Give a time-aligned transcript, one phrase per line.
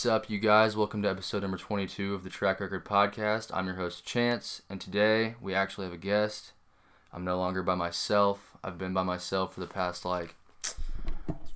[0.00, 0.78] What's up, you guys?
[0.78, 3.50] Welcome to episode number 22 of the Track Record Podcast.
[3.52, 6.52] I'm your host, Chance, and today we actually have a guest.
[7.12, 8.56] I'm no longer by myself.
[8.64, 10.36] I've been by myself for the past like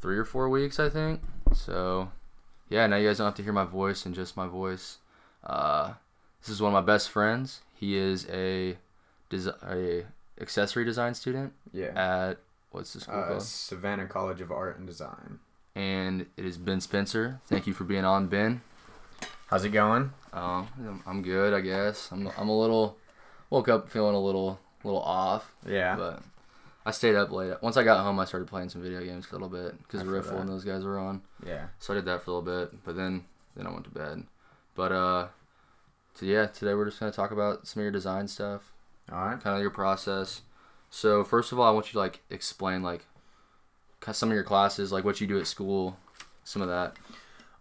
[0.03, 1.23] three or four weeks, I think.
[1.55, 2.11] So,
[2.69, 4.99] yeah, now you guys don't have to hear my voice and just my voice.
[5.43, 5.95] Uh,
[6.43, 7.63] this is one of my best friends.
[7.73, 8.77] He is a,
[9.31, 10.05] desi- a
[10.39, 11.93] accessory design student Yeah.
[12.29, 12.41] at
[12.73, 13.43] what's the school Uh, called?
[13.43, 15.39] Savannah College of Art and Design.
[15.75, 17.41] And it is Ben Spencer.
[17.47, 18.61] Thank you for being on, Ben.
[19.49, 20.13] How's it going?
[20.33, 22.11] Um, I'm good, I guess.
[22.13, 22.97] I'm, I'm a little
[23.51, 25.97] woke up feeling a little little off, Yeah.
[25.97, 26.23] but
[26.85, 27.55] I stayed up late.
[27.63, 30.05] Once I got home, I started playing some video games for a little bit because
[30.07, 31.23] Riffle and those guys were on.
[31.47, 31.67] yeah.
[31.79, 33.25] So I did that for a little bit, but then
[33.57, 34.25] then I went to bed.
[34.75, 35.27] But uh,
[36.15, 38.73] so yeah, today we're just gonna talk about some of your design stuff,
[39.11, 39.41] All right.
[39.41, 40.43] kind of your process.
[40.91, 43.07] So first of all, I want you to like explain like
[44.13, 45.97] some of your classes, like what you do at school,
[46.45, 46.97] some of that.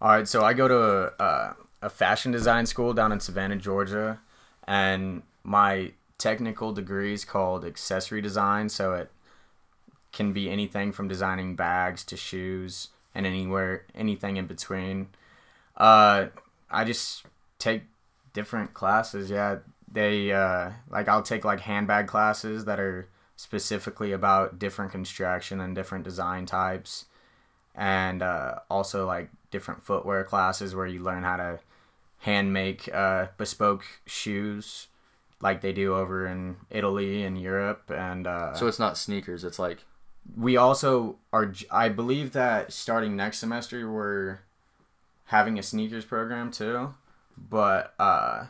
[0.02, 0.28] All right.
[0.28, 4.20] So I go to a, a fashion design school down in Savannah, Georgia,
[4.68, 8.70] and my technical degree is called accessory design.
[8.70, 9.12] So it
[10.12, 15.08] can be anything from designing bags to shoes and anywhere, anything in between.
[15.76, 16.28] Uh,
[16.70, 17.26] I just
[17.60, 17.84] take
[18.34, 19.30] different classes.
[19.30, 19.58] Yeah,
[19.92, 23.08] they uh, like I'll take like handbag classes that are
[23.44, 27.06] specifically about different construction and different design types,
[27.76, 31.60] and uh, also like different footwear classes where you learn how to
[32.20, 34.88] hand make uh, bespoke shoes
[35.42, 39.44] like they do over in Italy and Europe and uh, So it's not sneakers.
[39.44, 39.84] It's like
[40.38, 44.40] we also are I believe that starting next semester we're
[45.26, 46.94] having a sneakers program too
[47.38, 48.46] but uh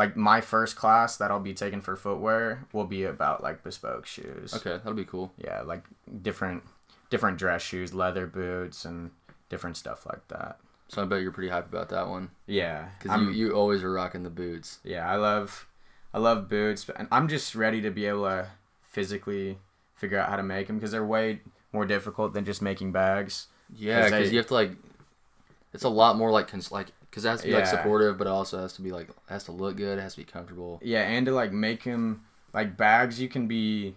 [0.00, 4.06] like my first class that i'll be taking for footwear will be about like bespoke
[4.06, 5.26] shoes okay, that'll be cool.
[5.46, 5.84] yeah like
[6.28, 6.62] different
[7.10, 9.10] different dress shoes leather boots and
[9.48, 12.30] different stuff like that So I bet you're pretty hype about that one.
[12.46, 14.78] yeah Because you, you always are rocking the boots.
[14.84, 15.66] yeah i love
[16.14, 18.48] i love boots and i'm just ready to be able to
[18.94, 19.58] physically
[19.94, 21.40] figure out how to make them because they're way
[21.72, 23.46] more difficult than just making bags
[23.86, 24.72] Yeah, because you have to like.
[25.72, 28.26] It's a lot more like cons- like because it has to be like supportive, but
[28.26, 29.98] it also has to be like has to look good.
[29.98, 30.80] It has to be comfortable.
[30.82, 33.96] Yeah, and to like make them like bags, you can be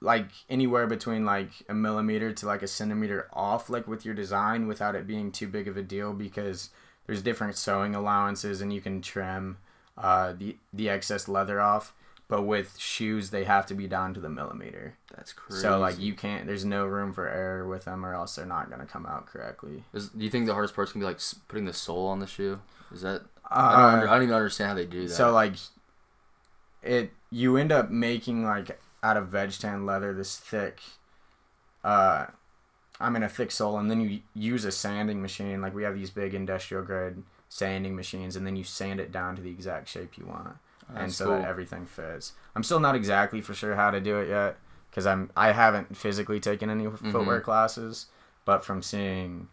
[0.00, 4.66] like anywhere between like a millimeter to like a centimeter off, like with your design,
[4.66, 6.70] without it being too big of a deal because
[7.06, 9.58] there's different sewing allowances and you can trim
[9.98, 11.92] uh, the the excess leather off.
[12.28, 14.96] But with shoes, they have to be down to the millimeter.
[15.16, 15.62] That's crazy.
[15.62, 16.46] So like you can't.
[16.46, 19.84] There's no room for error with them, or else they're not gonna come out correctly.
[19.92, 22.26] Is, do you think the hardest part's gonna be like putting the sole on the
[22.26, 22.60] shoe?
[22.92, 25.14] Is that I, Uh, don't under, I don't even understand how they do that.
[25.14, 25.54] So like,
[26.82, 30.80] it you end up making like out of veg tan leather this thick,
[31.84, 32.26] uh,
[32.98, 35.60] I mean a thick sole, and then you use a sanding machine.
[35.60, 39.36] Like we have these big industrial grade sanding machines, and then you sand it down
[39.36, 40.56] to the exact shape you want,
[40.94, 41.34] and so cool.
[41.38, 42.32] that everything fits.
[42.54, 44.56] I'm still not exactly for sure how to do it yet
[44.90, 47.10] because I'm I haven't physically taken any Mm-hmm.
[47.12, 48.06] footwear classes,
[48.44, 49.48] but from seeing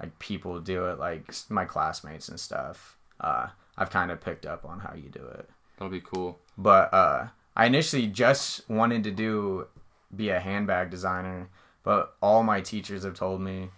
[0.00, 3.48] like people do it, like my classmates and stuff, uh,
[3.78, 5.48] I've kind of picked up on how you do it.
[5.78, 6.38] That'll be cool.
[6.58, 9.68] But uh, I initially just wanted to do
[10.14, 11.48] be a handbag designer,
[11.84, 13.70] but all my teachers have told me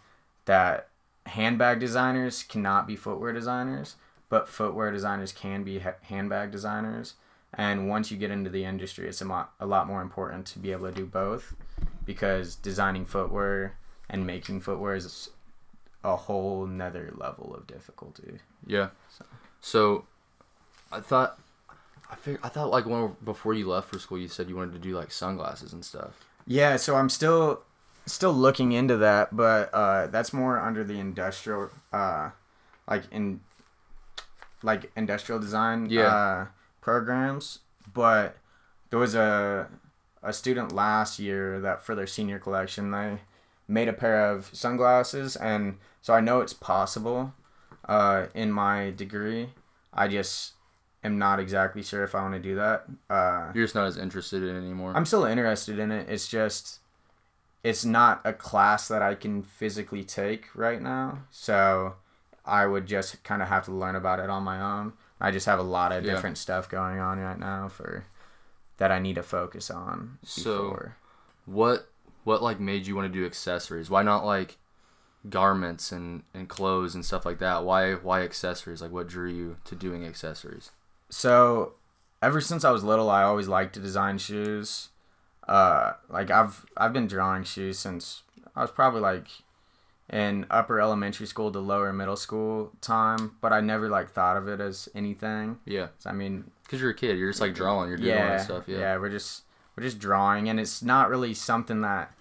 [0.47, 0.89] that
[1.27, 3.97] handbag designers cannot be footwear designers,
[4.29, 7.15] but footwear designers can be ha- handbag designers.
[7.55, 10.59] And once you get into the industry, it's a, mo- a lot more important to
[10.59, 11.55] be able to do both
[12.05, 13.77] because designing footwear
[14.11, 15.31] and making footwear is
[16.05, 18.39] a whole nother level of difficulty.
[18.67, 18.89] Yeah.
[19.61, 20.05] So,
[20.93, 21.39] I thought,
[22.11, 24.73] I fig- I thought like when before you left for school, you said you wanted
[24.75, 26.25] to do like sunglasses and stuff.
[26.47, 27.63] Yeah, so I'm still
[28.07, 32.31] still looking into that, but uh, that's more under the industrial, uh,
[32.89, 33.41] like in
[34.63, 36.07] like industrial design Yeah.
[36.15, 36.47] uh,
[36.81, 37.61] programs.
[37.93, 38.37] But
[38.91, 39.69] there was a
[40.23, 43.19] a student last year that for their senior collection they
[43.69, 47.33] made a pair of sunglasses, and so I know it's possible
[47.89, 49.51] uh, in my degree.
[49.93, 50.53] I just
[51.05, 52.87] am not exactly sure if I want to do that.
[53.09, 54.93] Uh, You're just not as interested in it anymore.
[54.97, 56.09] I'm still interested in it.
[56.09, 56.81] It's just
[57.63, 61.21] it's not a class that I can physically take right now.
[61.31, 61.95] So
[62.47, 64.93] I would just kind of have to learn about it on my own.
[65.21, 66.13] I just have a lot of Yeah.
[66.15, 68.05] different stuff going on right now for
[68.77, 70.91] that I need to focus on So-
[71.45, 71.89] what
[72.25, 73.89] what like made you want to do accessories?
[73.89, 74.59] Why not like
[75.29, 77.65] garments and and clothes and stuff like that?
[77.65, 78.83] Why why accessories?
[78.83, 80.71] Like what drew you to doing accessories?
[81.09, 81.75] So
[82.23, 84.89] ever since I was little, I always liked to design shoes.
[85.49, 88.23] Uh, like I've I've been drawing shoes since
[88.55, 89.29] I was probably like
[90.11, 94.47] in upper elementary school to lower middle school time, but I never like thought of
[94.49, 95.59] it as anything.
[95.65, 98.19] Yeah, So, I mean, because you're a kid, you're just like drawing, you're doing all
[98.19, 98.65] yeah, that stuff.
[98.69, 98.79] Yeah.
[98.79, 99.43] yeah, we're just
[99.77, 102.13] we're just drawing, and it's not really something that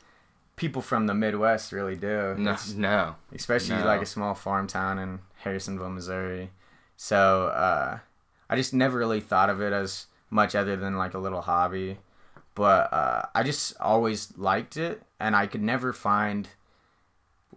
[0.55, 2.33] people from the Midwest really do.
[2.37, 3.15] No, It's- no.
[3.33, 3.85] especially No.
[3.85, 6.49] like a small farm town in Harrisonville, Missouri.
[6.97, 7.99] So uh,
[8.49, 11.97] I just never really thought of it as much other than like a little hobby.
[12.55, 16.47] But uh, I just always liked it, and I could never find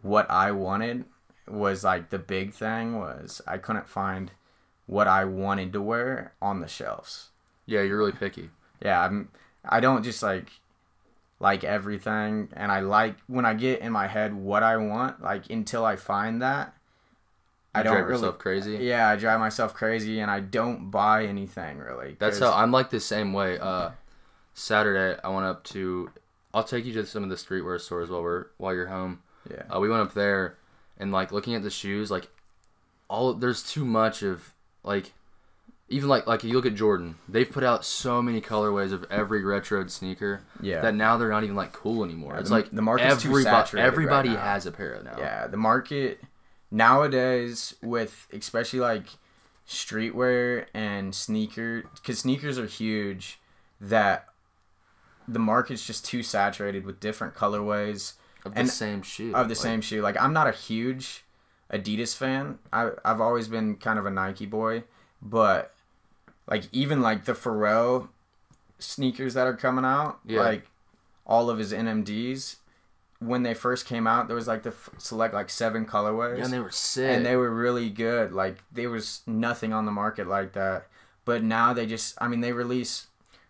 [0.03, 1.05] what I wanted.
[1.47, 4.33] Was like the big thing was I couldn't find
[4.87, 7.31] what I wanted to wear on the shelves.
[7.65, 8.51] Yeah, you're really picky.
[8.83, 9.31] Yeah, I'm.
[9.65, 10.51] I don't just like
[11.41, 15.23] like everything, and I like when I get in my head what I want.
[15.23, 16.75] Like until I find that,
[17.75, 18.19] I don't drive really.
[18.19, 18.77] yourself crazy.
[18.77, 22.17] Yeah, I drive myself crazy, and I don't buy anything really.
[22.19, 23.59] That's how I'm like the same way.
[23.59, 23.91] Uh,
[24.55, 26.11] Saturday I went up to.
[26.55, 29.21] I'll take you to some of the streetwear stores while we're while you're home.
[29.51, 29.63] Yeah.
[29.75, 30.57] Uh, we went up there,
[30.99, 32.29] and like looking at the shoes, like
[33.09, 34.53] all there's too much of
[34.85, 35.13] like,
[35.89, 39.43] even like like you look at Jordan, they've put out so many colorways of every
[39.45, 40.83] retro sneaker Yeah.
[40.83, 42.35] that now they're not even like cool anymore.
[42.35, 44.41] Yeah, it's the- like the market's too everybo- saturated right Everybody now.
[44.41, 45.17] has a pair now.
[45.19, 46.21] Yeah, the market
[46.71, 49.07] nowadays with especially like
[49.67, 53.39] streetwear and sneaker because sneakers are huge
[53.81, 54.27] that
[55.27, 58.15] the market's just too saturated with different colorways
[58.49, 59.33] of the And- same shoe.
[59.35, 60.03] of the Like, same shoe.
[60.03, 61.25] Like I'm not a huge
[61.73, 62.59] Adidas fan.
[62.73, 64.85] I I've always been kind of a Nike boy,
[65.23, 65.75] but
[66.47, 68.09] like even like the Pharrell
[68.79, 70.41] sneakers that are coming out, Yeah.
[70.41, 70.69] like
[71.27, 72.57] all of his NMDs,
[73.19, 76.45] when they first came out, there was like the f- select like seven colorways, Yeah,
[76.45, 77.11] and they were sick.
[77.17, 78.33] and they were really good.
[78.33, 80.87] Like there was nothing on the market like that.
[81.25, 83.09] But now they just, I mean, they release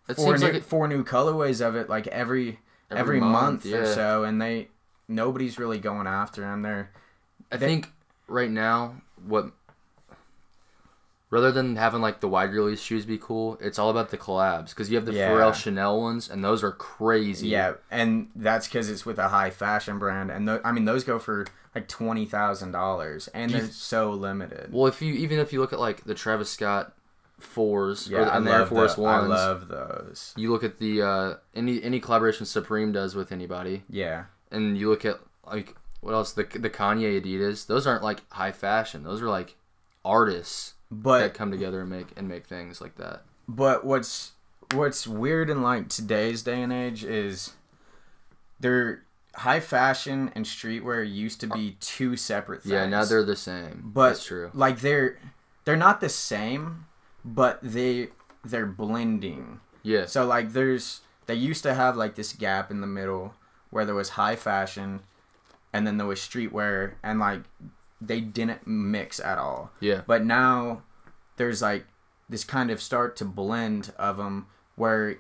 [0.09, 2.61] it four seems new, like it, four new colorways of it like every
[2.91, 4.69] Every every, month, month, or so, and they
[5.09, 6.63] nobody's really going after them.
[6.63, 6.91] They're
[7.51, 7.91] I they- think
[8.29, 8.95] right now
[9.27, 9.51] what
[11.31, 14.71] rather than having like the wide release shoes be cool, it's all about the collabs
[14.71, 15.31] because you have the Yeah.
[15.31, 17.49] Pharrell Chanel ones and those are crazy.
[17.49, 21.05] yeah, and that's because it's with a high fashion brand, and tho- I mean those
[21.05, 24.73] go for like twenty thousand dollars, and they're so limited.
[24.73, 26.95] Well, if you even if you look at like the Travis Scott
[27.39, 30.33] fours yeah, or the, and the Air Force the- I love those.
[30.37, 34.89] you look at the uh, any any collaboration Supreme does with anybody, Yeah, and you
[34.89, 37.67] look at like what else the the Kanye Adidas.
[37.67, 39.03] Those aren't like high fashion.
[39.03, 39.57] Those are like
[40.05, 43.23] artists but that come together and make and make things like that.
[43.47, 44.33] But what's
[44.73, 47.53] what's weird in like today's day and age is
[48.61, 49.03] they're
[49.35, 52.73] high fashion and streetwear used to be two separate things.
[52.73, 53.83] Yeah, now they're the same.
[53.95, 54.51] but That's true.
[54.55, 55.19] like they're
[55.65, 56.87] they're not the same,
[57.25, 58.09] but they
[58.45, 59.61] they're blending.
[59.83, 60.07] Yeah.
[60.07, 63.35] So like there's they used to have like this gap in the middle
[63.71, 65.01] where there was high fashion
[65.73, 67.43] and then there was streetwear and like
[68.01, 69.71] they didn't mix at all.
[69.81, 70.03] Yeah.
[70.07, 70.83] But now
[71.37, 71.85] there's like
[72.29, 75.19] this kind of start to blend of them where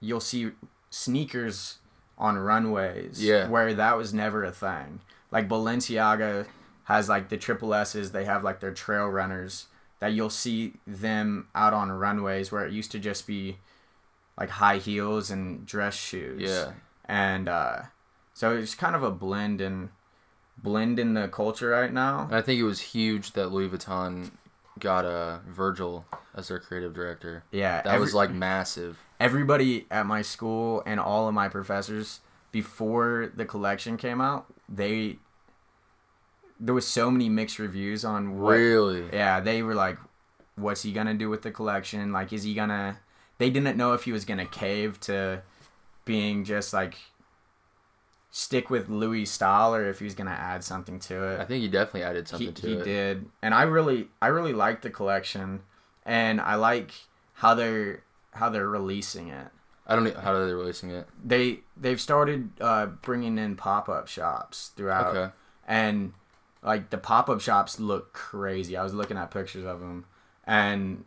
[0.00, 0.50] you'll see
[0.90, 1.78] sneakers
[2.18, 3.22] on runways.
[3.22, 3.48] Yeah.
[3.48, 5.00] Where that was never a thing.
[5.30, 6.46] Like Balenciaga
[6.84, 9.66] has like the triple S's, they have like their trail runners
[9.98, 13.56] that you'll see them out on runways where it used to just be
[14.38, 16.42] like high heels and dress shoes.
[16.42, 16.72] Yeah.
[17.08, 17.82] And uh
[18.34, 19.88] so it's kind of a blend and
[20.58, 22.28] blend in the culture right now.
[22.30, 24.30] I think it was huge that Louis Vuitton
[24.78, 27.44] got uh, Virgil as their creative director.
[27.50, 27.80] Yeah.
[27.82, 29.02] That every- was like massive.
[29.20, 32.20] everybody at my school and all of my professors
[32.52, 35.16] before the collection came out they
[36.58, 39.04] there was so many mixed reviews on what Really?
[39.12, 39.98] yeah they were like
[40.56, 42.98] what's he gonna do with the collection like is he gonna
[43.38, 45.42] they didn't know if he was gonna cave to
[46.06, 46.96] being just like
[48.30, 51.62] stick with louis style or if he was gonna add something to it I think
[51.62, 52.78] he definitely added he, something to he it.
[52.78, 55.60] He did and i really i really like the collection
[56.04, 56.92] and i like
[57.34, 59.48] how they're how they're releasing it
[59.88, 61.06] I don't know how they're they releasing it.
[61.24, 65.32] they they've started uh, bringing in pop-up shops throughout Okay.
[65.66, 66.12] and
[66.62, 70.04] like the pop-up shops look crazy i was looking at pictures of them
[70.44, 71.04] and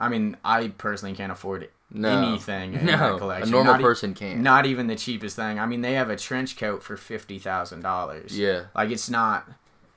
[0.00, 2.08] i mean i personally can't afford No.
[2.28, 3.14] anything in No.
[3.14, 4.40] A collection normal not, e- person can't.
[4.40, 8.64] not even the cheapest thing i mean they have a trench coat for $50000 Yeah.
[8.74, 9.48] like it's not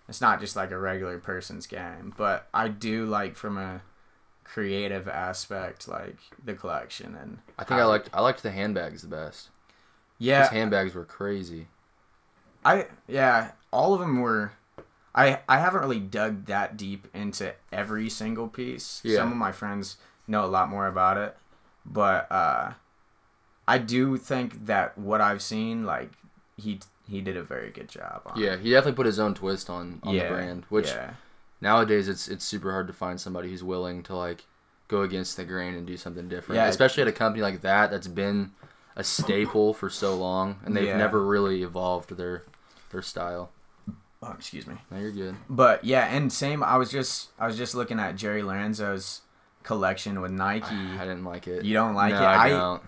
[0.08, 3.82] it's not just like a regular person's game but i do like from a
[4.44, 9.02] creative aspect like the collection and I think I how- liked I liked the handbags
[9.02, 9.50] the best.
[10.20, 11.68] yeah His handbags were crazy.
[12.64, 14.52] I yeah, all of them were.
[15.16, 19.02] I I haven't really dug that deep into every single piece.
[19.04, 19.18] Yeah.
[19.18, 21.38] Some of my friends know a lot more about it,
[21.88, 22.74] but uh,
[23.68, 26.12] I do think that what I've seen, like
[26.58, 26.80] he
[27.10, 28.40] he did a very good job on.
[28.40, 31.12] Yeah, he definitely put his own twist on on yeah, the brand, which yeah.
[31.62, 34.46] nowadays it's it's super hard to find somebody who's willing to like
[34.88, 36.58] go against the grain and do something different.
[36.58, 36.68] Yeah.
[36.68, 38.52] Especially at a company like that that's been
[38.96, 40.98] a staple for so long and they've Yeah.
[40.98, 42.44] never really evolved their
[42.92, 43.52] their style.
[44.24, 44.76] Oh, excuse me.
[44.90, 45.36] No, you're good.
[45.48, 46.64] But yeah, and same.
[46.64, 49.22] I was just I was just looking at Jerry Lorenzo's
[49.68, 50.66] collection with Nike.
[51.00, 51.66] I didn't like it.
[51.66, 52.26] You don't like no, it?
[52.26, 52.82] I, I- don't.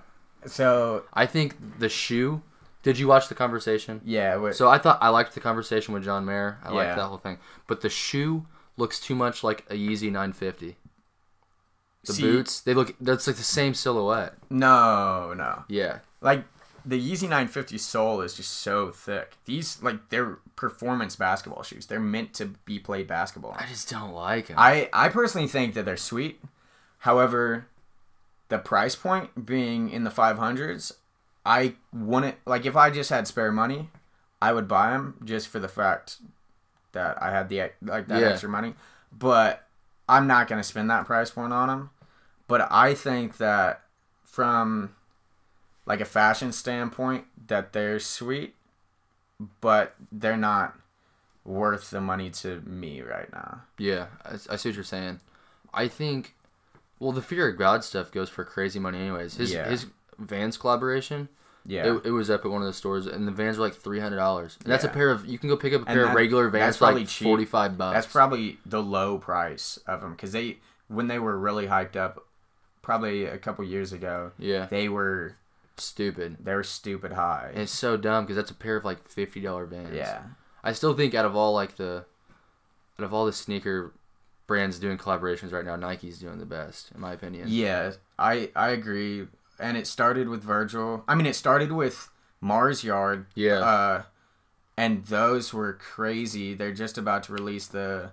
[0.45, 2.41] So I think the shoe.
[2.81, 3.99] Did you watch the conversation?
[4.05, 6.57] yeah, what, So I thought I liked the conversation with John Mayer.
[6.63, 7.37] I liked that whole thing.
[7.67, 8.45] But the shoe
[8.77, 10.77] looks too much like a Yeezy 950.
[12.05, 12.95] The See- boots, they look.
[13.01, 14.35] That's like the same silhouette.
[14.49, 15.65] no, no.
[15.67, 16.45] Yeah, Like
[16.85, 19.35] the Yeezy 950 sole is just so thick.
[19.43, 21.85] These like they're performance basketball shoes.
[21.87, 23.55] They're meant to be played basketball.
[23.59, 24.55] I just don't like them.
[24.57, 26.39] I I personally think that they're sweet.
[26.99, 27.67] However,
[28.49, 30.93] the price point being in the 500s,
[31.45, 33.89] I wouldn't like if I just had spare money,
[34.41, 36.17] I would buy them just for the fact
[36.91, 38.29] that I had the like that Yeah.
[38.29, 38.75] extra money.
[39.17, 39.65] But
[40.07, 41.89] I'm not gonna spend that price point on them.
[42.47, 43.81] But I think that
[44.23, 44.95] from
[45.85, 48.55] like a fashion standpoint, that they're sweet,
[49.61, 50.77] but they're not
[51.45, 53.61] worth the money to me right now.
[53.77, 55.19] Yeah, I, I see what you're saying.
[55.73, 56.35] I think,
[56.99, 59.35] well, the Fear of God stuff goes for crazy money, anyways.
[59.35, 59.67] His Yeah.
[59.69, 59.87] his
[60.17, 61.29] Vans collaboration,
[61.65, 61.85] Yeah.
[61.95, 63.99] it, it was up at one of the stores, and the Vans were like three
[63.99, 64.57] hundred dollars.
[64.63, 66.49] And that's a pair of you can go pick up a And pair of regular
[66.49, 67.95] Vans for probably like forty five bucks.
[67.95, 72.25] That's probably the low price of them because they when they were really hyped up,
[72.81, 75.35] probably a couple years ago, yeah, they were
[75.77, 76.37] stupid.
[76.43, 77.49] they were stupid high.
[77.53, 79.95] And it's so dumb because that's a pair of like fifty dollar Vans.
[79.95, 80.23] yeah,
[80.63, 82.03] I still think out of all like the,
[82.99, 83.93] out of all the sneaker
[84.49, 87.45] brands doing collaborations right now, Nike's doing the best in my opinion.
[87.47, 89.27] yeah, I I agree.
[89.59, 91.03] And it started with Virgil.
[91.07, 92.09] I mean, it started with
[92.41, 93.27] Mars Yard.
[93.35, 93.59] Yeah.
[93.59, 94.03] Uh,
[94.75, 96.53] and those were crazy.
[96.55, 98.11] They're just about to release the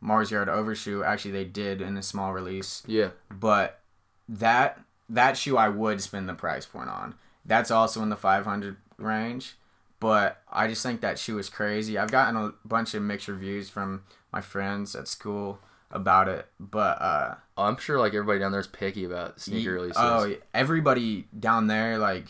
[0.00, 1.02] Mars Yard overshoe.
[1.02, 2.82] Actually, they did in a small release.
[2.86, 3.10] yeah.
[3.30, 3.80] but
[4.28, 7.14] that that shoe I would spend the price point on.
[7.46, 9.56] That's also in the 500 range,
[10.00, 11.96] but I just think that shoe is crazy.
[11.96, 17.00] I've gotten a bunch of mixed reviews from my friends at school about it, but
[17.00, 19.96] uh I'm sure like everybody down there is picky about sneaker releases.
[19.98, 22.26] oh, everybody down there like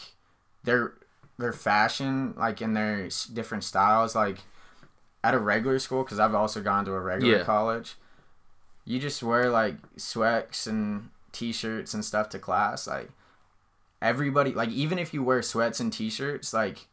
[0.64, 0.94] their
[1.38, 4.38] their fashion like in their s- different styles like
[5.24, 7.44] at a regular school cuz I've also gone to a regular Yeah.
[7.44, 7.96] college.
[8.84, 13.10] You just wear like sweats and t-shirts and stuff to class like
[14.00, 16.86] everybody like even if you wear sweats and t-shirts like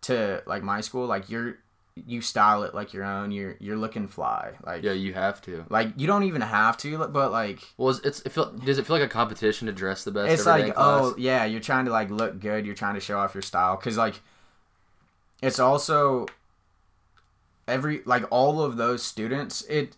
[0.00, 1.58] to like my school like you're
[2.06, 5.64] you style it like your own you're you're looking fly like yeah, you have to.
[5.70, 8.96] like you don't even have to but like Well, it's, it feel, does it feel
[8.96, 10.32] like a competition to dress the best?
[10.32, 13.34] it's like oh yeah you're trying to like look good you're trying to show off
[13.34, 14.20] your style because like
[15.42, 16.26] it's also
[17.66, 19.96] every like all of those students it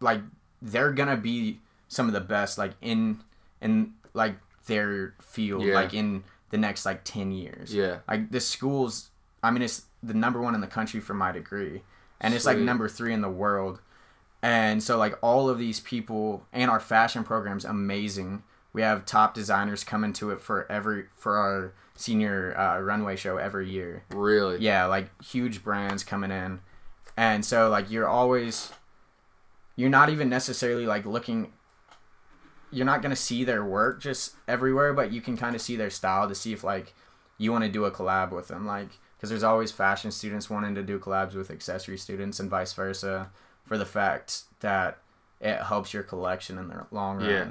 [0.00, 0.20] like
[0.60, 1.58] they're gonna be
[1.88, 3.18] some of the best like in
[3.60, 4.34] in like
[4.66, 5.74] their field Yeah.
[5.74, 9.10] like in the next like 10 years yeah, like the schools
[9.42, 11.82] i mean it's the number one in the country for my degree
[12.20, 13.80] and it's like number three in the world.
[14.42, 18.42] And so like all of these people and our fashion program's amazing.
[18.72, 23.36] We have top designers coming to it for every for our senior uh, runway show
[23.38, 24.04] every year.
[24.10, 24.58] Really.
[24.58, 26.60] yeah like huge brands coming in.
[27.16, 28.72] And so like you're always
[29.74, 31.52] you're not even necessarily like looking
[32.70, 35.90] you're not to see their work just everywhere but you can kind of see their
[35.90, 36.94] style to see if like
[37.38, 38.66] you want to do a collab with them.
[38.66, 42.72] Like because there's always fashion students wanting to do collabs with accessory students and vice
[42.72, 43.30] versa
[43.64, 44.98] for the fact that
[45.40, 47.46] it helps your collection in the long run Yeah.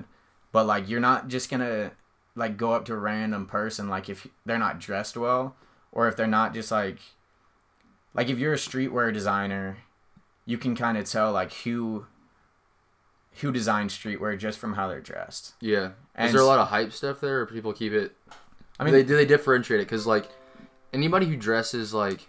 [0.51, 1.91] but like you're not just gonna
[2.35, 5.55] like go up to a random person like if they're not dressed well
[5.91, 6.97] or if they're not just like
[8.13, 9.77] like if you're a streetwear designer
[10.45, 12.05] you can kind of tell like who
[13.41, 15.91] who designed streetwear just from how they're dressed Yeah.
[16.15, 18.15] And Is there a lot of hype stuff there, or people keep it?
[18.79, 19.83] I mean, do they, do they differentiate it?
[19.83, 20.29] Because like
[20.95, 22.27] anybody who dresses like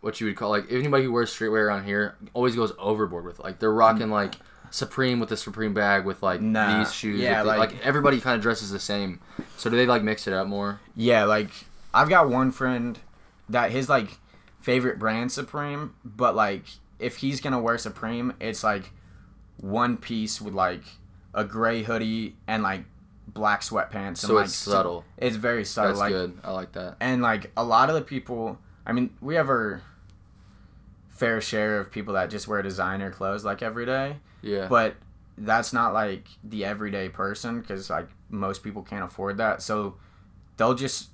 [0.00, 3.38] what you would call like anybody who wears streetwear around here always goes overboard with
[3.40, 4.34] like they're rocking like
[4.70, 6.78] Supreme with the Supreme bag with like Nah.
[6.80, 7.20] these shoes.
[7.20, 9.18] Yeah, with the- like- like, everybody kind of dresses the same.
[9.56, 10.78] So do they like mix it up more?
[10.94, 11.50] Yeah, like
[11.94, 12.98] I've got one friend
[13.48, 14.18] that his like
[14.60, 16.64] favorite brand Supreme, but like
[16.98, 18.90] if he's gonna wear Supreme, it's like
[19.56, 20.82] one piece with like
[21.34, 22.84] a gray hoodie and like
[23.34, 23.92] black sweatpants.
[24.08, 25.04] And, So like, it's subtle.
[25.16, 25.90] It's very subtle.
[25.90, 26.38] That's like good.
[26.42, 26.96] I like that.
[27.00, 29.82] and like a lot of the people i mean we have our
[31.08, 34.66] fair share of people that just wear designer clothes like every day Yeah.
[34.68, 34.94] but
[35.36, 39.96] that's not like the everyday person because like most people can't afford that so
[40.56, 41.10] they'll just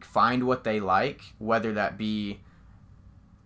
[0.00, 2.38] find what they like, whether that be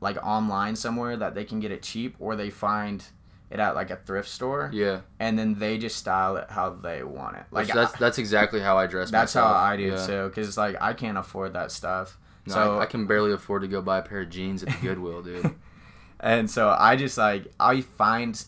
[0.00, 3.04] like online somewhere that they can get it cheap, or they find
[3.52, 5.02] it at like a thrift store, Yeah.
[5.20, 7.44] and then they just style it how they want it.
[7.50, 9.10] Like that's that's exactly how I dress.
[9.10, 9.54] that's myself.
[9.54, 10.06] how I do yeah.
[10.06, 12.18] too, because like I can't afford that stuff.
[12.46, 14.70] No, so I, I can barely afford to go buy a pair of jeans at
[14.70, 15.54] the Goodwill, dude.
[16.24, 18.42] And so I just like I find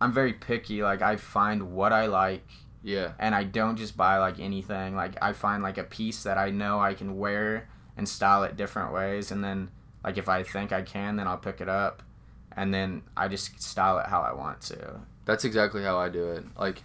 [0.00, 0.82] I'm very picky.
[0.82, 2.46] Like I find what I like
[2.82, 3.12] Yeah.
[3.18, 4.94] and I don't just buy like anything.
[4.94, 8.56] Like I find like a piece that I know I can wear and style it
[8.58, 9.70] different ways and then
[10.04, 12.02] like if I think I can then I'll pick it up
[12.56, 15.00] and then I just style it how I want to.
[15.24, 16.44] That's exactly how I do it.
[16.58, 16.82] Like,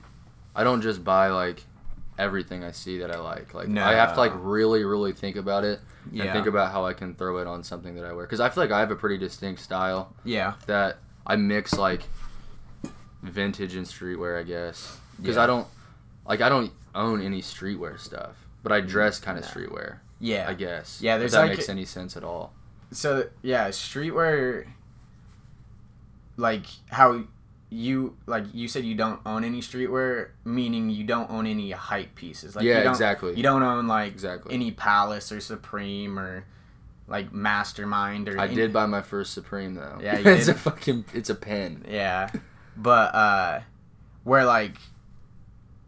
[0.56, 1.64] I don't just buy like
[2.18, 3.54] everything I see that I like.
[3.54, 3.84] Like, no.
[3.84, 5.80] I have to like really, really think about it
[6.12, 6.24] Yeah.
[6.26, 8.26] and think about how I can throw it on something that I wear.
[8.26, 10.54] Because I feel like I have a pretty distinct style Yeah.
[10.68, 12.02] that I mix like
[13.24, 14.98] vintage and streetwear, I guess.
[15.20, 15.44] Because Yeah.
[15.44, 15.68] I don't
[16.28, 20.46] like I don't own any streetwear stuff, but I mm, dress kind of streetwear, Yeah.
[20.50, 21.00] I guess.
[21.02, 22.54] Yeah, There's if that like- makes any sense at all.
[22.92, 24.68] so yeah, streetwear
[26.42, 27.24] like how
[27.70, 32.16] you like you said you don't own any streetwear, meaning you don't own any hype
[32.16, 32.56] pieces.
[32.56, 33.36] Like yeah, you don't, exactly.
[33.36, 34.54] You don't own like Exactly.
[34.54, 36.46] any Palace or Supreme or
[37.08, 40.00] like Mastermind or I any- did buy my first Supreme though.
[40.02, 41.86] Yeah, you it's a fucking it's a pen.
[41.88, 42.30] Yeah.
[42.76, 43.60] But uh
[44.24, 44.76] where like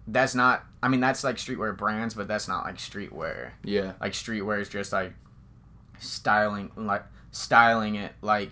[0.08, 3.52] that's not I mean that's like streetwear brands, but that's not like streetwear.
[3.64, 3.94] Yeah.
[4.00, 5.14] Like streetwear is just like
[6.00, 8.52] styling like styling it like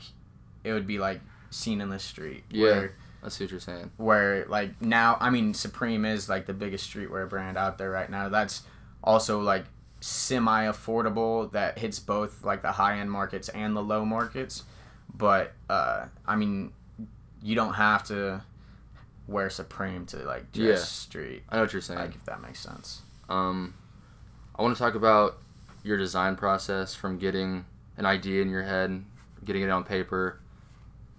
[0.64, 2.44] it would be like seen in the street.
[2.50, 2.64] Yeah.
[2.72, 3.92] Where, I see what you're saying.
[3.98, 8.10] where like now I mean Supreme is like the biggest streetwear brand out there right
[8.10, 8.30] now.
[8.30, 8.64] That's
[9.04, 9.66] also like
[10.00, 14.64] semi affordable that hits both like the high end markets and the low markets.
[15.14, 16.74] But uh I mean
[17.44, 18.42] you don't have to
[19.28, 20.76] wear Supreme to like dress Yeah.
[20.78, 21.44] street.
[21.50, 22.00] I know what you're saying.
[22.00, 23.02] Like if that makes sense.
[23.30, 23.76] Um,
[24.56, 25.38] I want to talk about
[25.84, 27.66] your design process from getting
[27.98, 29.04] an idea in your head,
[29.46, 30.40] getting it on paper,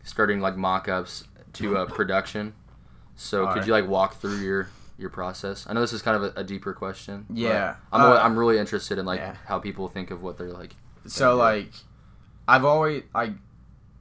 [0.02, 2.54] starting like mock-ups to uh, production.
[3.16, 3.66] So could Alright.
[3.66, 5.66] you like walk through your your process?
[5.68, 7.26] I know this is kind of a, a deeper question.
[7.28, 9.36] but Yeah, I'm uh, really, I'm really interested in like yeah.
[9.46, 10.74] how people think of what they're like.
[11.06, 11.72] So like
[12.48, 13.32] I've always like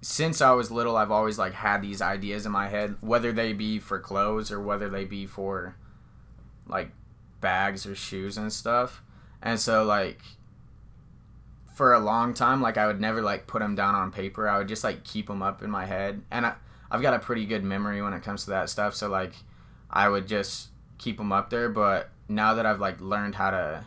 [0.02, 3.54] since I was little I've always like had these ideas in my head whether they
[3.54, 5.76] be for clothes or whether they be for
[6.68, 6.92] like
[7.40, 9.02] bags or shoes and stuff.
[9.42, 10.20] And so like
[11.73, 14.47] for a long time like I would never like put them down on paper.
[14.47, 16.21] I would just like keep them up in my head.
[16.31, 16.53] And I
[16.89, 18.95] I've got a pretty good memory when it comes to that stuff.
[18.95, 19.34] So like
[19.89, 23.86] I would just keep them up there, but now that I've like learned how to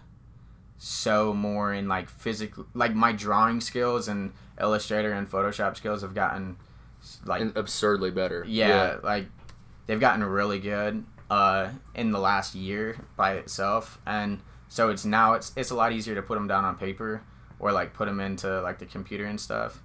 [0.77, 6.15] sew more in like physical like my drawing skills and illustrator and photoshop skills have
[6.15, 6.57] gotten
[7.25, 8.45] like And absurdly better.
[8.47, 9.27] yeah, like
[9.87, 15.33] they've gotten really good uh in the last year by itself and so it's now
[15.35, 17.23] it's it's a lot easier to put them down on paper
[17.59, 19.81] or like put them into like the computer and stuff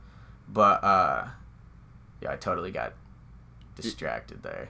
[0.48, 1.28] but uh
[2.22, 2.94] yeah i totally got
[3.76, 4.70] distracted there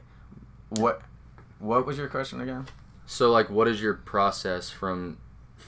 [0.69, 1.01] what
[1.59, 2.65] what was your question again
[3.05, 5.17] So like, what is your process from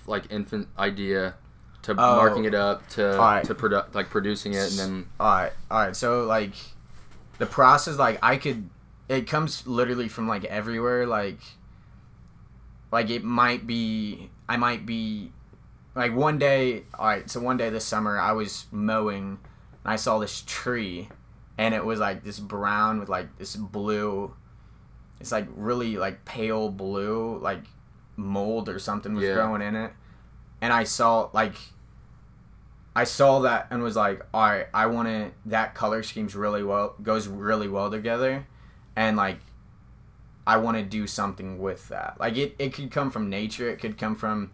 [0.06, 1.34] like infant idea
[1.82, 2.16] to Oh.
[2.18, 3.46] marking it up to Alright.
[3.46, 5.96] to produ- like producing it and then All right, all right.
[5.96, 6.54] So like,
[7.40, 8.70] the process, like I could,
[9.10, 11.08] it comes literally from like everywhere.
[11.08, 11.40] Like,
[12.92, 15.32] like it might be, I might be,
[15.96, 16.84] like one day.
[16.98, 19.40] All right, so one day this summer I was mowing,
[19.84, 21.10] and I saw this tree,
[21.58, 24.34] and it was like this brown with like this blue.
[25.20, 27.64] It's like really like pale blue, like
[28.16, 29.34] mold or something was Yeah.
[29.36, 29.92] growing in it,
[30.62, 31.56] and I saw like
[32.96, 35.32] I saw that and was like, all right, I want to.
[35.46, 38.46] That color scheme's really well goes really well together,
[38.96, 39.40] and like,
[40.46, 42.20] I want to do something with that.
[42.20, 43.70] Like it, it could come from nature.
[43.70, 44.52] It could come from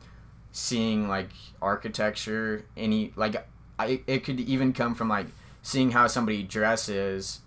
[0.58, 1.30] seeing like
[1.62, 2.66] architecture.
[2.76, 5.28] Any like, I it could even come from like
[5.62, 7.42] seeing how somebody dresses,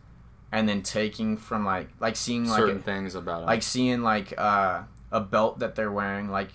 [0.53, 3.47] and then taking from like like seeing like certain a, things about it.
[3.47, 6.51] like seeing like uh, a belt that they're wearing like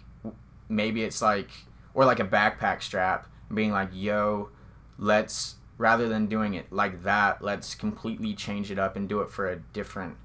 [0.69, 1.49] maybe it's like
[1.93, 4.49] or like a backpack strap being like yo
[4.97, 9.29] let's rather than doing it like that let's completely change it up and do it
[9.29, 10.15] for a different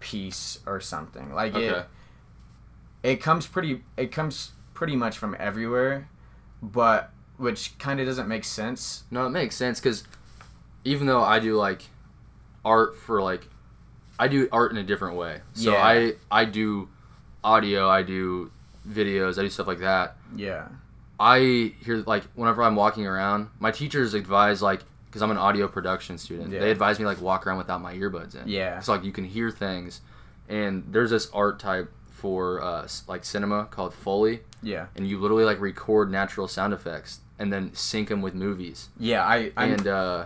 [0.00, 1.66] piece or something like okay.
[1.66, 1.86] it
[3.02, 6.08] it comes pretty it comes pretty much from everywhere
[6.62, 10.04] but which kind of doesn't make sense No, it makes sense because
[10.84, 11.82] even though I do like
[12.64, 13.48] art for like,
[14.18, 15.40] I do art in a different way.
[15.54, 15.82] So Yeah.
[15.84, 16.88] I I do
[17.44, 18.50] audio, I do
[18.88, 20.16] videos, I do stuff like that.
[20.36, 20.68] yeah
[21.18, 25.66] I hear like whenever I'm walking around, my teachers advise like because I'm an audio
[25.68, 26.60] production student, Yeah.
[26.60, 28.48] they advise me like walk around without my earbuds in.
[28.48, 28.80] Yeah.
[28.80, 30.00] So like you can hear things,
[30.48, 34.86] and there's this art type for uh, like cinema called Foley, Yeah.
[34.96, 38.88] and you literally like record natural sound effects and then sync them with movies.
[38.98, 40.24] Yeah, I I and uh,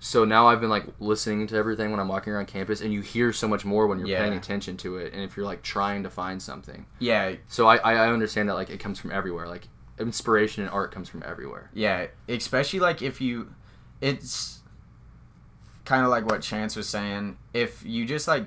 [0.00, 3.02] so now I've been like listening to everything when I'm walking around campus, and you
[3.02, 4.20] hear so much more when you're Yeah.
[4.22, 6.86] paying attention to it, and if you're like trying to find something.
[6.98, 9.46] yeah, So I, I I understand that like it comes from everywhere.
[9.46, 11.70] Like inspiration and art comes from everywhere.
[11.74, 13.52] Yeah, especially like if you,
[14.00, 14.60] it's
[15.84, 17.36] kind of like what Chance was saying.
[17.52, 18.46] If you just like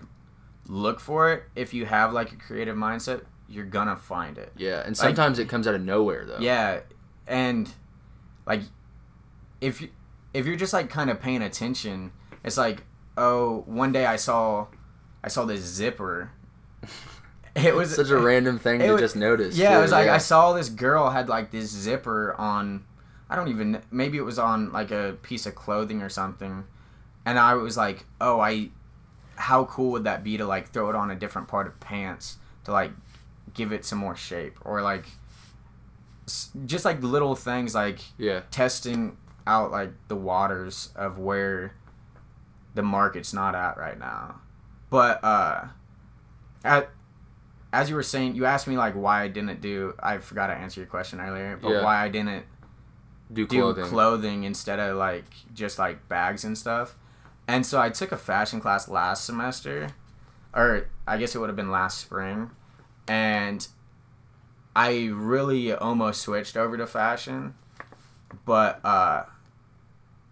[0.67, 4.51] look for it, if you have like a creative mindset, you're gonna find it.
[4.57, 6.39] Yeah, and sometimes it comes out of nowhere though.
[6.39, 6.81] Yeah,
[7.27, 7.69] and
[8.45, 8.61] like
[9.59, 9.89] if you
[10.33, 12.11] if you're just like kind of paying attention,
[12.43, 12.83] it's like
[13.17, 14.67] oh, one day I saw
[15.23, 16.31] I saw this zipper.
[17.53, 19.57] It was such a random thing to was- just notice.
[19.57, 20.15] Yeah, too, it was like yeah.
[20.15, 22.85] I saw this girl had like this zipper on.
[23.29, 23.81] I don't even.
[23.91, 26.63] Maybe it was on like a piece of clothing or something,
[27.25, 28.69] and I was like, "Oh, I.
[29.35, 32.37] How cool would that be to like throw it on a different part of pants
[32.65, 32.91] to like
[33.53, 35.05] give it some more shape or like
[36.65, 38.41] just like little things like yeah.
[38.51, 39.17] testing
[39.47, 41.73] out like the waters of where
[42.75, 44.39] the market's not at right now.
[44.89, 45.65] But uh
[46.63, 46.89] at
[47.73, 50.53] as you were saying, you asked me like why I didn't do I forgot to
[50.53, 51.83] answer your question earlier, but Yeah.
[51.83, 52.45] why I didn't
[53.31, 53.85] Do do clothing.
[53.85, 54.43] clothing.
[54.43, 56.95] instead of like just like bags and stuff.
[57.51, 59.89] And so I took a fashion class last semester,
[60.55, 62.51] or I guess it would have been last spring,
[63.09, 63.67] and
[64.73, 67.55] I really almost switched over to fashion,
[68.45, 69.23] but uh,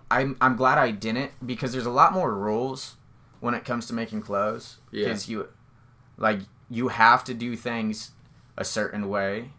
[0.10, 2.96] I'm I'm glad I didn't because there's a lot more rules
[3.42, 4.78] when it comes to making clothes.
[4.90, 5.04] Yeah.
[5.04, 5.50] Because you,
[6.16, 8.12] like, you have to do things
[8.56, 9.52] a certain way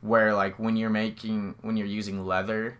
[0.00, 2.78] where like when you're making when you're using leather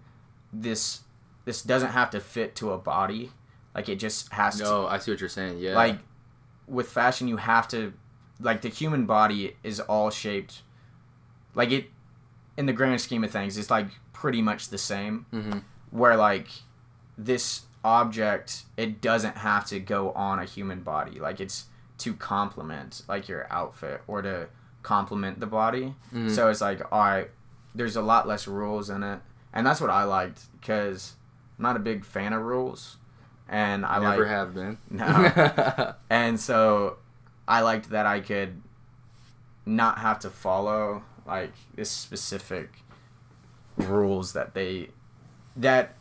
[0.52, 1.02] this
[1.44, 3.33] this doesn't have to fit to a body
[3.78, 4.64] like it just has to.
[4.64, 5.58] No, I see what you're saying.
[5.58, 5.74] Yeah.
[5.74, 5.98] like
[6.66, 7.92] with fashion you have to
[8.40, 10.62] like the human body is all shaped
[11.54, 11.86] like it
[12.56, 15.58] in the grand scheme of things it's like pretty much the same hmm
[15.90, 16.48] where like
[17.16, 21.64] this object it doesn't have to go on a human body like it's
[21.96, 24.46] to complement like your outfit or to
[24.82, 26.30] complement the body Mhm.
[26.30, 27.30] so it's like all right
[27.74, 29.20] there's a lot less rules in it
[29.54, 31.14] and that's what i liked because
[31.58, 32.97] i'm not a big fan of rules
[33.48, 34.78] and i Never like have been.
[34.90, 35.94] No.
[36.11, 36.98] and so
[37.46, 38.61] i liked that i could
[39.66, 42.70] not have to follow like this specific
[43.76, 44.88] rules that they
[45.56, 45.94] that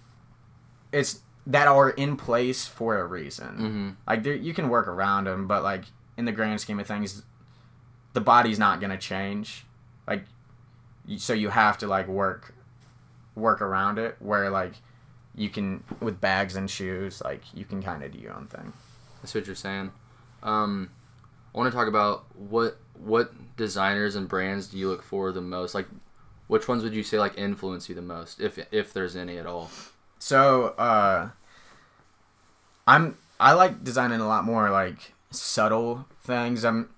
[0.92, 5.26] it's that are in place for a reason hmm like there, you can work around
[5.26, 5.86] them but like
[6.18, 7.24] in the grand scheme of things
[8.14, 9.66] the body's not to change
[10.08, 10.24] like
[11.18, 12.54] so you have to like work
[13.36, 14.74] work around it where like
[15.38, 18.74] you can with bags and shoes like you can kind of do your own thing
[19.22, 19.92] That's what you're saying.
[20.44, 20.90] Um,
[21.54, 25.42] I want to talk about what what designers and brands do you look for the
[25.42, 25.74] most?
[25.74, 25.88] Like,
[26.48, 29.46] which ones would you say like influence you the most, if if there's any at
[29.46, 29.70] all?
[30.20, 31.30] so uh
[32.88, 36.90] i'm i like designing a lot more like subtle things i'm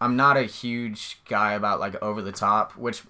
[0.00, 3.02] i'm not a huge guy about like over the top which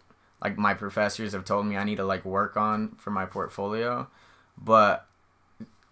[0.42, 4.08] like my professors have told me i need to like work on for my portfolio
[4.60, 5.06] but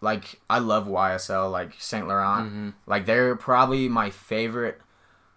[0.01, 4.81] like i love ysl like saint laurent hmm like they're probably my favorite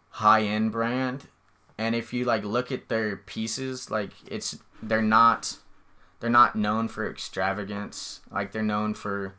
[0.09, 1.27] high end brand.
[1.77, 5.57] And if you like look at their pieces, like it's they're not
[6.19, 8.21] they're not known for extravagance.
[8.31, 9.35] Like they're known for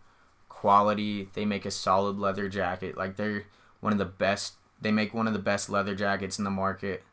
[0.49, 1.29] quality.
[1.35, 2.97] They make a solid leather jacket.
[2.97, 3.45] Like they're
[3.81, 7.05] one of the best they make one of the best leather jackets in the market.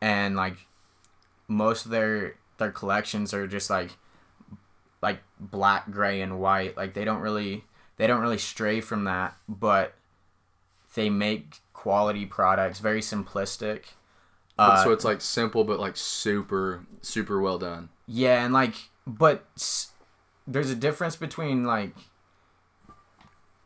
[0.00, 0.66] And like
[1.46, 3.96] most of their their collections are just like
[5.04, 6.76] like black, gray and white.
[6.76, 7.64] Like they don't really
[7.98, 9.94] they don't really stray from that, but
[10.94, 13.82] they make quality products, very simplistic.
[14.58, 17.88] Uh, so it's like simple but like super super well done.
[18.06, 18.74] yeah, and like,
[19.06, 19.90] but s-
[20.46, 21.94] there's a difference between like,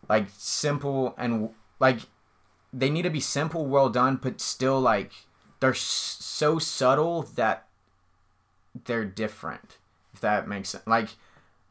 [0.08, 2.00] like simple and like,
[2.72, 5.12] they need to be simple, well done, but still like
[5.60, 7.66] they're s- so subtle that
[8.84, 9.76] they're different.
[10.14, 11.10] If that makes sense, like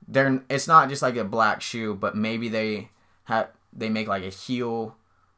[0.08, 2.90] they're it's not just like a black shoe, but maybe they
[3.26, 4.96] have they make like a heel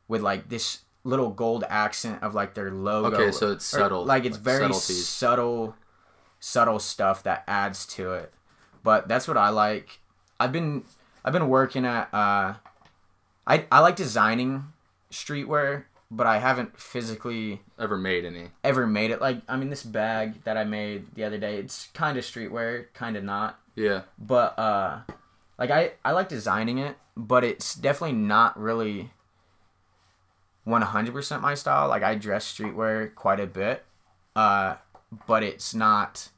[0.07, 3.15] with like this little gold accent of like their logo.
[3.15, 5.07] Okay, so it's Or, subtle, like it's like very subtleties.
[5.07, 5.75] subtle,
[6.39, 8.33] subtle stuff that adds to it.
[8.83, 9.99] But that's what I like.
[10.39, 10.83] I've been
[11.25, 12.13] I've been working at.
[12.13, 12.55] uh
[13.47, 14.65] I I like designing
[15.11, 18.49] streetwear, but I haven't physically Ever made any?
[18.63, 19.19] ever made it.
[19.21, 22.85] Like I mean, this bag that I made the other day, it's kind of streetwear,
[22.93, 23.58] kind of not.
[23.79, 24.01] Yeah.
[24.17, 24.99] But uh,
[25.57, 29.11] like I I like designing it, but it's definitely not really
[30.67, 31.87] 100% my style.
[31.87, 33.85] Like I dress streetwear quite a bit,
[34.35, 34.75] uh,
[35.25, 36.29] but it's not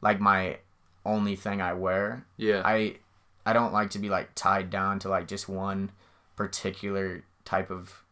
[0.00, 0.58] like my
[1.04, 2.24] only thing I wear.
[2.36, 2.62] Yeah.
[2.64, 2.96] I
[3.44, 5.90] I don't like to be like tied down to like just one
[6.36, 8.04] particular type of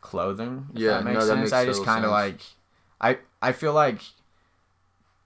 [0.00, 0.68] clothing.
[0.72, 1.40] Yeah, that makes no, that sense.
[1.40, 2.40] makes I just kind of like
[3.00, 4.02] I I feel like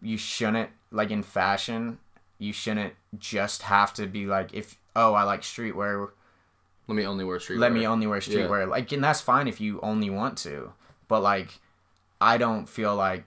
[0.01, 1.99] you shouldn't like in fashion
[2.39, 6.11] you shouldn't just have to be like if oh I like streetwear
[6.89, 7.59] Let me only wear streetwear.
[7.59, 8.23] let me only wear Yeah.
[8.47, 10.73] streetwear like and that's fine if you only want to
[11.09, 11.59] but like
[12.21, 13.25] I don't feel like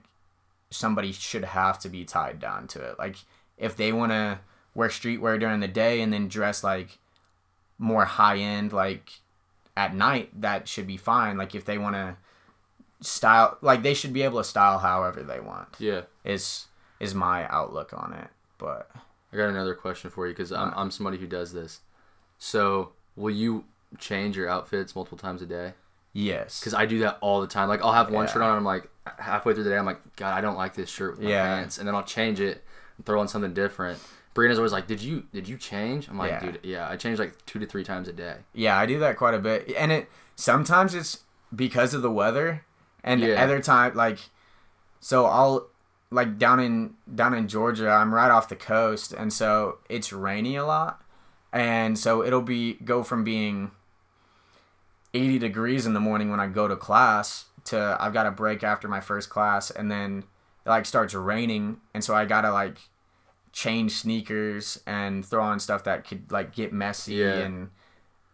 [0.70, 3.16] somebody should have to be tied down to it like
[3.58, 4.38] if they want to
[4.74, 6.98] wear streetwear during the day and then dress like
[7.78, 9.10] more high end like
[9.76, 12.16] at night that should be fine like if they want to
[13.00, 16.02] style like they should be able to style however they want Yeah.
[16.24, 16.66] is
[17.00, 18.28] is my outlook on it
[18.60, 18.90] but
[19.32, 21.80] I got another question for you because I'm I'm somebody who does this.
[22.38, 23.64] So will you
[23.98, 25.72] change your outfits multiple times a day?
[26.12, 27.68] yes Because I do that all the time.
[27.68, 28.32] Like I'll have one Yeah.
[28.32, 30.74] shirt on, and I'm like halfway through the day, I'm like, God, I don't like
[30.74, 31.56] this shirt with my Yeah.
[31.56, 32.62] pants, and then I'll change it
[32.96, 33.98] and throw on something different.
[34.34, 36.08] Brianna's always like, Did you did you change?
[36.08, 36.40] I'm like, Yeah.
[36.40, 38.36] Dude, yeah, I change like two to three times a day.
[38.52, 41.20] Yeah, I do that quite a bit, and it sometimes it's
[41.54, 42.64] because of the weather,
[43.02, 43.42] and Yeah.
[43.42, 44.18] other time like,
[45.00, 45.68] so I'll
[46.10, 50.56] like down in down in Georgia, I'm right off the coast, and so it's rainy
[50.56, 51.02] a lot,
[51.52, 53.70] and so it'll be go from being
[55.14, 58.62] 80 degrees in the morning when I go to class to I've got a break
[58.64, 60.24] after my first class, and then
[60.64, 62.78] it like starts raining, and so I gotta like
[63.52, 67.38] change sneakers and throw on stuff that could like get messy Yeah.
[67.40, 67.70] and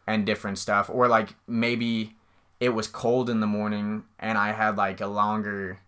[0.06, 2.14] and different stuff or like maybe
[2.60, 5.78] it was cold in the morning and I had like a longer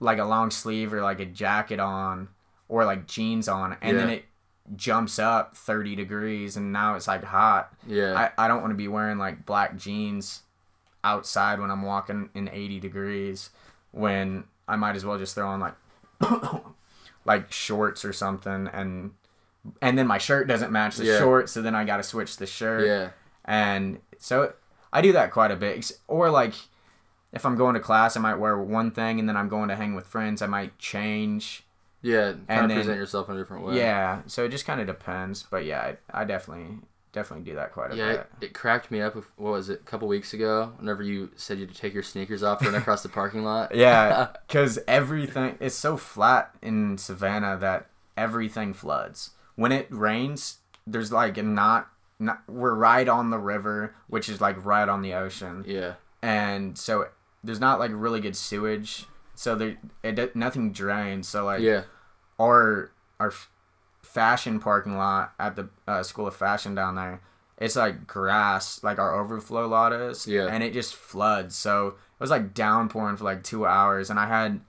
[0.00, 2.28] like a long sleeve or like a jacket on
[2.68, 4.24] or like jeans on and then it
[4.76, 7.72] jumps up 30 degrees and now it's like hot.
[7.86, 10.42] Yeah, I, I don't want to be wearing like black jeans
[11.04, 13.50] outside when I'm walking in 80 degrees
[13.92, 15.74] when I might as well just throw on like
[17.24, 19.12] like shorts or something and
[19.82, 21.18] and then my shirt doesn't match the Yeah.
[21.18, 23.10] shorts so then I got to switch the shirt yeah,
[23.44, 24.52] and so
[24.92, 25.92] I do that quite a bit.
[26.06, 26.54] Or like
[27.32, 29.76] if I'm going to class, I might wear one thing, and then I'm going to
[29.76, 31.64] hang with friends, I might change.
[32.02, 32.32] yeah.
[32.32, 33.76] Kind And of then- present yourself in a different way.
[33.76, 35.44] Yeah, so it just kind of depends.
[35.50, 35.80] But yeah,
[36.12, 36.78] I, I definitely
[37.12, 38.26] definitely do that quite a Yeah, bit.
[38.40, 39.14] it, it cracked me up.
[39.16, 39.80] With, what was it?
[39.80, 42.74] A couple weeks ago, whenever you said you had to take your sneakers off, run
[42.74, 43.74] across the parking lot.
[43.74, 47.86] Yeah, because everything it's so flat in Savannah that
[48.16, 49.30] everything floods.
[49.56, 51.88] When it rains, there's like not
[52.20, 55.64] not we're right on the river, which is like right on the ocean.
[55.66, 57.08] yeah, and so
[57.44, 61.82] there's not like really good sewage so there it nothing drains so like yeah,
[62.40, 63.32] our our
[64.02, 67.20] fashion parking lot at the uh, school of fashion down there
[67.58, 70.46] it's like grass like our overflow lot is Yeah.
[70.46, 74.26] and it just floods so it was like downpouring for like two hours and i
[74.26, 74.60] had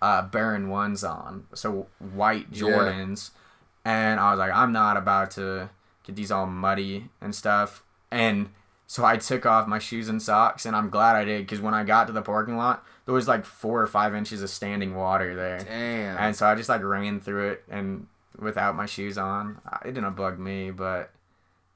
[0.00, 2.62] uh baron ones on so white Yeah.
[2.62, 3.30] jordans
[3.84, 5.68] and i was like i'm not about to
[6.04, 8.48] get these all muddy and stuff and
[8.88, 11.74] so I took off my shoes and socks, and I'm glad I did because when
[11.74, 14.94] I got to the parking lot, there was like four or five inches of standing
[14.94, 15.58] water there.
[15.58, 16.16] Damn.
[16.16, 18.06] And so I just like ran through it and
[18.38, 19.60] without my shoes on.
[19.84, 21.10] It didn't bug me, but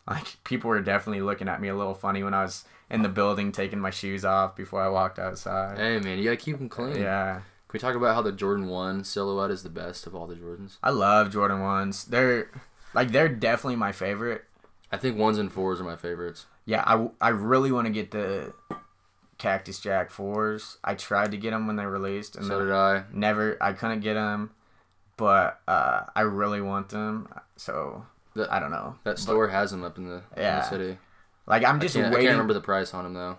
[0.09, 3.11] like people were definitely looking at me a little funny when I was in the
[3.11, 5.77] building taking my shoes off before I walked outside.
[5.77, 6.97] hey man, you gotta keep them clean.
[6.97, 7.35] Yeah.
[7.35, 7.43] Can
[7.75, 10.79] we talk about how the Jordan One silhouette is the best of all the Jordans?
[10.83, 12.07] I love Jordan 1s.
[12.07, 12.51] They're
[12.95, 14.45] like they're definitely my favorite.
[14.93, 16.47] I think ones and fours are my favorites.
[16.67, 18.53] Yeah, I, I really want to get the
[19.39, 20.77] Cactus Jack 4s.
[20.85, 23.05] I tried to get them when they released and So did I.
[23.13, 24.51] never I couldn't get them,
[25.17, 27.29] but uh, I really want them.
[27.57, 28.97] So That- I don't know.
[29.05, 30.99] That store has them up in the, in the city.
[31.47, 32.27] Like I'm just I, can't, I waiting.
[32.29, 33.39] can't remember the price on them though.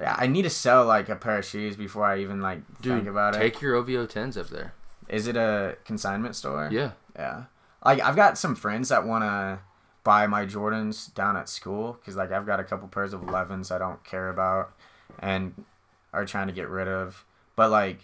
[0.00, 2.94] Yeah, I need to sell like a pair of shoes before I even like Dude,
[2.94, 3.38] think about it.
[3.40, 4.72] take your OVO tens up there.
[5.08, 6.68] Is it a consignment store?
[6.72, 6.92] Yeah.
[7.16, 7.44] Yeah.
[7.84, 9.58] Like I've got some friends that want to
[10.04, 13.74] buy my Jordans down at school because like I've got a couple pairs of 11s
[13.74, 14.72] I don't care about
[15.18, 15.64] and
[16.12, 17.24] are trying to get rid of.
[17.56, 18.00] But like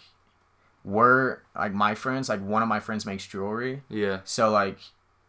[0.85, 3.83] we're like my friends like one of my friends makes jewelry.
[3.89, 4.21] Yeah.
[4.25, 4.79] So like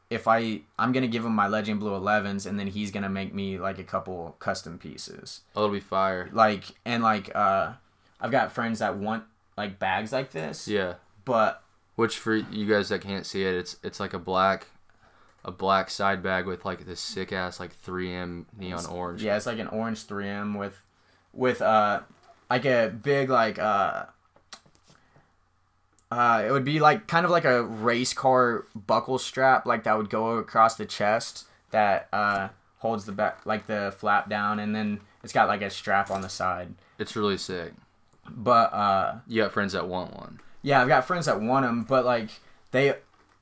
[0.09, 3.03] if I I'm going to give him my Legend Blue 11s and then he's going
[3.03, 5.41] to make me like a couple custom pieces.
[5.55, 6.29] Oh, it'll be fire.
[6.31, 7.73] Like and like uh
[8.19, 9.23] I've got friends that want
[9.57, 10.67] like bags like this.
[10.67, 10.95] Yeah.
[11.25, 11.63] But
[11.95, 14.67] Which for you guys that can't see it, it's it's like a black,
[15.47, 19.23] a black side bag with like this sick ass like 3M neon orange.
[19.23, 20.83] Yeah, it's like an orange 3M with
[21.33, 22.01] with uh
[22.49, 24.05] like a big like uh
[26.11, 29.97] uh it would be like kind of like a race car buckle strap like that
[29.97, 32.47] would go across the chest that uh
[32.79, 36.21] holds the back like the flap down and then it's got like a strap on
[36.21, 36.73] the side.
[36.99, 37.73] It's really sick.
[38.29, 40.39] But uh, You got friends that want one.
[40.61, 42.29] yeah, I've got friends that want them, but like
[42.71, 42.93] they,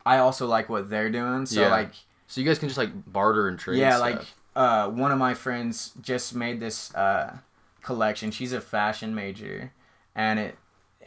[0.05, 1.45] I also like what they're doing.
[1.45, 1.69] So Yeah.
[1.69, 1.91] like
[2.27, 3.79] So you guys can just like barter and trade.
[3.79, 4.01] yeah, stuff.
[4.01, 7.37] like uh, one of my friends just made this uh,
[7.81, 8.31] collection.
[8.31, 9.71] She's a fashion major,
[10.15, 10.57] and it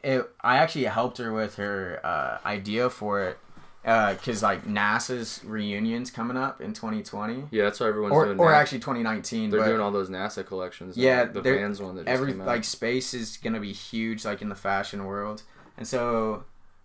[0.04, 3.38] it I actually helped her with her uh, idea for it
[3.82, 8.38] because like NASA's reunions coming up in 2020 yeah, that's what everyone's or doing.
[8.38, 8.56] or now.
[8.58, 9.48] actually 2019.
[9.50, 10.96] they're doing all those NASA collections.
[10.96, 14.42] Yeah, like the Vans one that just every like space is gonna be huge like
[14.42, 15.42] in the fashion world,
[15.78, 16.44] and so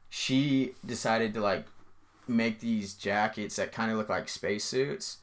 [0.09, 1.65] she decided to like
[2.27, 5.17] make these jackets that kind of look like spacesuits.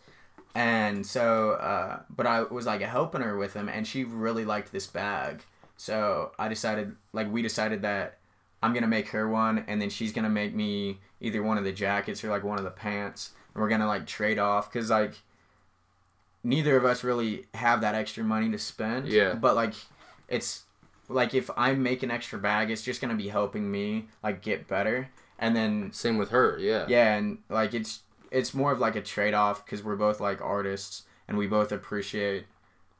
[0.54, 4.72] And so, uh, but I was like helping her with them, and she really liked
[4.72, 5.42] this bag.
[5.76, 8.18] So I decided, like, we decided that
[8.62, 11.72] I'm gonna make her one, and then she's gonna make me either one of the
[11.72, 15.14] jackets or like one of the pants, and we're gonna like trade off, cause like
[16.42, 19.08] neither of us really have that extra money to spend.
[19.08, 19.34] Yeah.
[19.34, 19.74] But like,
[20.28, 20.64] it's
[21.08, 24.68] like if I make an extra bag, it's just gonna be helping me like get
[24.68, 25.08] better,
[25.40, 26.56] and then Same with her.
[26.60, 26.84] Yeah.
[26.88, 28.00] yeah, and like it's
[28.30, 31.72] it's more of like a trade off because we're both like artists and we both
[31.72, 32.44] appreciate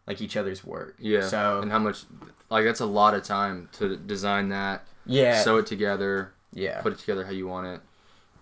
[0.06, 0.96] like each other's work.
[0.98, 1.20] Yeah.
[1.28, 2.04] So and how much?
[2.50, 6.92] Like that's a lot of time to design that, yeah, sew it together, yeah, put
[6.92, 7.80] it together how you want it.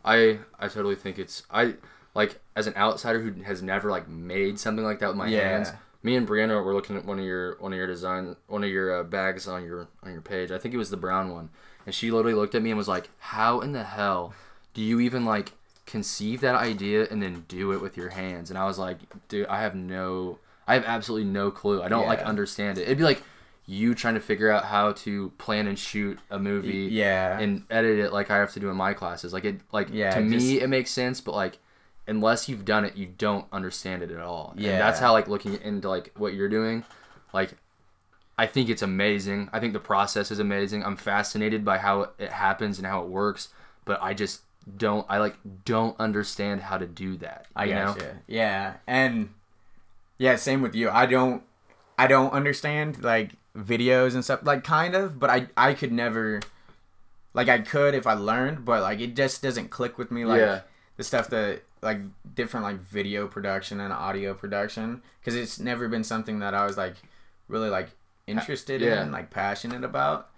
[0.05, 1.75] I I totally think it's I
[2.15, 5.47] like as an outsider who has never like made something like that with my Yeah.
[5.49, 5.73] hands.
[6.03, 8.71] Me and Brianna were looking at one of your one of your design one of
[8.71, 10.51] your uh, bags on your on your page.
[10.51, 11.51] I think it was the brown one,
[11.89, 14.35] and she literally looked at me and was like, "How in the hell
[14.75, 15.53] do you even like
[15.87, 18.99] conceive that idea and then do it with your hands?" And I was like,
[19.29, 21.83] "Dude, I have no, I have absolutely no clue.
[21.83, 22.83] I don't like understand it.
[22.83, 23.23] It'd be like."
[23.71, 27.99] You trying to figure out how to plan and shoot a movie, yeah, and edit
[27.99, 29.35] it like I have to do in my classes.
[29.35, 31.59] Like it, like Yeah, to me, just- it makes sense, but like
[32.07, 34.53] unless you've done it, you don't understand it at all.
[34.57, 34.79] And Yeah.
[34.79, 36.83] that's how like looking into like what you're doing,
[37.35, 37.59] like
[38.39, 39.51] I think it's amazing.
[39.53, 40.85] I think the process is amazing.
[40.85, 43.49] I'm fascinated by how it happens and how it works,
[43.85, 44.43] but I just
[44.77, 45.05] don't.
[45.09, 47.47] I like don't understand how to do that.
[47.57, 47.95] I you know?
[47.95, 48.19] gotcha.
[48.29, 49.31] Yeah, and
[50.19, 50.89] yeah, same with you.
[50.89, 51.43] I don't,
[51.99, 54.41] I don't understand like videos and stuff.
[54.45, 56.41] Like kind of, but I I could never,
[57.35, 60.25] like I could if I learned, but like it just doesn't click with me.
[60.25, 60.61] Like Yeah.
[60.97, 61.99] the stuff that like
[62.35, 66.77] different like video production and audio production because it's never been something that I was
[66.77, 66.95] like
[67.47, 67.91] really like
[68.29, 69.03] interested yeah.
[69.03, 70.29] in, like passionate about.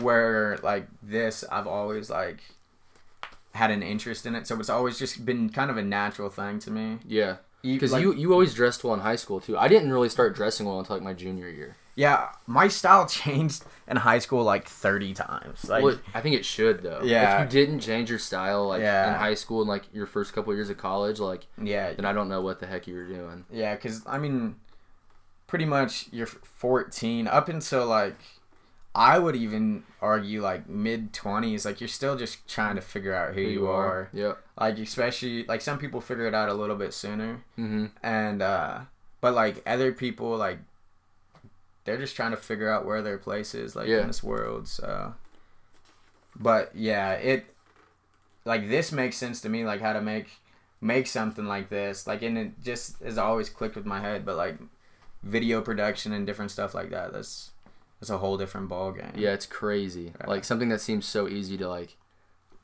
[0.00, 2.40] Where like this, I've always like
[3.54, 6.58] had an interest in it, so it's always just been kind of a natural thing
[6.60, 6.98] to me.
[7.06, 9.58] Yeah, because like- you you always dressed well in high school too.
[9.58, 11.76] I didn't really start dressing well until like my junior year.
[11.94, 15.68] yeah, my style changed in high school like thirty times.
[15.68, 17.02] Like, Well, I think it should though.
[17.04, 17.42] Yeah.
[17.44, 19.08] If you didn't change your style like Yeah.
[19.12, 22.14] in high school and like your first couple years of college, like yeah, then I
[22.14, 23.44] don't know what the heck you were doing.
[23.50, 24.56] yeah, because I mean,
[25.52, 28.16] pretty much you're fourteen up until like.
[28.94, 33.32] I would even argue like mid twenties, like you're still just trying to figure out
[33.34, 34.10] who, you, are.
[34.12, 34.36] Yep.
[34.60, 37.86] Like especially like some people figure it out a little bit sooner, Mm-hmm.
[38.02, 38.80] and uh
[39.22, 40.58] but like other people like
[41.84, 44.02] they're just trying to figure out where their place is like Yeah.
[44.02, 44.68] in this world.
[44.68, 45.14] So,
[46.38, 47.46] but yeah, it
[48.44, 50.28] like this makes sense to me, like how to make
[50.82, 54.26] make something like this, like and it just has always clicked with my head.
[54.26, 54.56] But like
[55.22, 57.50] video production and different stuff like that, that's
[58.00, 59.12] that's a whole different ball game.
[59.14, 60.12] Yeah, it's crazy.
[60.26, 61.96] Like something that seems so easy to like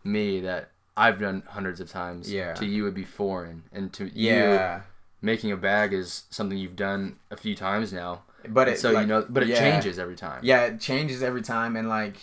[0.05, 2.33] me that I've done hundreds of times.
[2.33, 2.55] Yeah.
[2.55, 4.81] To you would be foreign, and to you yeah.
[5.23, 8.23] making a bag is something you've done a few times now.
[8.49, 9.59] But it so like, you know, but it yeah.
[9.59, 10.41] changes every time.
[10.43, 12.17] Yeah, it changes every time, and like,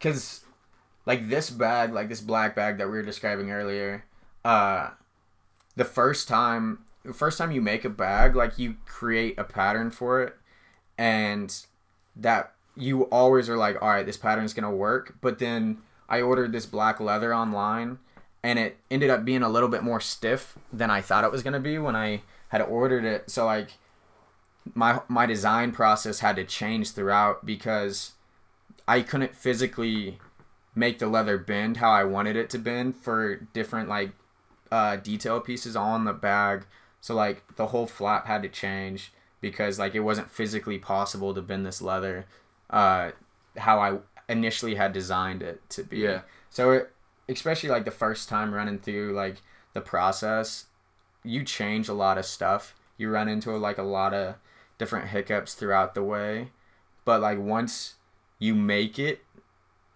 [0.00, 0.42] cause
[1.06, 4.04] like this bag, like this black bag that we were describing earlier,
[4.44, 4.90] uh,
[5.74, 9.90] the first time, the first time you make a bag, like you create a pattern
[9.90, 10.36] for it,
[10.98, 11.66] and
[12.16, 15.16] that you always are like, all right, this pattern's gonna work.
[15.20, 15.78] But then
[16.08, 17.98] I ordered this black leather online,
[18.42, 21.42] and it ended up being a little bit more stiff than I thought it was
[21.42, 23.30] gonna be when I had ordered it.
[23.30, 23.70] So like
[24.74, 28.12] my my design process had to change throughout because
[28.86, 30.18] I couldn't physically
[30.74, 34.12] make the leather bend how I wanted it to bend for different like
[34.70, 36.66] uh, detail pieces on the bag.
[37.00, 41.42] So like the whole flap had to change because like it wasn't physically possible to
[41.42, 42.26] bend this leather
[42.70, 43.10] uh,
[43.56, 43.98] how I
[44.28, 45.98] initially had designed it to be.
[45.98, 46.22] Yeah.
[46.48, 46.92] So it,
[47.28, 49.36] especially like the first time running through like
[49.72, 50.66] the process,
[51.24, 52.74] you change a lot of stuff.
[52.96, 54.36] You run into like a lot of
[54.78, 56.50] different hiccups throughout the way,
[57.04, 57.94] but like once
[58.38, 59.22] you make it,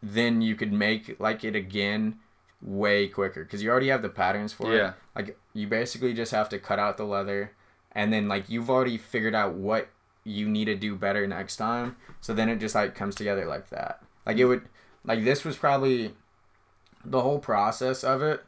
[0.03, 2.19] then you could make like it again
[2.65, 4.89] way quicker because you already have the patterns for Yeah.
[4.89, 4.95] it.
[5.15, 7.53] Like you basically just have to cut out the leather,
[7.93, 9.89] and then like you've already figured out what
[10.25, 11.97] you need to do better next time.
[12.23, 14.03] So then it just like comes together like that.
[14.25, 14.63] Like it would
[15.05, 16.15] like this was probably
[17.05, 18.43] the whole process of it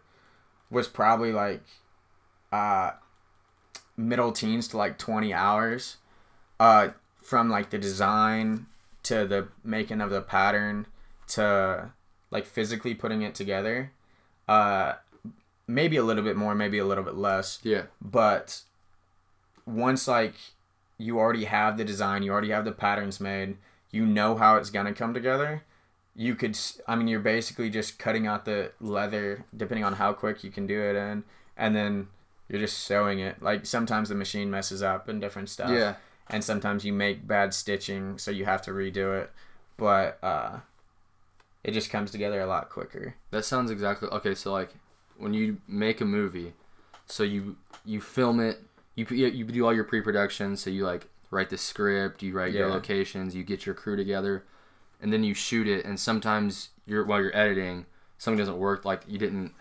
[0.70, 1.62] was probably like
[2.50, 2.92] uh
[3.98, 5.98] middle teens to like 20 hours
[6.58, 6.88] uh
[7.22, 8.66] from like the design
[9.02, 10.86] to the making of the pattern
[11.26, 11.90] to
[12.30, 13.90] like physically putting it together
[14.48, 14.94] uh
[15.66, 17.82] maybe a little bit more maybe a little bit less Yeah.
[18.00, 18.62] but
[19.66, 20.34] once like
[20.98, 23.56] you already have the design you already have the patterns made
[23.90, 25.62] you know how it's gonna come together
[26.14, 30.42] you could I mean you're basically just cutting out the leather depending on how quick
[30.44, 31.24] you can do it in
[31.56, 32.08] and then
[32.48, 35.96] you're just sewing it like sometimes the machine messes up and different stuff Yeah.
[36.30, 39.30] and sometimes you make bad stitching so you have to redo it
[39.76, 40.60] but uh
[41.66, 44.34] it just comes together a lot quicker That sounds exactly okay.
[44.34, 44.70] So like,
[45.18, 46.52] when you make a movie,
[47.06, 48.60] so you you film it,
[48.94, 50.56] you you do all your pre-production.
[50.56, 54.44] So you like write the script, you write your locations, you get your crew together,
[55.02, 55.84] and then you shoot it.
[55.84, 57.86] And sometimes you're while you're editing,
[58.16, 58.84] something doesn't work.
[58.84, 59.52] Like you didn't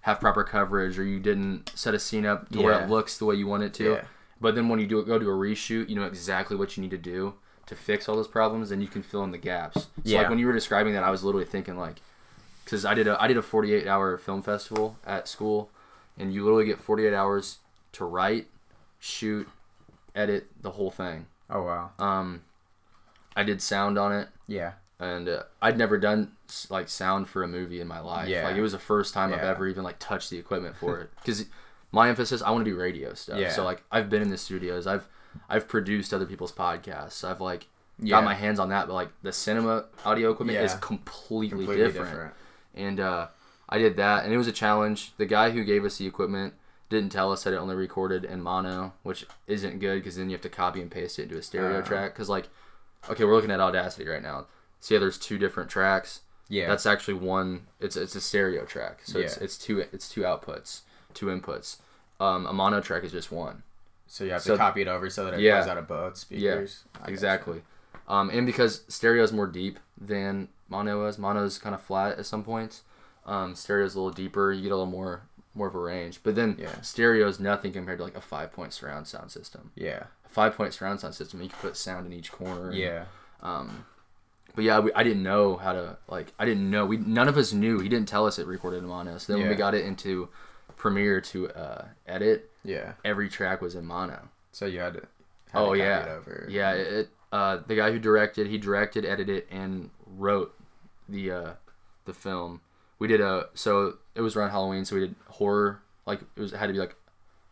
[0.00, 3.24] have proper coverage, or you didn't set a scene up to where it looks the
[3.24, 3.92] way you want it to.
[3.92, 4.04] Yeah.
[4.40, 6.82] But then when you do it, go to a reshoot, you know exactly what you
[6.82, 7.34] need to do
[7.66, 9.82] to fix all those problems, and you can fill in the gaps.
[9.84, 10.18] So Yeah.
[10.20, 12.00] like when you were describing that, I was literally thinking like,
[12.64, 15.70] because I did a I did a 48 hour film festival at school,
[16.18, 17.58] and you literally get 48 hours
[17.92, 18.46] to write,
[18.98, 19.48] shoot,
[20.14, 21.26] edit the whole thing.
[21.50, 22.42] oh wow Um,
[23.36, 26.32] I did sound on it, yeah and uh, I'd never done
[26.70, 28.28] like sound for a movie in my life.
[28.28, 28.44] Yeah.
[28.46, 31.10] Like it was the first time I've ever even like touched the equipment for it.
[31.16, 31.46] Because
[31.90, 33.36] my emphasis, I want to do radio stuff.
[33.40, 33.50] Yeah.
[33.50, 34.86] So like I've been in the studios.
[34.86, 35.08] I've
[35.48, 37.22] I've produced other people's podcasts.
[37.28, 37.66] I've like
[37.98, 38.16] Yeah.
[38.16, 38.86] got my hands on that.
[38.88, 42.10] But like the cinema audio equipment is completely, completely different.
[42.10, 42.34] different.
[42.74, 43.26] And uh,
[43.68, 45.12] I did that, and it was a challenge.
[45.18, 46.54] The guy who gave us the equipment
[46.90, 50.34] didn't tell us that it only recorded in mono, which isn't good because then you
[50.34, 51.82] have to copy and paste it into a stereo Uh.
[51.82, 52.12] track.
[52.14, 52.48] Because like,
[53.08, 54.46] okay, we're looking at Audacity right now.
[54.80, 56.20] See how there's two different tracks.
[56.48, 57.66] yeah That's actually one.
[57.80, 60.80] It's it's a stereo track, so it's it's two it's two outputs,
[61.14, 61.76] two inputs.
[62.20, 63.62] Um, a mono track is just one.
[64.12, 65.60] So you have So- to copy it over so that it Yeah.
[65.60, 66.84] goes out of both speakers.
[67.02, 67.08] I.
[67.08, 67.62] Exactly.
[68.06, 72.18] Um, and because stereo is more deep than mono is, mono is kind of flat
[72.18, 72.82] at some points.
[73.24, 74.52] Um, stereo is a little deeper.
[74.52, 75.22] You get a little more
[75.54, 76.20] more of a range.
[76.22, 76.80] But then Yeah.
[76.82, 79.70] stereo is nothing compared to like a five point surround sound system.
[79.74, 80.04] Yeah.
[80.26, 82.68] A five point surround sound system, you can put sound in each corner.
[82.68, 83.04] and, Yeah.
[83.42, 83.86] um,
[84.54, 86.34] but yeah, we, I didn't know how to like.
[86.38, 86.84] I didn't know.
[86.84, 87.78] We none of us knew.
[87.80, 89.16] He didn't tell us it recorded in mono.
[89.16, 90.28] So then when we got it into
[90.76, 92.92] Premiere to uh, edit, Yeah.
[93.04, 94.28] every track was in mono.
[94.52, 95.00] So you had to.
[95.52, 96.46] Had Oh to yeah, It over.
[96.50, 96.72] yeah.
[96.72, 100.54] It, uh, the guy who directed, he directed, edited, and wrote
[101.08, 101.50] the uh,
[102.04, 102.60] the film.
[102.98, 105.82] We did a so it was around Halloween, so we did horror.
[106.06, 106.94] Like it was it had to be like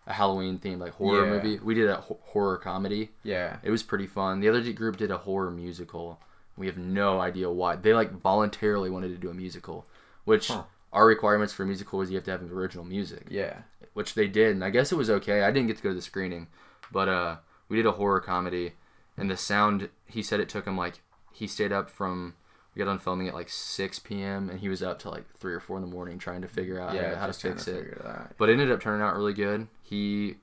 [0.07, 1.31] a Halloween themed like horror Yeah.
[1.33, 1.59] movie.
[1.59, 3.11] We did a ho- horror comedy.
[3.23, 3.57] Yeah.
[3.63, 4.41] It was pretty fun.
[4.41, 6.21] The other group did a horror musical.
[6.57, 9.87] We have no idea why they like voluntarily wanted to do a musical,
[10.25, 10.65] which Huh.
[10.93, 13.59] our requirements for a musical was you have to have original music Yeah.
[13.95, 15.43] Which they did, and I guess it was okay.
[15.43, 16.47] I didn't get to go to the screening,
[16.93, 17.37] but uh,
[17.69, 18.73] we did a horror comedy,
[19.17, 19.89] and the sound.
[20.07, 21.01] He said it took him like
[21.33, 22.35] he stayed up from
[22.75, 24.49] we got done filming at like 6 p.m.
[24.49, 26.79] and he was up till like three or four in the morning trying to figure
[26.81, 27.17] out Yeah.
[27.17, 27.85] how to fix it.
[27.85, 28.03] it.
[28.39, 29.67] But it ended up turning out really good.
[29.83, 30.37] He,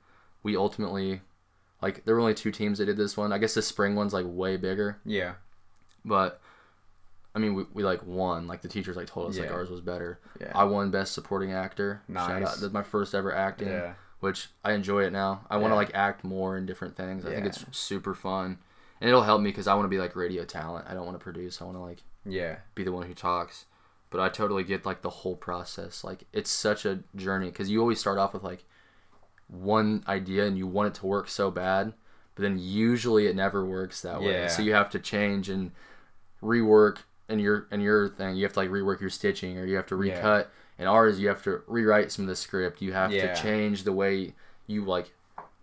[0.43, 1.21] we ultimately,
[1.81, 3.31] like there were only two teams that did this one.
[3.31, 5.35] I guess the spring one's like way bigger, Yeah.
[6.03, 6.41] but.
[7.35, 8.47] I mean, we, we like won.
[8.47, 10.19] Like the teachers like told us like ours was better.
[10.41, 10.51] Yeah.
[10.55, 12.01] I won best supporting actor.
[12.11, 12.57] Shout out.
[12.59, 13.93] That's my first ever acting Yeah.
[14.21, 15.41] which I enjoy it now.
[15.49, 15.77] I want to Yeah.
[15.77, 17.25] like act more in different things.
[17.25, 18.57] I think it's super fun,
[18.99, 20.87] and it'll help me because I want to be like radio talent.
[20.89, 21.61] I don't want to produce.
[21.61, 22.57] I want to like Yeah.
[22.73, 23.65] be the one who talks.
[24.09, 26.03] But I totally get like the whole process.
[26.03, 28.63] Like it's such a journey because you always start off with like
[29.47, 31.93] one idea and you want it to work so bad,
[32.35, 34.31] but then usually it never works that way.
[34.33, 34.47] Yeah.
[34.47, 35.71] So you have to change and
[36.41, 36.99] rework
[37.29, 38.35] and your and your thing.
[38.35, 40.15] You have to like rework your stitching or you have to Yeah.
[40.15, 40.51] recut.
[40.79, 42.81] And ours, you have to rewrite some of the script.
[42.81, 43.33] You have Yeah.
[43.33, 44.33] to change the way
[44.67, 45.11] you like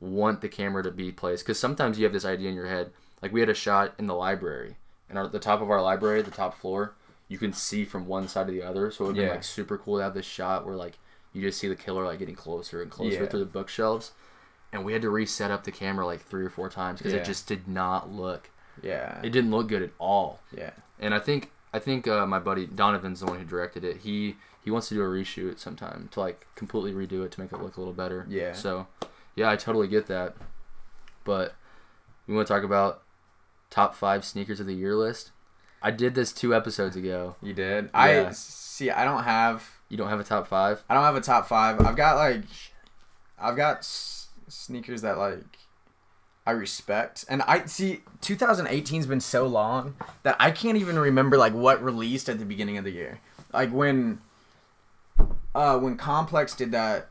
[0.01, 1.45] want the camera to be placed.
[1.45, 2.91] Because sometimes you have this idea in your head.
[3.23, 4.77] Like we had a shot in the library,
[5.09, 6.95] and our, the top of our library, the top floor,
[7.29, 8.91] you can see from one side to the other.
[8.91, 9.31] So it would be Yeah.
[9.31, 10.99] like super cool to have this shot where like
[11.33, 13.27] you just see the killer like getting closer and closer Yeah.
[13.27, 14.13] through the bookshelves.
[14.73, 17.21] And we had to reset up the camera like three or four times because Yeah.
[17.21, 18.51] it just did not look.
[18.83, 19.21] Yeah.
[19.23, 20.41] It didn't look good at all.
[20.51, 20.71] Yeah.
[20.99, 23.99] And I think I think uh, my buddy Donovan's the one who directed it.
[23.99, 27.53] He he wants to do a reshoot sometime to like completely redo it to make
[27.53, 28.27] it look a little better.
[28.29, 28.53] Yeah.
[28.53, 28.87] So,
[29.35, 30.35] yeah, I totally get that.
[31.25, 31.55] But
[32.27, 33.03] we want to talk about
[33.71, 35.33] top five sneakers of the year list.
[35.83, 37.37] I did this two episodes ago.
[37.43, 37.87] You did.
[37.87, 38.29] Yeah.
[38.29, 38.91] I see.
[38.91, 39.69] I don't have.
[39.91, 40.83] You don't have a top five?
[40.89, 41.81] I don't have a top five.
[41.81, 42.45] I've got like.
[43.39, 45.45] I've got s- sneakers that like.
[46.47, 47.25] I respect.
[47.29, 52.29] And I see 2018's been so long that I can't even remember like what released
[52.29, 53.21] at the beginning of the year.
[53.53, 54.21] Like when
[55.55, 57.09] uh when Complex did that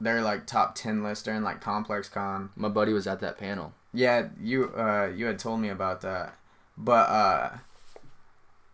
[0.00, 2.50] their like top 10 list during like Complex Con.
[2.56, 3.72] My buddy was at that panel.
[3.92, 6.36] Yeah, you uh you had told me about that.
[6.76, 7.50] But uh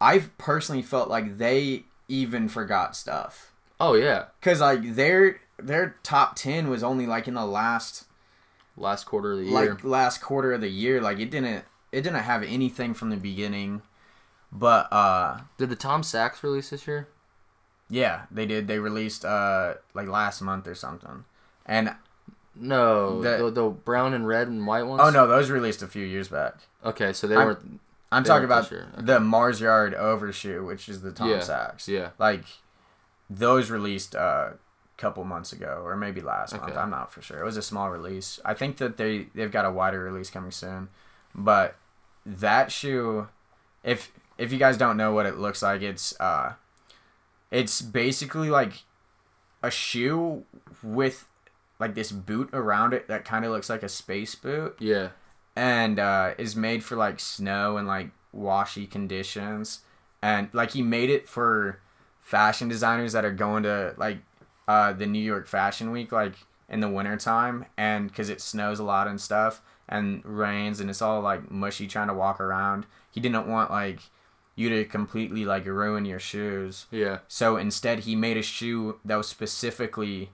[0.00, 3.52] I've personally felt like they even forgot stuff.
[3.78, 8.06] Oh yeah, Cuz like their their top 10 was only like in the last
[8.80, 9.52] last quarter of the year.
[9.74, 13.16] like last quarter of the year like it didn't it didn't have anything from the
[13.16, 13.82] beginning
[14.50, 17.06] but uh Did the Tom Sachs release this year?
[17.88, 21.24] yeah they did they released uh like last month or something
[21.66, 21.94] and
[22.56, 25.00] No, The- the, the brown and red and white ones.
[25.04, 26.54] oh no those released a few years back
[26.84, 27.80] Okay, so they I'm- weren't.
[28.12, 28.84] i'm They talking about okay.
[28.98, 32.44] the mars yard overshoe which is the tom Yeah, sachs Yeah, like
[33.28, 34.50] those released uh,
[35.00, 37.40] couple months ago or maybe last month i'm not for sure.
[37.40, 38.38] It was a small release.
[38.44, 40.88] I think that they they've got a wider release coming soon.
[41.34, 41.76] But
[42.26, 43.28] that shoe
[43.82, 46.52] if if you guys don't know what it looks like it's uh
[47.50, 48.82] it's basically like
[49.62, 50.44] a shoe
[50.82, 51.26] with
[51.78, 54.76] like this boot around it that kind of looks like a space boot.
[54.78, 55.08] Yeah.
[55.56, 59.80] and uh, is made for like snow and like washy conditions.
[60.22, 61.80] And like he made it for
[62.20, 64.18] fashion designers that are going to like
[64.70, 66.34] uh, the new york fashion week like
[66.68, 71.02] in the wintertime and because it snows a lot and stuff and rains and it's
[71.02, 74.00] all like mushy trying to walk around he didn't want like
[74.56, 77.18] you to completely like ruin your shoes Yeah.
[77.28, 80.30] so instead, he made a shoe that was specifically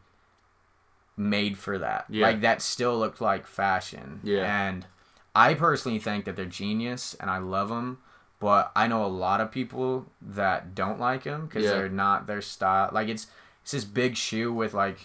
[1.16, 2.06] made for that.
[2.08, 2.26] Yeah.
[2.26, 4.20] Like that still looked like fashion.
[4.22, 4.44] Yeah.
[4.68, 4.86] And
[5.34, 7.98] I personally think that they're genius, and I love them.
[8.38, 11.70] But I know a lot of people that don't like them because Yeah.
[11.72, 12.90] they're not their style.
[12.92, 13.28] Like it's
[13.66, 14.96] it's this big shoe with like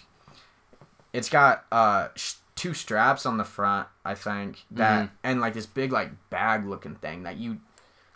[1.12, 3.88] it's got uh sh- two straps on the front.
[4.04, 5.14] I think that Mm-hmm.
[5.24, 7.58] and like this big like bag looking thing that you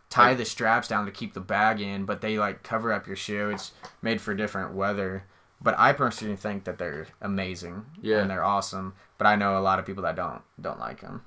[0.09, 3.17] tie the straps down to keep the bag in, but they like cover up your
[3.17, 3.51] shoe.
[3.51, 3.73] It's
[4.03, 5.25] made for different weather.
[5.61, 7.87] But I personally think that they're amazing.
[8.01, 8.21] Yeah.
[8.21, 8.95] And they're awesome.
[9.19, 11.23] But I know a lot of people that don't don't like them.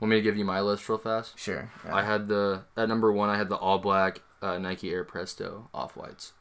[0.00, 1.38] Want me to give you my list real fast?
[1.38, 1.70] Sure.
[1.84, 1.94] yeah.
[1.94, 3.28] I had the at number one.
[3.28, 6.32] I had the all black uh, Nike Air Presto off whites.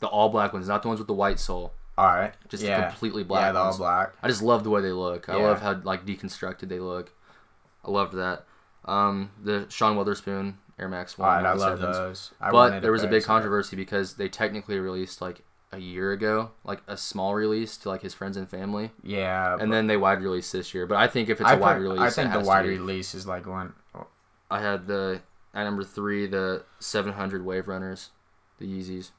[0.00, 1.72] The all black ones, not the ones with the white sole.
[1.96, 2.32] all right.
[2.48, 2.88] Just yeah.
[2.88, 4.12] completely black Yeah, the all black.
[4.22, 5.28] I just love the way they look.
[5.28, 7.12] I love how like deconstructed they look.
[7.84, 8.44] I loved that.
[8.84, 11.28] Um, the Sean Wotherspoon Air Max One.
[11.28, 11.82] right, I love 97s.
[11.92, 12.30] those.
[12.40, 15.42] I But there was a big controversy because they technically released like
[15.72, 19.56] a year ago, like a small release to like his friends and family, Yeah.
[19.60, 20.86] and then they wide released this year.
[20.86, 23.26] But I think if it's I, a wide release, I think the wide release is
[23.26, 23.74] like one.
[24.50, 25.20] I had the
[25.52, 28.10] at number three the 700 Wave Runners,
[28.58, 29.10] the Yeezys.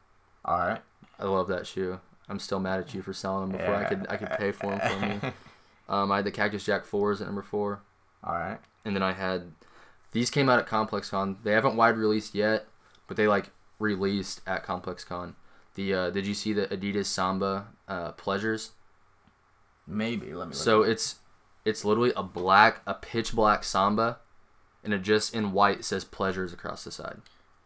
[0.50, 0.82] All right.
[1.20, 2.00] I love that shoe.
[2.28, 4.76] I'm still mad at you for selling them before I could I could pay for
[4.76, 5.34] them from you.
[5.90, 7.82] Um, I had the Cactus Jack fours at number four,
[8.24, 8.60] All right.
[8.86, 9.54] and then I had
[10.12, 11.38] these came out at Complex Con.
[11.44, 12.68] They haven't wide released yet,
[13.08, 15.36] but they like released at Complex Con.
[15.74, 18.74] The uh, did you see the Adidas Samba uh, Pleasures?
[19.88, 20.28] Maybe.
[20.28, 20.54] Let me.
[20.54, 20.54] Look.
[20.54, 21.16] So it's
[21.66, 24.20] it's literally a black a pitch black Samba,
[24.84, 27.18] and it just in white says Pleasures across the side.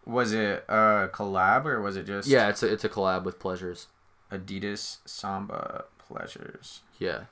[0.05, 2.27] Was it a collab or was it just?
[2.27, 3.87] Yeah, it's a it's a collab with Pleasures.
[4.31, 6.81] Adidas Samba Pleasures.
[6.99, 7.25] Yeah.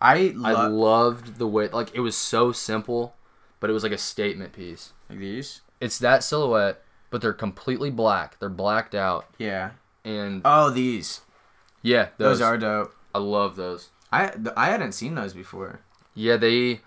[0.00, 3.14] I I loved the way like it was so simple,
[3.60, 4.92] but it was like a statement piece.
[5.08, 5.60] Like these.
[5.80, 8.38] It's that silhouette, but they're completely black.
[8.38, 9.70] They're blacked out, Yeah.
[10.04, 11.22] and Oh, these.
[11.82, 12.94] yeah, Those, those, are dope.
[13.14, 13.90] I love those.
[14.12, 15.80] I th- I hadn't seen those before.
[16.14, 16.80] Yeah, they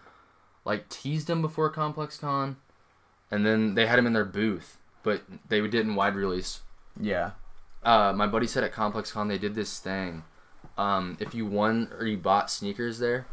[0.65, 2.57] like teased them before Complex Con,
[3.31, 6.59] and then they had them in their booth, but they didn't wide release.
[6.99, 7.31] Yeah.
[7.83, 10.23] Uh, my buddy said at Complex Con they did this thing.
[10.77, 13.27] Um, if you won or you bought sneakers there,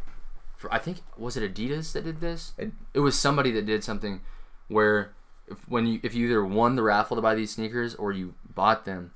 [0.57, 2.53] for I think was it Adidas that did this?
[2.59, 4.21] It- it was somebody that did something
[4.69, 5.13] where
[5.49, 8.35] if when you if you either won the raffle to buy these sneakers or you
[8.55, 9.13] bought them,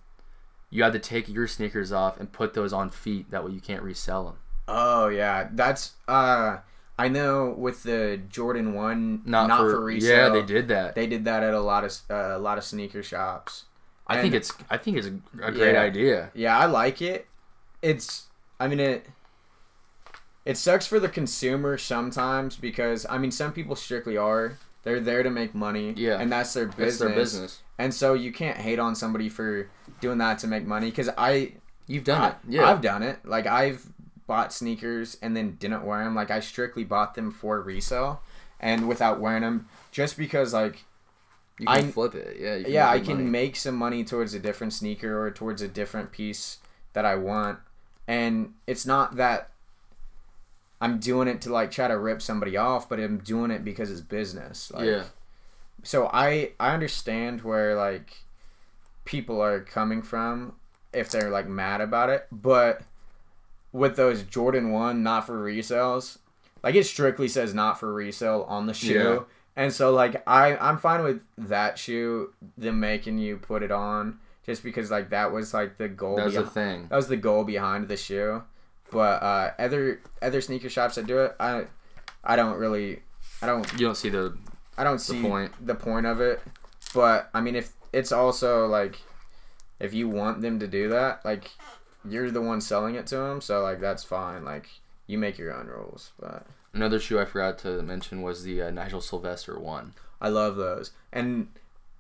[0.70, 3.30] you had to take your sneakers off and put those on feet.
[3.30, 4.36] That way you can't resell them.
[4.66, 6.59] Oh yeah, that's uh.
[6.99, 10.16] I know with the Jordan One, Not, not, for, for, resale.
[10.16, 10.94] Yeah, they did that.
[10.94, 13.64] They did that at a lot of uh, a lot of sneaker shops.
[14.07, 15.80] I think it's I think it's a, a great Yeah.
[15.80, 16.30] idea.
[16.34, 17.26] Yeah, I like it.
[17.82, 18.26] It's
[18.59, 19.07] I mean it
[20.44, 24.59] it sucks for the consumer sometimes because I mean some people strictly are.
[24.84, 25.92] They're there to make money.
[25.97, 26.20] Yeah.
[26.20, 26.88] And that's their business.
[26.88, 27.62] It's their business.
[27.78, 29.68] And so you can't hate on somebody for
[30.01, 31.55] doing that to make money cuz I
[31.88, 32.34] You've done I, it.
[32.49, 32.70] Yeah.
[32.70, 33.18] I've done it.
[33.24, 33.86] Like I've
[34.27, 36.14] bought sneakers and then didn't wear them.
[36.14, 38.22] Like I strictly bought them for resale
[38.61, 40.85] and without wearing them just because like
[41.59, 42.37] you can I- flip it.
[42.39, 42.57] Yeah.
[42.57, 43.31] You yeah, I can money.
[43.31, 46.59] make some money towards a different sneaker or towards a different piece
[46.93, 47.59] that I want.
[48.09, 49.51] And it's not that
[50.81, 53.91] I'm doing it to like try to rip somebody off, but I'm doing it because
[53.91, 54.70] it's business.
[54.70, 55.05] Like, yeah.
[55.83, 58.18] So I I understand where like
[59.05, 60.55] people are coming from
[60.93, 62.83] if they're like mad about it, but
[63.77, 66.18] with those Jordan 1 not for resales,
[66.62, 68.95] like it strictly says not for resale on the shoe.
[68.95, 69.18] Yeah.
[69.55, 74.18] And so like I I'm fine with that shoe them making you put it on
[74.45, 76.87] just because like that was like the goal That's the behi- thing.
[76.89, 78.43] that was the goal behind the shoe.
[78.91, 81.64] But uh other other sneaker shops that do it, I
[82.24, 83.03] I don't really
[83.43, 84.37] I don't You don't see the
[84.79, 85.53] I don't see the point.
[85.66, 86.41] the point of it.
[86.95, 89.01] But I mean, if it's also like,
[89.81, 91.51] if you want them to do that, like,
[92.09, 94.44] you're the one selling it to them, so like that's fine.
[94.44, 94.68] Like,
[95.07, 96.12] you make your own rules.
[96.18, 99.94] But another shoe I forgot to mention was the uh, Nigel Sylvester one.
[100.20, 101.48] I love those, and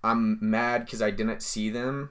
[0.02, 2.10] I'm mad because I didn't see them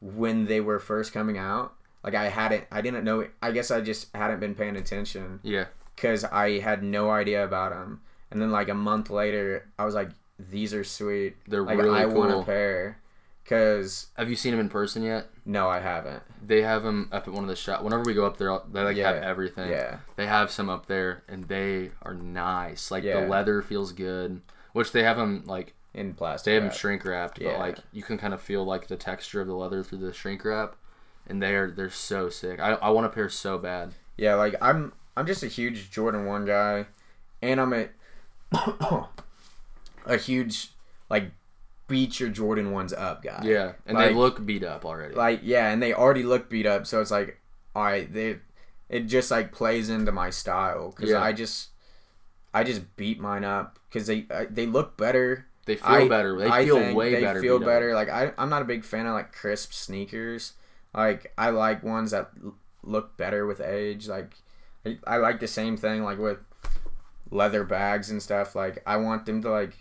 [0.00, 1.72] when they were first coming out.
[2.04, 3.26] Like I hadn't, I didn't know.
[3.42, 5.66] I guess I just hadn't been paying attention Yeah.
[5.96, 8.00] because I had no idea about them.
[8.30, 11.36] And then like a month later, I was like, these are sweet.
[11.48, 12.98] They're like really I want a pair.
[13.48, 15.26] Cause Have you seen them in person yet?
[15.46, 16.22] no, I haven't.
[16.46, 17.82] They have them up at one of the shop.
[17.82, 19.70] Whenever we go up there, they like have everything.
[19.70, 22.90] Yeah, They have some up there, and they are nice.
[22.90, 23.20] Like Yeah.
[23.22, 24.42] the leather feels good,
[24.72, 26.44] which they have them like in plastic.
[26.50, 27.52] they have them shrink wrapped, Yeah.
[27.52, 30.12] but like you can kind of feel like the texture of the leather through the
[30.12, 30.76] shrink wrap,
[31.26, 32.60] and they're they're so sick.
[32.60, 33.94] I I want a pair so bad.
[34.18, 36.86] Yeah, like I'm I'm just a huge Jordan one guy,
[37.40, 37.88] and I'm a
[40.04, 40.72] a huge
[41.08, 41.30] like
[41.88, 43.40] beat your Jordan ones up guy.
[43.44, 45.14] Yeah, and Like- they look beat up already.
[45.14, 47.40] Like yeah, and they already look beat up, so it's like,
[47.74, 48.38] all right, they
[48.88, 51.22] it just like plays into my style because Yeah.
[51.22, 51.68] I just
[52.54, 55.46] I just beat mine up because they I, they look better.
[55.66, 56.38] they feel I- better.
[56.38, 57.40] They I feel way they better.
[57.40, 57.68] feel beat up.
[57.70, 57.94] better.
[57.94, 60.52] Like I I'm not a big fan of like crisp sneakers.
[60.94, 64.08] Like I like ones that l- look better with age.
[64.08, 64.32] Like
[64.86, 66.38] I, I like the same thing like with
[67.30, 68.54] leather bags and stuff.
[68.54, 69.76] Like I want them to like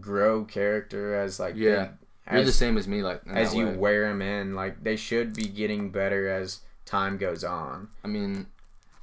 [0.00, 1.88] grow character as like Yeah.
[2.30, 3.02] they- You're the same as me.
[3.02, 3.76] Like as you way.
[3.76, 4.54] wear them in.
[4.54, 7.88] Like they should be getting better as time goes on.
[8.04, 8.46] I mean,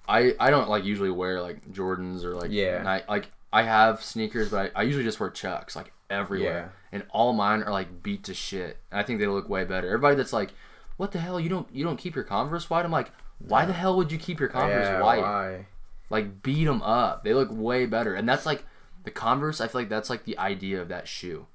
[0.07, 2.81] I I don't like usually wear like Jordans or like Yeah.
[2.83, 7.03] Ni- like I have sneakers, but I, I usually just wear Chucks like everywhere, and
[7.09, 8.77] all mine are like beat to shit.
[8.91, 9.87] And I think they look way better.
[9.87, 10.51] Everybody that's like,
[10.97, 11.39] "What the hell?
[11.39, 14.17] You don't you don't keep your Converse white?" I'm like, "Why the hell would you
[14.17, 15.21] keep your Converse yeah, white?
[15.21, 15.65] why?
[16.09, 17.23] Like beat them up.
[17.25, 18.63] They look way better." And that's like
[19.03, 19.61] the Converse.
[19.61, 21.47] I feel like that's like the idea of that shoe.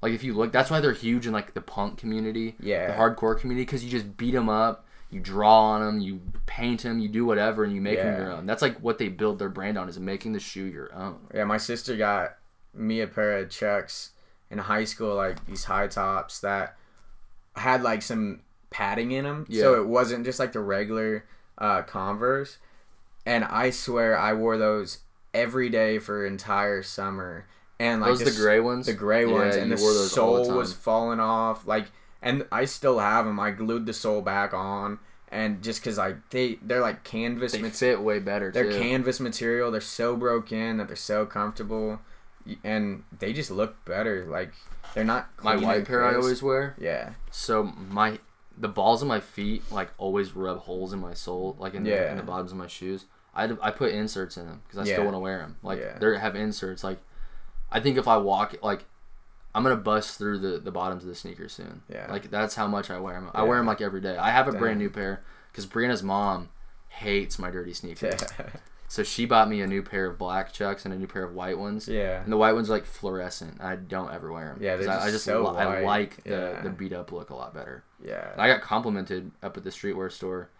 [0.00, 2.88] Like if you look, that's why they're huge in like the punk community, Yeah.
[2.88, 6.82] the hardcore community, because you just beat them up, you draw on them, you paint
[6.82, 8.46] them, you do whatever, and you make them your own.
[8.46, 11.20] That's like what they build their brand on is making the shoe your own.
[11.34, 12.36] Yeah, my sister got
[12.74, 14.10] me a pair of Chucks
[14.50, 16.76] in high school, like these high tops that
[17.54, 18.40] had like some
[18.70, 21.24] padding in them, so it wasn't just like the regular
[21.58, 22.58] uh, Converse.
[23.24, 24.98] And I swear I wore those
[25.34, 27.46] every day for entire summer.
[27.78, 30.08] And like Those the the gray ones, the gray ones, Yeah, and the all the
[30.08, 31.66] sole was falling off.
[31.66, 31.86] Like,
[32.20, 33.40] and I still have them.
[33.40, 35.00] I glued the sole back on,
[35.32, 37.98] and just because like they they're like canvas They material.
[37.98, 38.78] fit way better They're too.
[38.78, 39.72] canvas material.
[39.72, 42.00] They're so broke in that they're so comfortable,
[42.62, 44.26] and they just look better.
[44.26, 44.52] Like
[44.94, 45.30] they're not.
[45.42, 46.76] my white pair I always wear.
[46.78, 47.14] Yeah.
[47.32, 48.20] So my
[48.56, 52.10] the balls of my feet like always rub holes in my sole, like in, the,
[52.10, 53.06] in the bottoms of my shoes.
[53.34, 54.94] I, I put inserts in them because I Yeah.
[54.96, 55.56] still want to wear them.
[55.62, 55.98] Like Yeah.
[55.98, 56.84] they have inserts.
[56.84, 56.98] Like
[57.70, 58.84] I think if I walk, like
[59.54, 61.82] I'm gonna bust through the, the bottoms of the sneakers soon.
[61.88, 62.06] Yeah.
[62.10, 63.30] Like that's how much I wear them.
[63.34, 63.48] I Yeah.
[63.48, 64.16] wear them like every day.
[64.16, 64.60] I have a Damn.
[64.60, 66.50] brand new pair because Brianna's mom
[66.88, 68.20] hates my dirty sneakers.
[68.38, 68.46] Yeah.
[68.88, 71.32] So she bought me a new pair of black chucks and a new pair of
[71.34, 71.88] white ones.
[71.88, 72.22] yeah.
[72.22, 73.58] And the white ones are like fluorescent.
[73.62, 74.58] I don't ever wear them.
[74.60, 76.60] Yeah, they're I, I just just so li- I like the, Yeah.
[76.60, 77.84] the beat up look a lot better.
[78.04, 78.32] Yeah.
[78.32, 80.50] And I got complimented up at the streetwear store.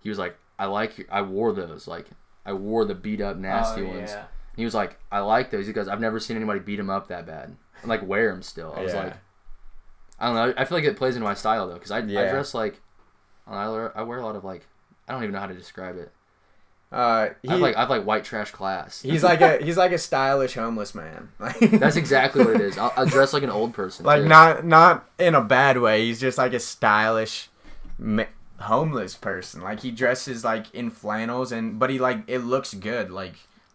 [0.00, 1.88] He was like, "I like I wore those.
[1.88, 2.06] Like
[2.44, 4.24] I wore the beat up nasty oh, ones." Yeah.
[4.56, 7.08] He was like, "I like those." He goes, "I've never seen anybody beat them up
[7.08, 9.04] that bad and like wear them still." I was Yeah.
[9.04, 9.16] like,
[10.18, 10.54] I don't know.
[10.56, 12.80] I feel like it plays into my style though, because I, I dress like
[13.46, 14.66] I wear, I wear a lot of like
[15.08, 16.12] I don't even know how to describe it.
[16.92, 19.00] Uh, he, I have like I have like white trash class.
[19.00, 21.28] he's like a he's like a stylish homeless man.
[21.60, 22.78] That's exactly what it is.
[22.78, 24.04] I'll, I'll dress like an old person.
[24.04, 24.28] like too.
[24.28, 26.06] not not in a bad way.
[26.06, 27.48] He's just like a stylish
[28.60, 29.62] homeless person.
[29.62, 33.10] Like he dresses like in flannels and but he like it looks good.
[33.10, 33.34] Like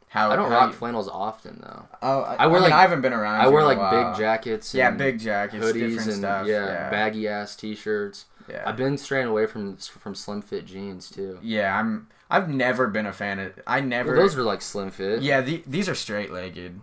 [0.09, 1.85] how I don't how rock you- flannels often though.
[2.01, 3.41] Oh, I, I wear, I mean, like- I haven't been around.
[3.41, 4.73] I wear like big jackets.
[4.73, 6.47] Yeah, big jackets, hoodies different and stuff.
[6.47, 8.25] yeah, Yeah, baggy ass t-shirts.
[8.49, 8.63] yeah.
[8.65, 11.39] I've been straying away from from slim fit jeans too.
[11.41, 12.07] yeah, I'm.
[12.27, 13.53] I've never been a fan of.
[13.67, 14.13] I never.
[14.13, 15.21] Well, those are like slim fit.
[15.21, 16.79] yeah, the, these are straight legged,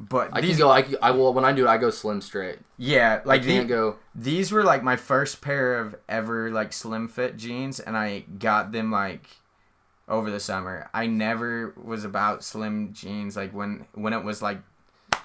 [0.00, 0.50] but I these.
[0.52, 0.70] can go.
[0.70, 1.68] I, can- I will when I do it.
[1.68, 2.58] I go slim straight.
[2.76, 3.96] yeah, like I can't go.
[4.14, 8.70] these were like my first pair of ever like slim fit jeans, and I got
[8.72, 9.26] them like
[10.08, 10.88] over the summer.
[10.94, 14.58] I never was about slim jeans like when when it was like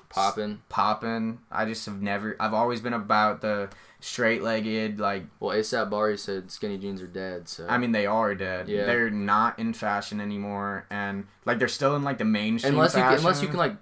[0.10, 0.62] Popping.
[0.70, 1.40] popping.
[1.52, 2.36] I just have never.
[2.40, 3.70] I've always been about the
[4.00, 5.24] straight legged like.
[5.40, 7.50] Well, ASAP Bari said skinny jeans are dead.
[7.50, 8.70] So I mean, they are dead.
[8.70, 8.86] Yeah.
[8.86, 12.76] They're not in fashion anymore, and like they're still in like the mainstream.
[12.76, 13.76] unless you can, unless you can like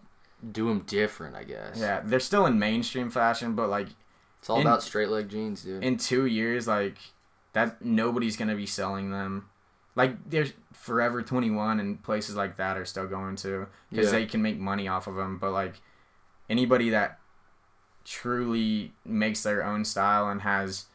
[0.52, 1.78] do them different, I guess.
[1.80, 3.88] Yeah, they're still in mainstream fashion, but like
[4.40, 5.84] It's all In- about straight leg jeans, dude.
[5.84, 6.98] in two years, like
[7.54, 9.50] that nobody's gonna be selling them.
[9.96, 14.12] Like there's Forever 21 and places like that are still going to because Yeah.
[14.14, 15.38] they can make money off of them.
[15.38, 15.76] But like
[16.50, 17.20] anybody that
[18.04, 20.86] truly makes their own style and has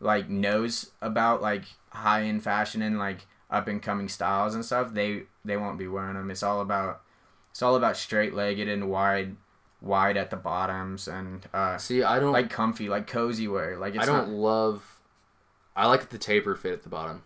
[0.00, 4.92] like knows about like high end fashion and like up and coming styles and stuff,
[4.92, 6.30] they they won't be wearing them.
[6.30, 7.00] It's all about
[7.54, 9.36] it's all about straight legged and wide
[9.80, 13.78] wide at the bottoms and uh See, I don't like comfy, like cozy wear.
[13.78, 14.98] Like it's I don't not love.
[15.76, 17.22] I like the taper fit at the bottom.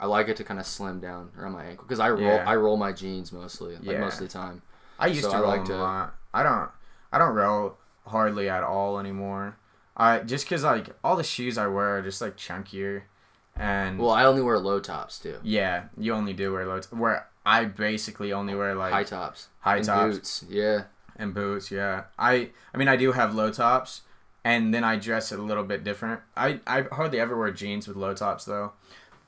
[0.00, 2.22] I like it to kind of slim down around my ankle because I roll.
[2.22, 2.44] Yeah.
[2.46, 4.00] I roll my jeans mostly, like Yeah.
[4.00, 4.62] most of the time.
[4.98, 6.14] I used So to I roll like them to- a lot.
[6.32, 6.70] I don't.
[7.12, 9.56] I don't roll hardly at all anymore.
[9.96, 13.02] I just because like all the shoes I wear are just like chunkier,
[13.56, 15.38] and Well, I only wear low tops too.
[15.42, 16.78] yeah, you only do wear low.
[16.80, 19.48] T- where I basically only wear like high tops.
[19.60, 20.44] high and tops Boots.
[20.50, 20.82] Yeah.
[21.16, 21.70] and boots.
[21.70, 22.50] Yeah, I.
[22.74, 24.02] I mean, I do have low tops,
[24.44, 26.20] and then I dress it a little bit different.
[26.36, 28.72] I I hardly ever wear jeans with low tops though,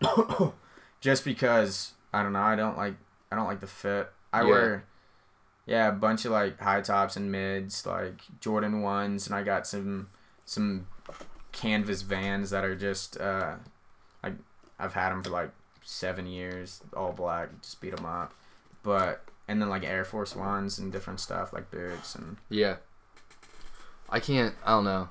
[1.00, 2.40] just because I don't know.
[2.42, 2.94] I don't like.
[3.30, 4.10] I don't like the fit.
[4.32, 4.48] I Yeah.
[4.48, 4.84] wear.
[5.66, 9.66] Yeah, a bunch of like high tops and mids, like Jordan ones, and I got
[9.66, 10.08] some
[10.44, 10.86] some
[11.52, 13.56] canvas vans that are just uh,
[14.22, 14.34] like
[14.78, 15.50] I've had them for like
[15.90, 18.34] seven years, all black, just beat them up.
[18.82, 22.76] But and then like Air Force ones and different stuff like boots and Yeah.
[24.10, 24.54] I can't.
[24.64, 25.08] I don't know.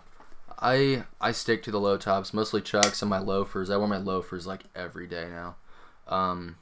[0.60, 3.70] I I stick to the low tops, mostly Chucks and my loafers.
[3.70, 5.56] I wear my loafers like every day now.
[6.08, 6.58] Um,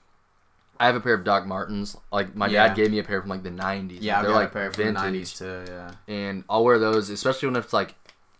[0.79, 1.95] I have a pair of Doc Martens.
[2.11, 2.67] Like my Yeah.
[2.67, 3.99] dad gave me a pair from like the '90s.
[4.01, 5.63] yeah, they're like a pair from vintage, the nineties too.
[5.67, 7.95] Yeah, and I'll wear those, especially when it's like,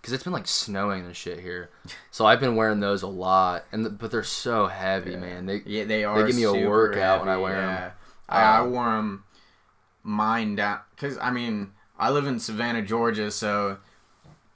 [0.06, 1.72] because it's been like snowing and shit here.
[2.12, 5.18] So I've been wearing those a lot, and th- but they're so heavy, Yeah.
[5.18, 5.46] man.
[5.48, 6.22] They yeah, they are.
[6.22, 7.92] They give me a workout when I wear yeah.
[8.30, 9.24] I, I Uh, wore them
[10.04, 13.78] mine down because I mean I live in Savannah, Georgia, so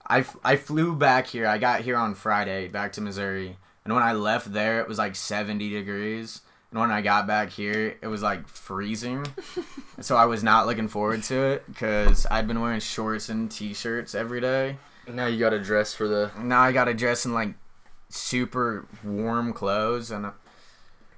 [0.07, 1.47] I, I flew back here.
[1.47, 4.99] I got here on Friday back to Missouri, and when I left there, it was
[4.99, 6.41] like seventy degrees.
[6.71, 9.25] And when I got back here, it was like freezing.
[10.01, 14.13] so I was not looking forward to it because I'd been wearing shorts and t-shirts
[14.13, 14.77] every day.
[15.13, 17.53] Now you got to dress for the Now I got to dress in like
[18.09, 20.31] super warm clothes, and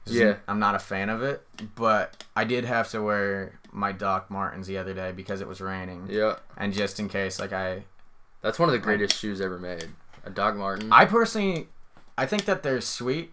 [0.06, 0.36] Yeah.
[0.48, 1.46] I'm not a fan of it.
[1.76, 5.62] But I did have to wear my Doc Martens the other day because it was
[5.62, 6.36] raining, yeah.
[6.58, 7.84] and just in case, like I,
[8.42, 9.86] That's one of the greatest shoes ever made.
[10.26, 10.92] A Doc Martin.
[10.92, 11.68] I personally,
[12.18, 13.32] I think that they're sweet,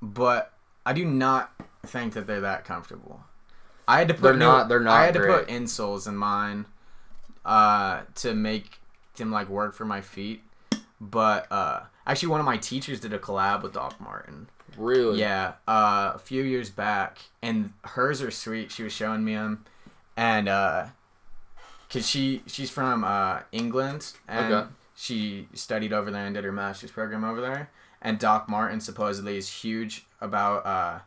[0.00, 0.52] but
[0.86, 1.52] I do not
[1.84, 3.24] think that they're that comfortable.
[3.88, 6.16] I had to put They're new- not- they're not I had to put insoles in
[6.16, 6.66] mine,
[7.44, 8.78] uh, to make
[9.16, 10.42] them like work for my feet.
[11.00, 14.48] But uh, actually, one of my teachers did a collab with Doc Martin.
[14.76, 15.18] really.
[15.20, 18.70] Yeah, uh, a few years back, and hers are sweet.
[18.72, 19.64] She was showing me them,
[20.16, 20.86] and uh,
[21.90, 24.68] cause she she's from uh England, and Okay.
[24.96, 27.70] she studied over there and did her master's program over there.
[28.00, 31.00] And Doc Martin supposedly is huge about uh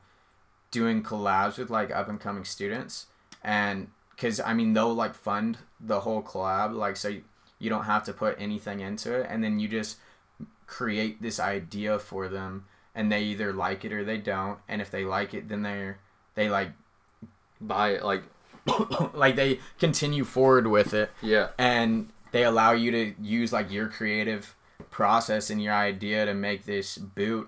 [0.71, 3.07] doing collabs with like up and coming students,
[3.43, 3.87] and
[4.17, 7.15] cause I mean they'll like fund the whole collab, like so
[7.59, 9.97] you, don't have to put anything into it, and then you just
[10.67, 14.91] create this idea for them and they either like it or they don't and if
[14.91, 15.97] they like it then they're
[16.35, 16.71] they like
[17.59, 18.03] Buy it.
[18.03, 18.23] Like,
[19.13, 21.47] like they continue forward with it yeah.
[21.57, 24.55] and they allow you to use like your creative
[24.91, 27.47] process and your idea to make this boot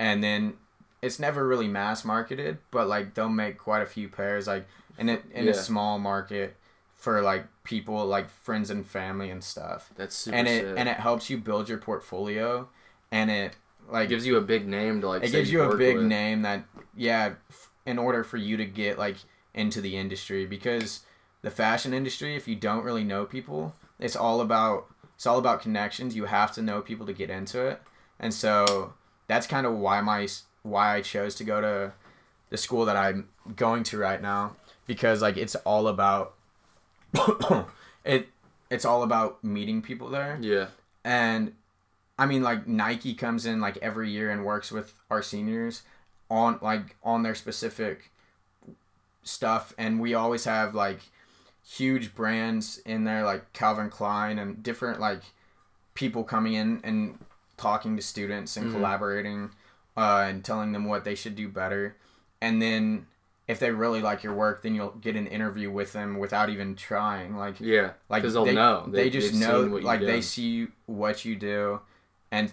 [0.00, 0.54] and then
[1.02, 4.66] it's never really mass marketed but like they'll make quite a few pairs like
[4.98, 5.50] in a in Yeah.
[5.50, 6.56] a small market
[6.94, 10.74] for like people like friends and family and stuff That's super and it sick.
[10.78, 12.68] and it helps you build your portfolio
[13.12, 13.56] and it
[13.90, 15.22] like it gives you a big name to like.
[15.24, 16.06] it gives you a big with.
[16.06, 16.64] name that
[16.96, 19.16] yeah f- in order for you to get like
[19.54, 21.00] into the industry because
[21.42, 25.60] the fashion industry if you don't really know people it's all about it's all about
[25.60, 27.80] connections you have to know people to get into it
[28.20, 28.92] and so
[29.26, 30.26] that's kind of why my
[30.62, 31.92] why I chose to go to
[32.50, 34.56] the school that I'm going to right now
[34.86, 36.34] because like it's all about
[38.04, 38.28] it
[38.70, 40.66] it's all about meeting people there Yeah.
[41.04, 41.52] and
[42.18, 45.82] I mean like Nike comes in like every year and works with our seniors
[46.30, 48.10] on like on their specific
[49.22, 51.00] stuff and we always have like
[51.64, 55.22] huge brands in there like Calvin Klein and different like
[55.94, 57.18] people coming in and
[57.56, 58.72] talking to students and Mhm.
[58.72, 59.50] collaborating
[59.96, 61.96] uh, and telling them what they should do better
[62.40, 63.06] and then
[63.48, 66.74] if they really like your work, then you'll get an interview with them without even
[66.74, 67.36] trying.
[67.36, 68.86] Like Yeah, like because they'll they, know.
[68.88, 71.80] They, just they've know like they see what you do,
[72.30, 72.52] and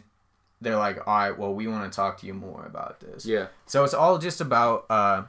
[0.62, 3.26] they're like, all right, well, we want to talk to you more about this.
[3.26, 5.24] Yeah, So it's all just about uh,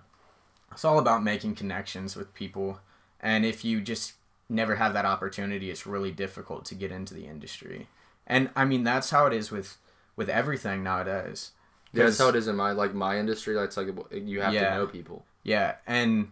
[0.72, 2.78] it's all about making connections with people,
[3.20, 4.14] and if you just
[4.48, 7.88] never have that opportunity, it's really difficult to get into the industry.
[8.26, 9.78] And I mean that's how it is with
[10.16, 11.52] with everything nowadays.
[11.92, 13.54] yeah, that's how it is in my like my industry.
[13.54, 14.70] That's like you have Yeah.
[14.70, 15.24] to know people.
[15.44, 16.30] Yeah, and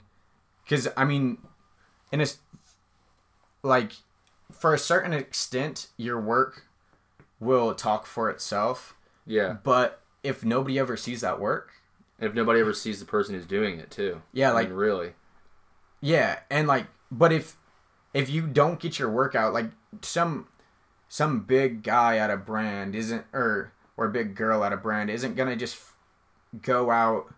[0.64, 1.38] because I mean,
[2.10, 2.26] in a
[3.62, 3.92] like
[4.50, 6.64] for a certain extent, your work
[7.40, 8.94] will talk for itself.
[9.26, 11.70] Yeah, But if nobody ever sees that work,
[12.18, 14.22] if nobody ever sees the person who's doing it too.
[14.32, 15.12] yeah, I like mean, really.
[16.00, 17.56] yeah, and like, but if
[18.14, 19.70] if you don't get your work out, like
[20.02, 20.48] some
[21.08, 25.36] some big guy at a brand isn't or or big girl at a brand isn't
[25.36, 25.78] gonna just
[26.62, 27.32] go out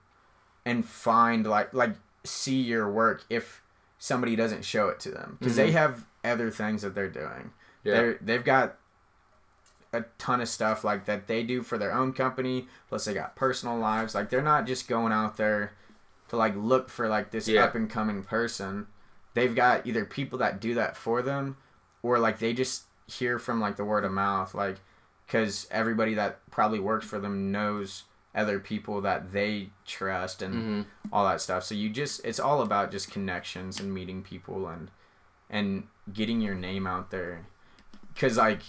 [0.64, 1.94] and find like like
[2.24, 3.62] see your work if
[3.98, 5.76] somebody doesn't show it to them because they mm-hmm.
[5.76, 7.52] have other things that they're doing.
[7.84, 7.94] Yeah.
[7.94, 8.76] They're they've got
[9.92, 12.66] a ton of stuff like that they do for their own company.
[12.88, 14.14] Plus they got personal lives.
[14.14, 15.72] Like they're not just going out there
[16.28, 17.64] to like look for like this Yeah.
[17.64, 18.86] up and coming person.
[19.34, 21.56] They've got either people that do that for them,
[22.02, 24.76] or like they just hear from like the word of mouth, like
[25.26, 28.04] because everybody that probably works for them knows
[28.34, 30.82] other people that they trust and hmm
[31.12, 31.62] all that stuff.
[31.64, 34.90] So you just it's all about just connections and meeting people and
[35.48, 37.46] and getting your name out there.
[38.16, 38.62] Cuz like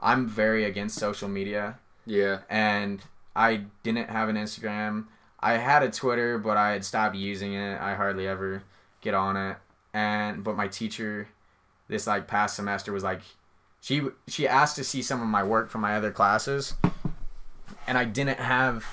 [0.00, 3.02] I'm very against social media Yeah, and
[3.36, 5.06] I didn't have an Instagram.
[5.40, 7.80] I had a Twitter, but I had stopped using it.
[7.80, 8.62] I hardly ever
[9.00, 9.56] get on it.
[9.94, 11.28] And but my teacher
[11.88, 13.22] this like past semester was like
[13.80, 16.74] she she asked to see some of my work from my other classes
[17.86, 18.84] and I didn't have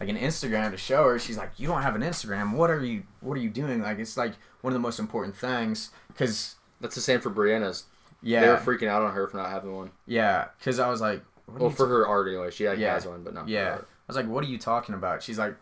[0.00, 1.18] like an Instagram to show her.
[1.18, 2.52] She's like, "You don't have an Instagram.
[2.54, 5.36] What are you what are you doing?" Like it's like one of the most important
[5.36, 7.84] things cuz that's the same for Brianna's.
[8.22, 8.40] yeah.
[8.40, 9.90] They were freaking out on her for not having one.
[10.06, 12.50] yeah, cuz I was like, Well, for her art anyway.
[12.50, 12.74] She Yeah.
[12.74, 13.44] has one, but not.
[13.44, 13.76] for Yeah.
[13.78, 15.22] I was like, what are you talking about?
[15.22, 15.54] She's like,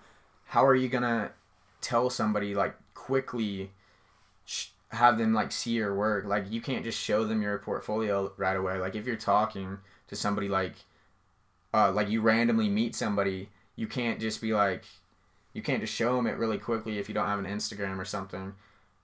[0.46, 1.30] how are you gonna
[1.80, 3.70] tell somebody like quickly
[4.44, 6.24] sh- have them like see your work?
[6.24, 8.78] Like you can't just show them your portfolio right away.
[8.78, 10.74] Like if you're talking to somebody like,
[11.74, 14.84] uh, like you randomly meet somebody, you can't just be like,
[15.52, 18.04] you can't just show them it really quickly if you don't have an Instagram or
[18.04, 18.54] something.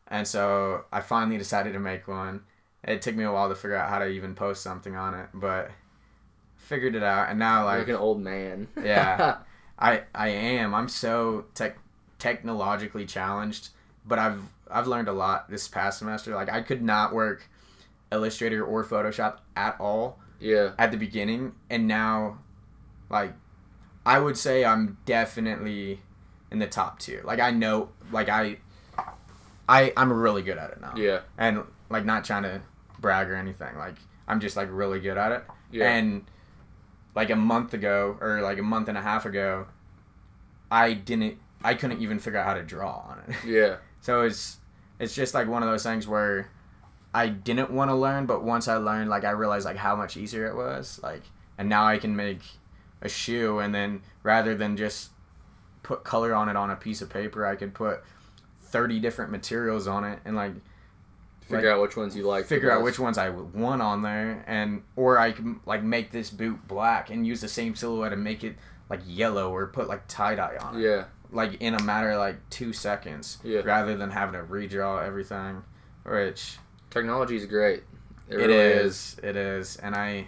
[0.07, 2.43] And so I finally decided to make one.
[2.85, 5.29] It took me a while to figure out how to even post something on it,
[5.35, 5.71] but
[6.57, 7.29] figured it out.
[7.29, 8.69] And now like, like an old man.
[8.83, 9.39] Yeah.
[9.79, 10.75] I I am.
[10.75, 11.79] I'm so tech
[12.19, 13.69] technologically challenged,
[14.05, 14.41] but I've
[14.71, 16.35] I've learned a lot this past semester.
[16.35, 17.49] Like I could not work
[18.11, 20.73] Illustrator or Photoshop at all yeah.
[20.79, 22.39] at the beginning, and now,
[23.11, 23.33] like,
[24.07, 26.01] I would say I'm definitely
[26.51, 27.23] in the top tier.
[27.25, 28.59] Like I know, like I,
[29.69, 31.21] I I'm really good at it now, Yeah.
[31.37, 32.61] and like not trying to
[32.99, 33.77] brag or anything.
[33.77, 33.97] Like
[34.27, 35.45] I'm just like really good at it.
[35.71, 35.91] Yeah.
[35.93, 36.25] And
[37.15, 39.67] like a month ago or like a month and a half ago,
[40.71, 43.37] I didn't I couldn't even figure out how to draw on it.
[43.47, 43.77] yeah.
[44.01, 44.59] So it's
[44.99, 46.51] it's just like one of those things where
[47.15, 50.17] I didn't want to learn, but once I learned, like I realized like how much
[50.17, 51.01] easier it was.
[51.03, 51.23] Like,
[51.57, 52.41] and now I can make
[53.03, 55.11] a shoe, and then rather than just
[55.83, 58.03] put color on it on a piece of paper, I could put
[58.61, 60.53] thirty different materials on it, and like
[61.43, 62.45] Figure out which ones you like.
[62.45, 66.11] figure out which ones I would want on there, and or I can like make
[66.11, 68.57] this boot black and use the same silhouette and make it
[68.91, 71.05] like yellow or put like tie dye on it Yeah.
[71.31, 73.61] like in a matter of like two seconds Yeah.
[73.61, 75.63] rather than having to redraw everything
[76.05, 76.59] which
[76.91, 77.83] Technology is great.
[78.29, 80.27] It, it really is it is and i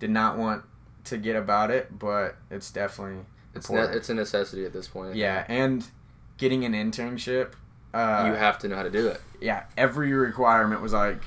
[0.00, 0.64] did not want
[1.08, 5.14] to get about it but it's definitely It's ne- it's a necessity at this point.
[5.16, 5.86] yeah and
[6.36, 7.52] getting an internship
[7.94, 9.20] uh you have to know how to do it.
[9.40, 11.22] yeah every requirement was like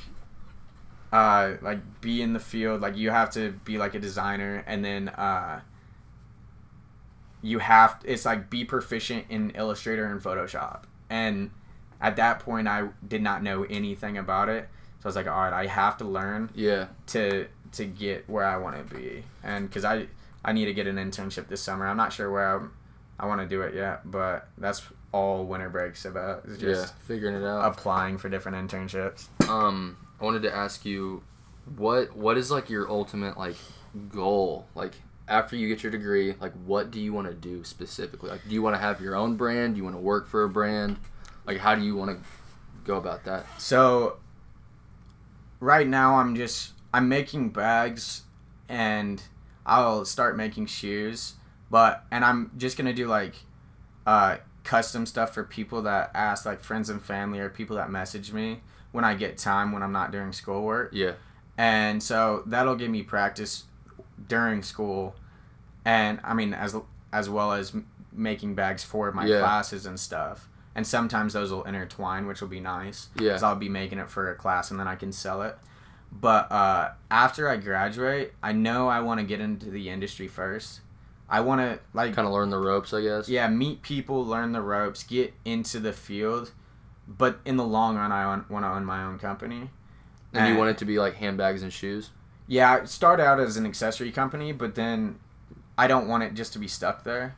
[1.12, 4.86] uh like be in the field like you have to be like a designer and
[4.86, 5.60] then uh
[7.42, 11.50] you have it's like be proficient in illustrator and photoshop and
[12.00, 14.70] at that point i did not know anything about it
[15.00, 16.88] so i was like all right i have to learn Yeah.
[17.08, 20.06] to to get where i want to be and because i
[20.44, 22.74] i need to get an internship this summer i'm not sure where i'm
[23.20, 24.82] i want to do it yet but that's
[25.14, 27.06] all winter breaks about is just yeah.
[27.06, 27.66] Figuring it out.
[27.66, 29.28] applying for different internships.
[29.50, 31.24] Um, I wanted to ask you,
[31.78, 33.56] what what is like your ultimate like
[34.10, 34.68] goal?
[34.76, 34.94] Like
[35.28, 38.30] after you get your degree, like what do you want to do specifically?
[38.30, 39.76] Like, do you want to have your own brand?
[39.76, 40.98] Do you want to work for a brand?
[41.46, 42.24] Like, how do you want to
[42.86, 43.46] go about that?
[43.62, 44.18] So
[45.60, 48.24] right now I'm just I'm making bags
[48.68, 49.22] and
[49.66, 51.34] I'll start making shoes,
[51.70, 53.36] but and I'm just to do like
[54.06, 58.32] uh custom stuff for people that ask, like friends and family or people that message
[58.32, 58.62] me
[58.92, 60.92] when I get time when I'm not doing schoolwork.
[60.94, 61.14] Yeah.
[61.58, 63.64] And so that'll give me practice
[64.28, 65.16] during school,
[65.86, 66.76] and I mean as
[67.14, 67.74] as well as
[68.14, 69.40] making bags for my Yeah.
[69.40, 70.48] classes and stuff.
[70.76, 73.10] And sometimes those will intertwine, which will be nice.
[73.16, 73.30] Yeah.
[73.30, 75.58] Because I'll be making it for a class and then I can sell it.
[76.12, 80.82] But uh, after I graduate, I know I want to get into the industry first.
[81.30, 83.30] I want to like Kind of learn the ropes, I guess.
[83.30, 86.52] yeah, meet people, learn the ropes, get into the field.
[87.08, 89.70] But in the long run, I want to own my own company.
[90.34, 92.10] And you want it to be like handbags and shoes.
[92.48, 95.20] Yeah, I start out as an accessory company, but then
[95.78, 97.36] I don't want it just to be stuck there.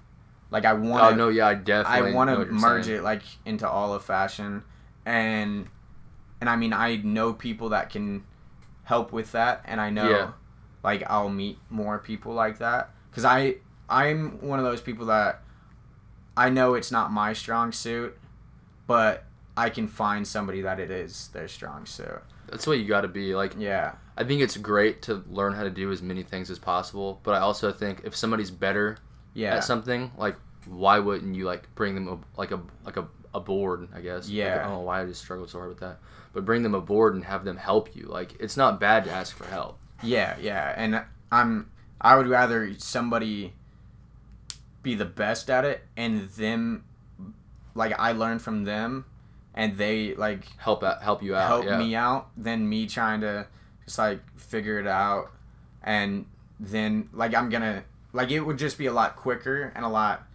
[0.52, 2.12] Like I want Oh to, no, yeah, I definitely.
[2.12, 2.98] I want to merge saying.
[3.00, 4.64] it like into all of fashion,
[5.06, 5.68] and
[6.42, 8.24] and I mean I know people that can
[8.84, 10.32] help with that, and I know Yeah.
[10.84, 13.56] like I'll meet more people like that because I
[13.90, 15.42] I'm one of those people that
[16.36, 18.18] I know it's not my strong suit,
[18.88, 19.26] but
[19.56, 22.22] I can find somebody that it is their strong suit.
[22.48, 23.36] That's what you got to be.
[23.36, 26.60] Like, Yeah, I think it's great to learn how to do as many things as
[26.60, 28.98] possible, but I also think if somebody's better
[29.34, 33.08] yeah, at something, like why wouldn't you like bring them a, like a like a,
[33.34, 33.88] a board?
[33.96, 34.28] I guess.
[34.28, 34.56] Like, Yeah.
[34.60, 36.00] I don't know why I just struggled so hard with that,
[36.34, 38.06] but bring them aboard and have them help you.
[38.06, 39.80] Like it's not bad to ask for help.
[40.02, 41.70] Yeah, yeah, and I'm
[42.02, 43.54] I would rather somebody
[44.82, 46.84] be the best at it and them
[47.74, 49.06] like I learn from them
[49.54, 51.48] and they like Help out, help you out.
[51.48, 51.78] help yeah.
[51.78, 53.48] me out than me trying to
[53.86, 55.32] just like figure it out
[55.82, 56.26] and
[56.60, 60.28] then like I'm gonna like it would just be a lot quicker and a lot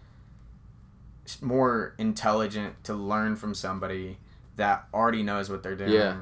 [1.42, 4.18] more intelligent to learn from somebody
[4.56, 6.16] that already knows what they're doing Yeah.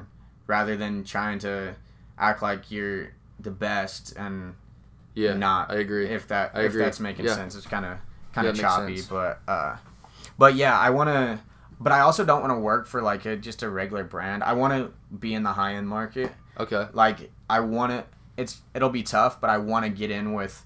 [0.45, 1.75] rather than trying to
[2.17, 4.55] act like you're the best and
[5.15, 5.33] Yeah.
[5.33, 6.07] not I agree.
[6.07, 6.83] if that I if agree.
[6.83, 7.35] that's making Yeah.
[7.35, 7.97] sense it's kind of
[8.33, 9.77] kind of makes choppy but uh
[10.37, 11.39] but yeah i want to
[11.79, 14.53] but i also don't want to work for like a just a regular brand i
[14.53, 16.87] want to be in the high end market okay.
[16.93, 18.03] like i want to
[18.35, 20.63] it's it'll be tough but i want to get in with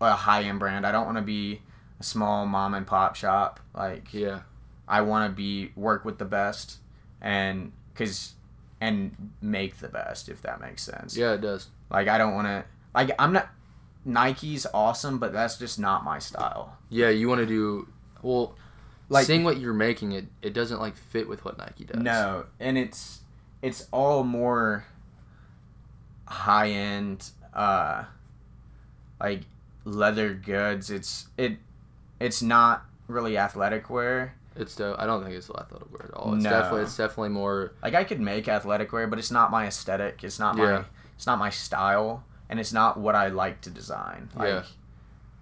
[0.00, 1.60] a high end brand i don't want to be
[2.00, 4.40] a small mom and pop shop like Yeah.
[4.86, 6.78] i want to be work with the best
[7.20, 8.34] and cuz
[8.80, 11.68] and make the best if that makes sense Yeah, it does.
[11.90, 12.64] like I don't want to.
[12.94, 13.48] Like I'm not.
[14.04, 16.78] Nike's awesome, but that's just not my style.
[16.88, 17.88] Yeah, you want to do
[18.22, 18.54] well.
[19.08, 22.00] Like- seeing what you're making, it it doesn't like fit with what Nike does.
[22.00, 23.20] No, and it's
[23.62, 24.84] it's all more
[26.26, 28.04] high end, uh,
[29.20, 29.42] like
[29.84, 30.88] leather goods.
[30.90, 31.58] It's it
[32.20, 34.34] it's not really athletic wear.
[34.56, 36.34] It's de- I don't think it's athletic wear at all.
[36.34, 36.50] It's No.
[36.50, 37.72] definitely it's definitely more.
[37.82, 40.24] Like I could make athletic wear, but it's not my aesthetic.
[40.24, 40.64] It's not Yeah.
[40.64, 40.84] my
[41.16, 44.30] it's not my style, and it's not what I like to design.
[44.36, 44.62] Like, Yeah.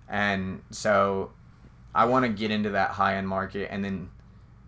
[0.09, 1.33] And so,
[1.95, 4.11] I want to get into that high end market and then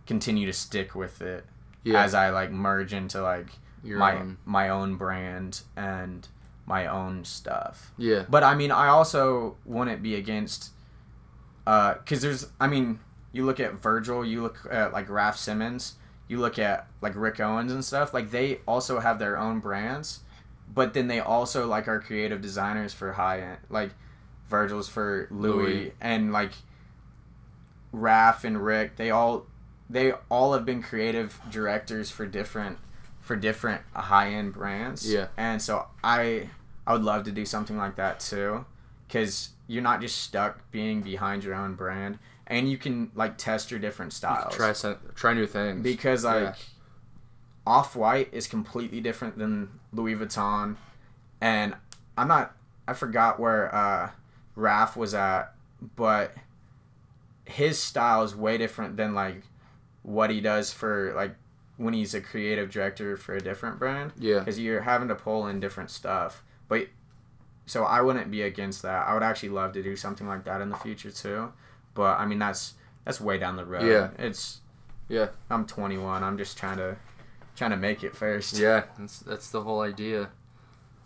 [0.06, 1.44] continue to stick with it
[1.84, 3.46] Yeah, as I like merge into like
[3.84, 4.38] your my own.
[4.44, 6.26] my own brand and
[6.66, 7.92] my own stuff.
[7.96, 10.70] Yeah, But I mean, I also wouldn't be against,
[11.68, 12.98] uh, cause there's, I mean,
[13.30, 15.96] you look at Virgil, you look at like Raf Simons,
[16.26, 18.14] you look at like Rick Owens and stuff.
[18.14, 20.20] Like they also have their own brands,
[20.72, 23.90] but then they also like are creative designers for high end, like
[24.48, 25.92] Virgil's for Louis, Louis.
[26.00, 26.52] and like
[27.92, 28.96] Raf and Rick.
[28.96, 29.44] They all,
[29.90, 32.78] they all have been creative directors for different,
[33.20, 35.12] for different high end brands.
[35.12, 35.26] Yeah.
[35.36, 36.48] And so I,
[36.86, 38.64] I would love to do something like that too,
[39.08, 43.70] because you're not just stuck being behind your own brand, and you can like test
[43.70, 44.54] your different styles.
[44.54, 45.82] try some, try new things.
[45.82, 46.54] because like Yeah.
[47.66, 50.76] off white is completely different than Louis Vuitton,
[51.40, 51.74] and
[52.16, 52.54] I'm not.
[52.86, 54.10] I forgot where uh,
[54.54, 55.54] Raf was at,
[55.96, 56.34] but
[57.44, 59.42] his style is way different than like
[60.02, 61.34] what he does for like
[61.76, 65.46] when he's a creative director for a different brand yeah, because you're having to pull
[65.46, 66.42] in different stuff.
[66.68, 66.88] But
[67.68, 69.06] so I wouldn't be against that.
[69.06, 71.52] I would actually love to do something like that in the future too.
[71.94, 73.86] But I mean that's that's way down the road.
[73.86, 74.10] Yeah.
[74.18, 74.60] It's
[75.08, 75.28] Yeah.
[75.50, 76.22] I'm 21.
[76.24, 76.96] I'm just trying to
[77.56, 78.58] trying to make it first.
[78.58, 78.84] yeah.
[78.98, 80.30] That's that's the whole idea.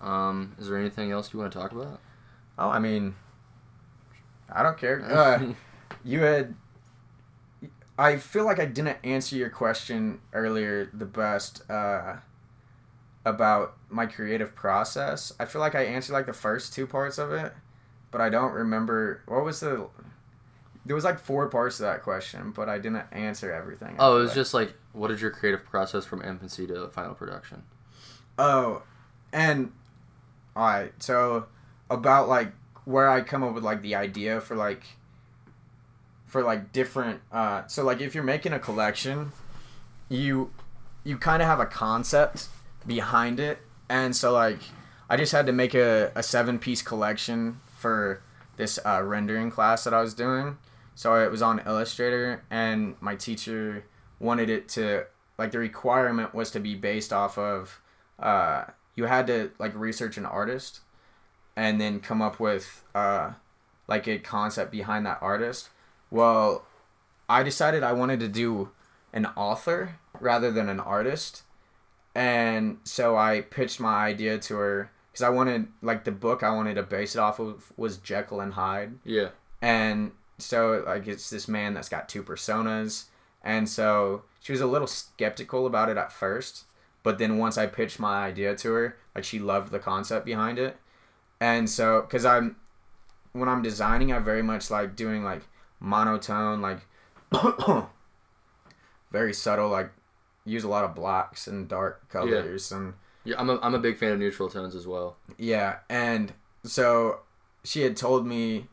[0.00, 2.00] Um, is there anything else you want to talk about?
[2.58, 3.14] Oh, I mean,
[4.50, 5.00] I don't care.
[5.08, 5.54] Uh,
[6.04, 6.54] you had.
[7.98, 12.16] I feel like I didn't answer your question earlier the best uh,
[13.24, 15.32] about my creative process.
[15.38, 17.52] I feel like I answered like the first two parts of it,
[18.10, 19.88] but I don't remember what was the.
[20.84, 23.96] There was like four parts to that question, but I didn't answer everything.
[23.98, 24.34] I Oh, it was like.
[24.34, 27.62] just like, what is your creative process from infancy to final production?
[28.38, 28.82] Oh,
[29.32, 29.70] and
[30.56, 30.92] all right.
[31.00, 31.46] So
[31.88, 32.52] about like
[32.84, 34.82] where I come up with like the idea for like
[36.26, 39.30] for like different uh so like if you're making a collection
[40.08, 40.50] you
[41.04, 42.48] you kind of have a concept
[42.86, 43.58] behind it.
[43.88, 44.60] And so like
[45.10, 48.22] i just had to make a, a seven piece collection for
[48.56, 50.58] this uh, rendering class that i was doing.
[50.94, 53.84] So it was on illustrator and my teacher
[54.20, 55.06] wanted it to
[55.38, 57.80] like the requirement was to be based off of
[58.18, 58.64] uh
[58.94, 60.80] you had to like research an artist
[61.56, 63.32] and then come up with uh
[63.88, 65.68] like a concept behind that artist.
[66.10, 66.64] Well,
[67.28, 68.70] I decided I wanted to do
[69.12, 71.42] an author rather than an artist.
[72.14, 76.50] And so I pitched my idea to her because I wanted, like, the book I
[76.50, 78.98] wanted to base it off of was Jekyll and Hyde.
[79.04, 79.30] Yeah.
[79.60, 83.04] And so, like, it's this man that's got two personas.
[83.42, 86.64] And so she was a little skeptical about it at first.
[87.02, 90.58] But then once I pitched my idea to her, like, she loved the concept behind
[90.58, 90.76] it.
[91.40, 92.56] And so, because I'm,
[93.32, 95.42] when I'm designing, I very much like doing, like,
[95.82, 96.80] monotone, like
[99.12, 99.90] very subtle, like
[100.45, 102.78] use a lot of blacks and dark colors yeah.
[102.78, 105.16] and yeah, I'm a, I'm a big fan of neutral tones as well.
[105.38, 106.32] Yeah, and
[106.64, 107.20] so
[107.64, 108.66] she had told me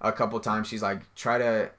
[0.00, 1.70] a couple times she's like try to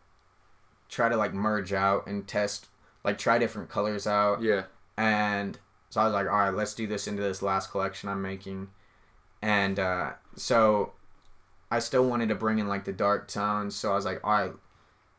[0.90, 2.68] try to like merge out and test
[3.04, 4.42] like try different colors out.
[4.42, 4.64] Yeah.
[4.98, 5.58] And
[5.90, 8.70] so I was like, all right, let's do this into this last collection I'm making.
[9.42, 10.94] And uh, so
[11.72, 14.32] I still wanted to bring in like the dark tones, so I was like, all
[14.32, 14.54] right,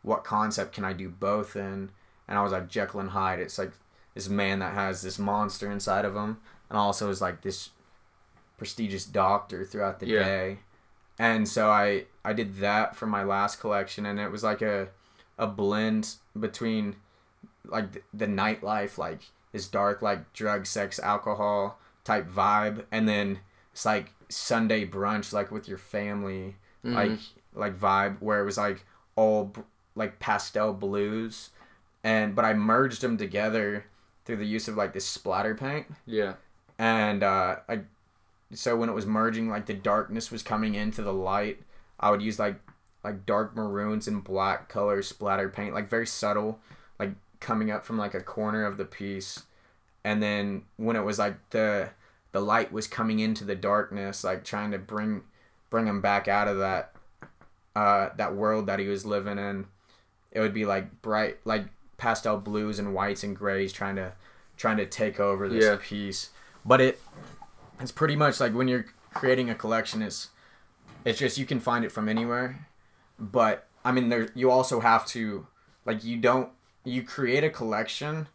[0.03, 1.91] what concept can I do both in?
[2.29, 3.41] And I was like Jekyll and Hyde.
[3.41, 3.73] It's like
[4.15, 6.39] this man that has this monster inside of him,
[6.69, 7.71] and also is like this
[8.59, 10.25] prestigious doctor throughout the yeah.
[10.25, 10.59] day.
[11.19, 14.89] And so I I did that for my last collection, and it was like a
[15.39, 16.97] a blend between
[17.65, 23.41] like the, the nightlife, like this dark like drug, sex, alcohol type vibe, and then
[23.73, 26.95] it's like Sunday brunch, like with your family, mm-hmm.
[26.95, 27.19] like
[27.55, 28.85] like vibe, where it was like
[29.17, 29.53] all
[29.95, 31.51] like pastel blues,
[32.03, 33.85] and but I merged them together
[34.25, 35.87] through the use of like this splatter paint.
[36.07, 36.35] Yeah.
[36.79, 37.81] And uh, I,
[38.53, 41.63] so when it was merging, like the darkness was coming into the light.
[41.99, 42.57] I would use like
[43.05, 46.61] like dark maroons and black color splatter paint, like very subtle,
[46.99, 47.11] like
[47.41, 49.43] coming up from like a corner of the piece.
[50.05, 51.91] And then when it was like the
[52.33, 55.23] the light was coming into the darkness, like trying to bring
[55.71, 56.95] bring him back out of that
[57.75, 59.67] uh, that world that he was living in
[60.33, 61.67] it would be like bright like
[62.03, 64.13] pastel blues and whites and grays trying to
[64.57, 65.77] trying to take over this yeah.
[65.81, 66.31] piece.
[66.65, 67.01] But it
[67.81, 70.31] it's pretty much like when you're creating a collection it's
[71.05, 72.67] it's just you can find it from anywhere.
[73.21, 75.47] But i mean there you also have to
[75.85, 76.51] like you don't
[76.85, 78.27] you create a collection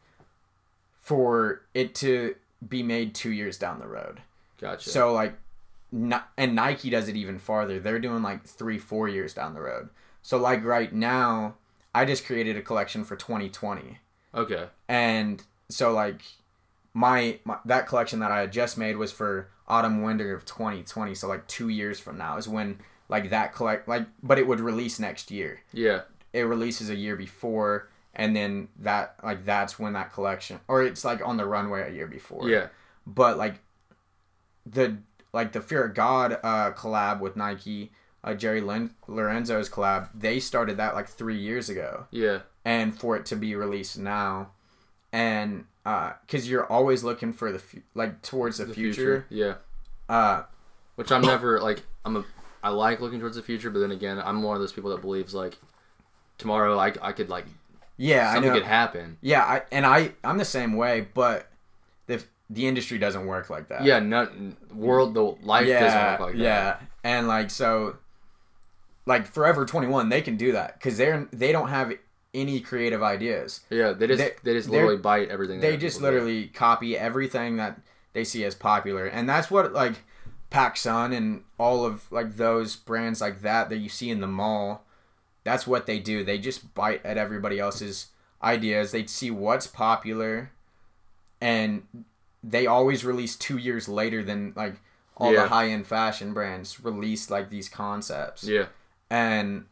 [1.01, 2.35] for it to
[2.67, 4.21] be made two years down the road.
[4.61, 4.89] Gotcha.
[4.89, 5.37] So like
[5.91, 7.79] and nike does it even farther.
[7.81, 9.89] They're doing like three four years down the road.
[10.21, 11.55] So like right now
[11.97, 13.97] I just created a collection for 2020.
[14.35, 14.67] Okay.
[14.87, 16.21] And so like
[16.93, 21.15] my, my that collection that I had just made was for autumn winter of 2020.
[21.15, 22.77] So like two years from now is when
[23.09, 25.61] like that collect like but it would release next year.
[25.73, 26.01] Yeah.
[26.33, 31.03] It releases a year before and then that like that's when that collection or it's
[31.03, 32.47] like on the runway a year before.
[32.47, 32.67] Yeah.
[33.07, 33.55] But like
[34.67, 34.97] the
[35.33, 37.91] like the Fear of God uh collab with Nike
[38.23, 42.07] uh, Jerry Len- Lorenzo's collab, they started that like three years ago.
[42.11, 42.39] Yeah.
[42.65, 44.49] And for it to be released now,
[45.13, 49.25] and because uh, you're always looking for the fu- like towards the, the future.
[49.29, 49.59] future.
[50.09, 50.13] Yeah.
[50.13, 50.43] Uh,
[50.95, 52.25] which I'm never like I'm a
[52.63, 55.01] I like looking towards the future, but then again, I'm one of those people that
[55.01, 55.57] believes like
[56.37, 57.45] tomorrow I, I could like
[57.97, 59.17] yeah something could happen.
[59.21, 61.47] Yeah, I and I I'm the same way, but
[62.07, 63.83] the the industry doesn't work like that.
[63.83, 64.27] Yeah, no
[64.73, 66.41] world the life yeah, doesn't work like that.
[66.41, 67.97] Yeah, and like so
[69.07, 71.93] like Forever 21, they can do that because they're they don't have
[72.33, 73.61] any creative ideas.
[73.69, 75.61] Yeah, they just they, they just literally bite everything.
[75.61, 76.49] They just literally do.
[76.49, 77.79] copy everything that
[78.13, 80.03] they see as popular, and that's what like
[80.51, 84.83] PacSun and all of like those brands like that that you see in the mall.
[85.45, 86.25] That's what they do.
[86.25, 88.07] They just bite at everybody else's
[88.43, 88.91] ideas.
[88.91, 90.51] They see what's popular,
[91.39, 91.83] and
[92.43, 94.75] they always release two years later than like
[95.15, 95.43] all yeah.
[95.43, 98.43] the high end fashion brands release like these concepts.
[98.43, 98.65] Yeah
[99.09, 99.65] and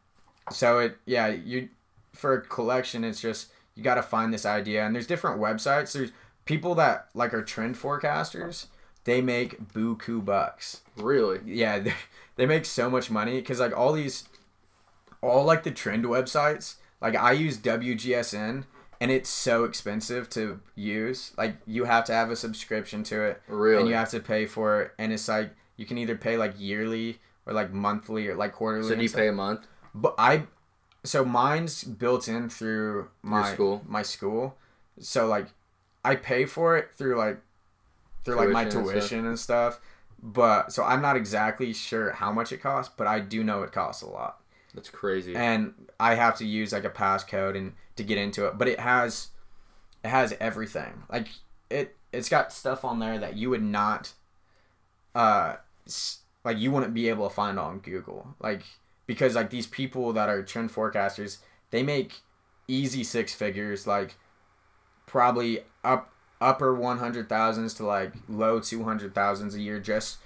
[0.52, 1.70] so it yeah you
[2.14, 4.86] for a collection it's just you got to find this idea.
[4.86, 5.92] And there's different websites.
[5.92, 6.12] There's
[6.46, 8.68] people that like are trend forecasters.
[9.04, 10.82] They make buku bucks.
[10.98, 11.40] Really?
[11.46, 11.94] Yeah they,
[12.38, 14.28] they make so much money because like all these
[15.22, 18.64] all like the trend websites like i use wgsn
[19.00, 21.34] and it's so expensive to use.
[21.38, 24.46] Like you have to have a subscription to it really and you have to pay
[24.46, 24.92] for it.
[24.98, 28.88] And it's like you can either pay like yearly or like monthly or like quarterly.
[28.90, 29.68] So do you pay a month?
[29.94, 30.44] But I,
[31.04, 33.84] so mine's built in through my school?
[33.88, 34.58] My school.
[35.00, 35.48] So like
[36.04, 37.40] I pay for it through like
[38.24, 39.74] through like my Tuition and stuff.
[39.76, 39.80] and stuff.
[40.22, 43.72] But so I'm not exactly sure how much it costs, but I do know it
[43.72, 44.42] costs a lot.
[44.74, 45.36] That's crazy.
[45.36, 48.58] And I have to use like a passcode and to get into it.
[48.58, 49.30] But it has
[50.04, 51.04] it has everything.
[51.12, 51.28] Like
[51.70, 54.14] it it's got stuff on there that you would not
[55.14, 55.56] uh
[55.86, 58.36] s- like you wouldn't be able to find on Google.
[58.40, 58.62] Like
[59.08, 61.40] because like these people that are trend forecasters,
[61.72, 62.22] they make
[62.68, 64.16] easy six figures like
[65.08, 70.18] probably up upper 100,000s to like low 200,000s a year just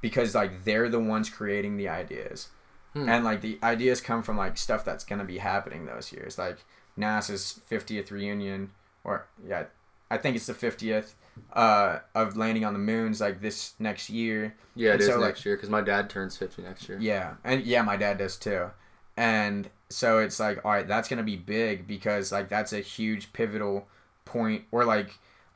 [0.00, 2.48] because like they're the ones creating the ideas.
[2.92, 3.08] Hmm.
[3.08, 6.38] And like the ideas come from like stuff that's going to be happening those years.
[6.38, 6.58] Like
[6.96, 8.70] NASA's 50th reunion
[9.02, 9.64] or yeah,
[10.10, 11.14] I think it's the 50th
[11.52, 14.54] uh of landing on the moon's like this next year.
[14.74, 16.98] yeah, it and is so, like- next year because my dad turns 50 next year.
[17.00, 18.70] Yeah, and yeah, my dad does too.
[19.16, 23.32] And so it's like, all right, that's gonna be big because like that's a huge
[23.32, 23.86] pivotal
[24.24, 24.64] point.
[24.72, 25.10] Or like,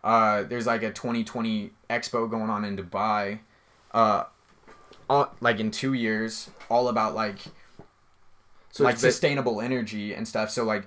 [0.04, 3.40] uh, there's like a 2020 expo going on in Dubai,
[3.92, 4.24] uh,
[5.10, 7.38] all, like in two years, all about like
[8.70, 10.50] So like sustainable energy and stuff.
[10.50, 10.86] So like,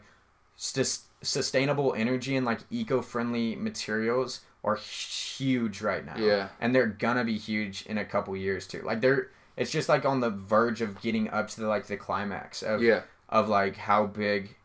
[0.56, 6.18] sus- sustainable energy and like eco-friendly materials are huge right now.
[6.18, 6.50] Yeah.
[6.60, 8.82] and they're gonna be huge in a couple years too.
[8.84, 11.98] Like they're, it's just like on the verge of getting up to the like the
[11.98, 14.56] climax of yeah, of like how big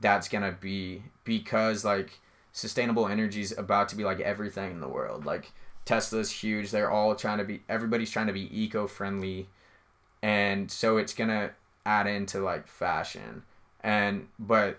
[0.00, 2.18] that's gonna be because like
[2.52, 5.24] sustainable energy is about to be like everything in the world.
[5.24, 5.52] Like
[5.84, 6.70] Tesla's huge.
[6.70, 7.62] They're all trying to be.
[7.68, 9.48] Everybody's trying to be eco-friendly,
[10.22, 11.52] and so it's gonna
[11.84, 13.42] add into like fashion
[13.82, 14.78] and but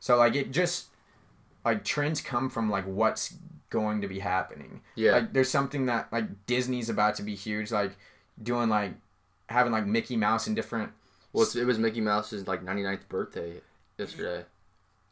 [0.00, 0.88] so like it just
[1.64, 3.34] like trends come from like what's
[3.72, 5.12] going to be happening yeah.
[5.12, 7.96] like there's something that like disney's about to be huge like
[8.42, 8.92] doing like
[9.48, 10.92] having like mickey mouse in different
[11.32, 13.62] well, it's, it was Mickey Mouse's like 99th birthday
[13.96, 14.44] yesterday.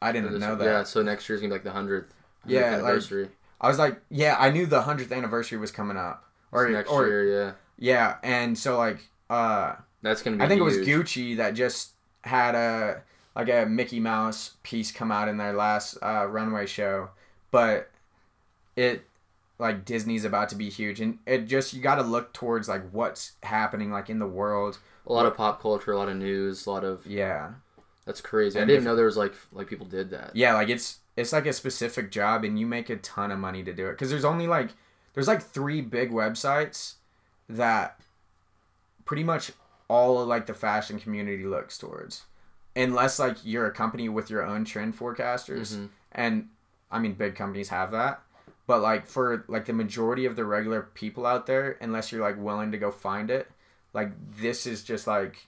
[0.03, 2.13] i didn't know that Yeah, so next year's gonna be like the hundredth.
[2.45, 3.29] Yeah, like- anniversary.
[3.59, 6.89] i was like yeah i knew the 100th anniversary was coming up or It's next
[6.91, 7.51] or year, yeah.
[7.79, 8.99] yeah and so like
[9.31, 9.73] uh
[10.03, 10.43] That's gonna be.
[10.43, 11.93] i think it was gucci that just
[12.23, 13.01] had a
[13.35, 17.09] like a mickey mouse piece come out in their last uh runway show
[17.49, 17.90] but
[18.75, 19.03] it
[19.59, 22.81] like disney's about to be huge and it just you got to look towards like
[22.91, 26.65] what's happening like in the world A lot of pop culture, a lot of news,
[26.65, 27.05] a lot of.
[27.05, 27.51] yeah
[28.05, 28.57] That's crazy.
[28.59, 30.35] I didn't if- know there was like like people did that.
[30.35, 33.63] Yeah, like it's it's like a specific job and you make a ton of money
[33.63, 33.97] to do it.
[33.97, 34.69] Cuz there's only like
[35.13, 36.95] there's like 3 big websites
[37.49, 37.99] that
[39.05, 39.51] pretty much
[39.87, 42.23] all of like the fashion community looks towards.
[42.75, 45.89] Unless like you're a company with your own trend forecasters Mhm.
[46.13, 46.49] and
[46.89, 48.21] I mean big companies have that.
[48.71, 52.37] But like for like the majority of the regular people out there unless you're like
[52.41, 53.47] willing to go find it,
[53.93, 55.47] like this is just like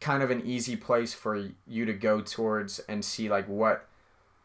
[0.00, 3.86] kind of an easy place for you to go towards and see like what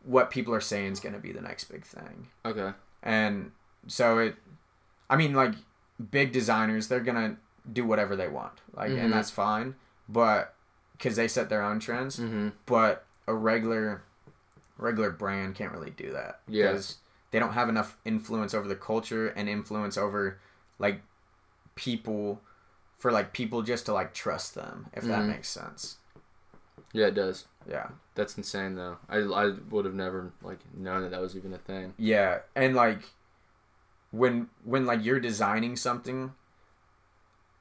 [0.03, 2.71] what people are saying is going to be the next big thing Okay.
[3.01, 3.51] and
[3.87, 4.35] so it
[5.09, 5.53] i mean like
[6.11, 7.37] big designers they're going to
[7.73, 9.05] do whatever they want like Mhm.
[9.05, 9.73] and that's fine
[10.07, 10.53] but
[10.93, 12.49] because they set their own trends Mm-hmm.
[12.67, 14.03] but a regular
[14.77, 16.71] regular brand can't really do that Yeah.
[17.31, 20.39] They don't have enough influence over the culture and influence over
[20.79, 21.01] like
[21.75, 22.41] people
[22.97, 25.27] for like people just to like trust them if that Mhm.
[25.27, 25.97] makes sense
[26.91, 27.45] Yeah, it does.
[27.67, 28.97] yeah That's insane though.
[29.07, 31.93] I, I would have never like known that that was even a thing.
[31.97, 33.01] Yeah, and like
[34.11, 36.33] when when like you're designing something,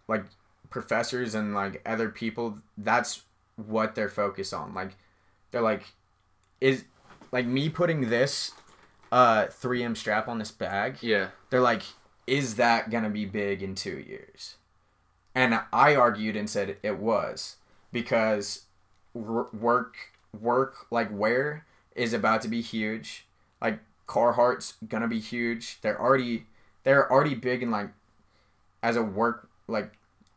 [0.08, 0.24] like
[0.70, 3.22] professors and like other people, that's
[3.56, 4.72] what they're focused on.
[4.74, 4.96] Like
[5.50, 5.84] they're like,
[6.60, 6.84] is
[7.32, 8.52] like me putting this
[9.12, 10.98] uh 3M strap on this bag.
[11.00, 11.28] Yeah.
[11.50, 11.82] They're like,
[12.26, 14.56] is that gonna be big in two years?
[15.34, 17.56] And I argued and said it was
[17.92, 18.62] because
[19.14, 19.94] wor- work
[20.38, 21.64] work like wear
[21.94, 23.26] is about to be huge.
[23.62, 25.80] Like Carhartt's gonna be huge.
[25.80, 26.46] They're already
[26.84, 27.90] they're already big in like
[28.82, 29.92] as a work like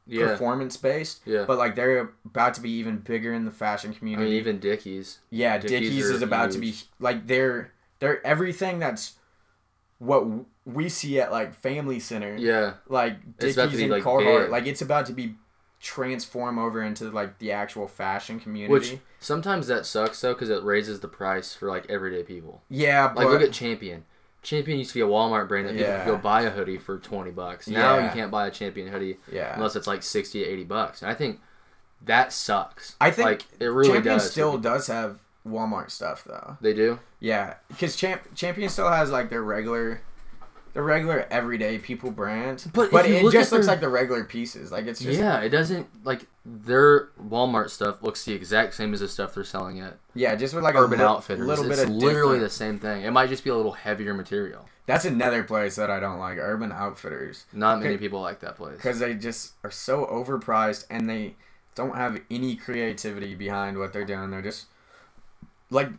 [0.08, 0.28] Yeah.
[0.28, 1.22] performance based.
[1.26, 1.46] Yeah.
[1.46, 4.30] But like they're about to be even bigger in the fashion I community.
[4.32, 5.20] mean, even Dickies.
[5.30, 7.72] Yeah, Dickies Dickies, is about to be like they're
[8.02, 9.14] they're everything that's
[10.00, 10.26] what
[10.66, 12.36] we see at like Family Center.
[12.36, 12.74] Yeah.
[12.90, 14.52] Like Dickies about to be, and like, Carhartt, big.
[14.52, 15.36] like it's about to be
[15.80, 18.72] transform over into like the actual fashion community.
[18.74, 22.62] Which sometimes that sucks though, because it raises the price for like everyday people.
[22.70, 24.04] yeah, Like but look at Champion.
[24.44, 26.04] Champion used to be a Walmart brand that people Yeah.
[26.04, 27.68] could go buy a hoodie for twenty bucks.
[27.68, 31.04] Now you can't buy a Champion hoodie yeah, unless it's like sixty to eighty bucks.
[31.04, 31.40] And I think
[32.06, 32.96] that sucks.
[33.00, 34.32] I think like it really Champion does.
[34.32, 36.58] still does have Walmart stuff though.
[36.62, 37.00] They do.
[37.20, 40.02] Yeah, because Champ Champion still has like their regular,
[40.74, 42.66] the regular everyday people brand.
[42.74, 44.72] But but it look just looks their- like the regular pieces.
[44.72, 49.00] Like it's just yeah, it doesn't like their Walmart stuff looks the exact same as
[49.00, 51.46] the stuff they're selling at yeah, just with like Urban a li- Outfitters.
[51.48, 53.02] little it's bit of literally different- the same thing.
[53.04, 54.66] It might just be a little heavier material.
[54.88, 56.38] That's another place that I don't like.
[56.40, 57.46] Urban Outfitters.
[57.54, 58.76] Not many people like that place.
[58.76, 61.36] because they just are so overpriced and they
[61.76, 64.32] don't have any creativity behind what they're doing.
[64.32, 64.66] They're just
[65.72, 65.90] like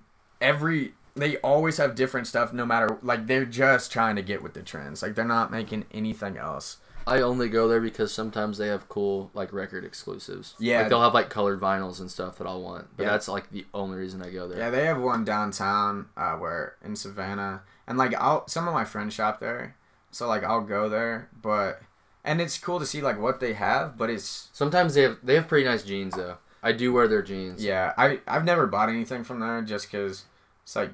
[0.41, 4.55] every they always have different stuff no matter like they're just trying to get with
[4.55, 5.03] the trends.
[5.03, 6.77] Like they're not making anything else.
[7.05, 10.55] I only go there because sometimes they have cool like record exclusives.
[10.61, 10.81] Yeah.
[10.83, 12.97] like they'll have like colored vinyls and stuff that I'll want.
[12.97, 13.11] But Yeah.
[13.11, 14.59] that's like the only reason I go there.
[14.59, 18.85] Yeah, they have one downtown uh, where in Savannah, and like I'll some of my
[18.85, 19.75] friends shop there,
[20.13, 21.83] so like I'll go there, but
[22.25, 25.35] and it's cool to see like what they have, but it's Sometimes they have they
[25.35, 26.37] have pretty nice jeans though.
[26.63, 27.63] I do wear their jeans.
[27.65, 30.25] yeah I I've never bought anything from there just because
[30.63, 30.91] it's like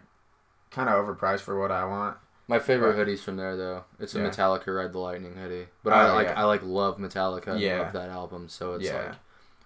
[0.71, 2.17] kind of overpriced for what I want.
[2.47, 2.97] My favorite Right.
[2.97, 3.85] hoodie's from there though.
[4.01, 4.29] It's a Yeah.
[4.31, 5.69] Metallica Ride the Lightning hoodie.
[5.85, 6.41] But Oh, I like yeah.
[6.41, 7.81] I like love Metallica and Yeah.
[7.83, 8.49] love that album.
[8.49, 8.97] So it's Yeah.
[8.97, 9.13] like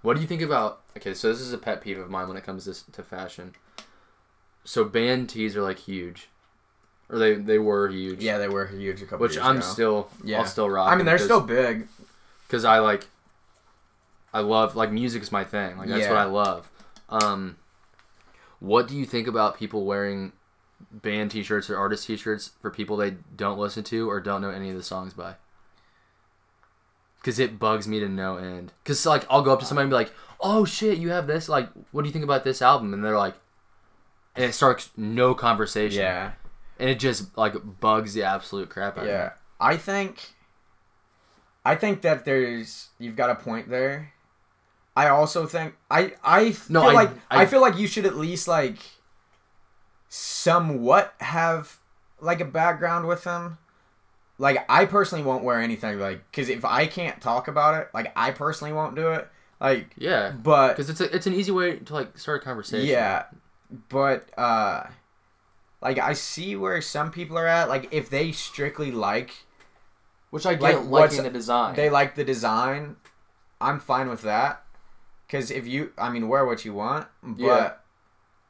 [0.02, 2.36] what do you think about okay, so this is a pet peeve of mine when
[2.36, 3.54] it comes to, to fashion.
[4.64, 6.28] So band tees are like huge.
[7.08, 8.20] Or they they were huge.
[8.22, 9.66] Yeah, they were huge a couple Which years I'm ago.
[9.66, 10.38] still Yeah.
[10.40, 10.90] I'll still rock.
[10.90, 11.86] I mean, they're still big.
[12.46, 13.06] because I like
[14.32, 15.76] I love like music is my thing.
[15.78, 16.70] Like that's what I love.
[17.08, 17.56] Um,
[18.60, 20.32] what do you think about people wearing
[20.90, 24.70] band T-shirts or artist T-shirts for people they don't listen to or don't know any
[24.70, 25.34] of the songs by?
[27.20, 28.72] Because it bugs me to no end.
[28.82, 31.48] Because like I'll go up to somebody and be like, "Oh shit, you have this?
[31.48, 33.34] Like, what do you think about this album?" And they're like,
[34.34, 36.00] and it starts no conversation.
[36.00, 36.32] Yeah,
[36.80, 39.12] and it just like bugs the absolute crap out of me.
[39.12, 39.32] yeah.
[39.60, 40.32] I think,
[41.64, 44.12] I think that there's you've got a point there.
[44.94, 48.16] I also think I I feel I- like I, I- feel like you should at
[48.16, 48.78] least like
[50.08, 51.78] somewhat have
[52.20, 53.58] like a background with them.
[54.38, 58.12] Like I personally won't wear anything like because if I can't talk about it, like
[58.16, 59.28] I personally won't do it.
[59.60, 62.86] Like, Yeah, but because it's a, it's an easy way to like start a conversation.
[62.88, 63.24] Yeah,
[63.88, 64.84] but uh,
[65.80, 67.68] like I see where some people are at.
[67.68, 69.30] Like if they strictly like
[70.30, 71.76] which I get Like, liking the design.
[71.76, 72.96] they like the design,
[73.60, 74.64] I'm fine with that.
[75.32, 77.72] Cause if you, I mean, wear what you want, but Yeah.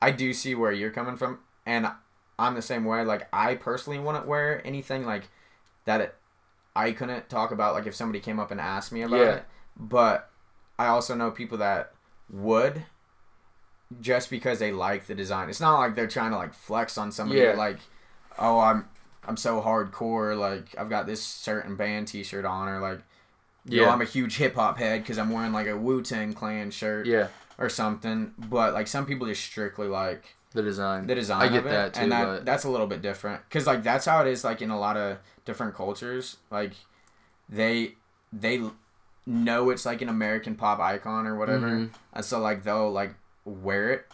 [0.03, 1.87] I do see where you're coming from, and
[2.41, 3.05] I'm the same way.
[3.05, 5.29] Like I personally wouldn't wear anything like
[5.85, 6.01] that.
[6.01, 6.15] It,
[6.75, 9.33] I couldn't talk about like if somebody came up and asked me about Yeah.
[9.37, 9.45] it,
[9.77, 10.29] but
[10.79, 11.93] I also know people that
[12.29, 12.83] would
[14.01, 15.49] just because they like the design.
[15.51, 17.53] It's not like they're trying to like flex on somebody Yeah.
[17.55, 17.79] like,
[18.39, 18.89] oh, I'm
[19.25, 20.37] I'm so hardcore.
[20.37, 23.01] Like I've got this certain band T-shirt on, or like,
[23.64, 23.90] yo, Yeah.
[23.90, 27.06] I'm a huge hip hop head because I'm wearing like a Wu Tang Clan shirt
[27.06, 27.28] yeah,
[27.59, 28.32] or something.
[28.39, 31.06] But like some people just strictly like the design.
[31.06, 31.43] the design.
[31.43, 33.66] I get of it, that too, and that but that's a little bit different because
[33.66, 36.36] like that's how it is like in a lot of different cultures.
[36.51, 36.72] Like
[37.48, 37.94] they
[38.32, 38.60] they
[39.26, 41.90] know it's like an American pop icon or whatever, Mhm.
[42.12, 43.14] and so like they'll like
[43.44, 44.06] wear it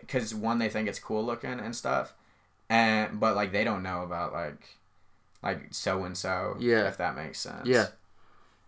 [0.00, 2.12] because one they think it's cool looking and stuff,
[2.68, 4.76] and but like they don't know about like
[5.42, 6.56] like so and so.
[6.58, 6.88] Yeah.
[6.88, 7.66] if that makes sense.
[7.66, 7.86] Yeah,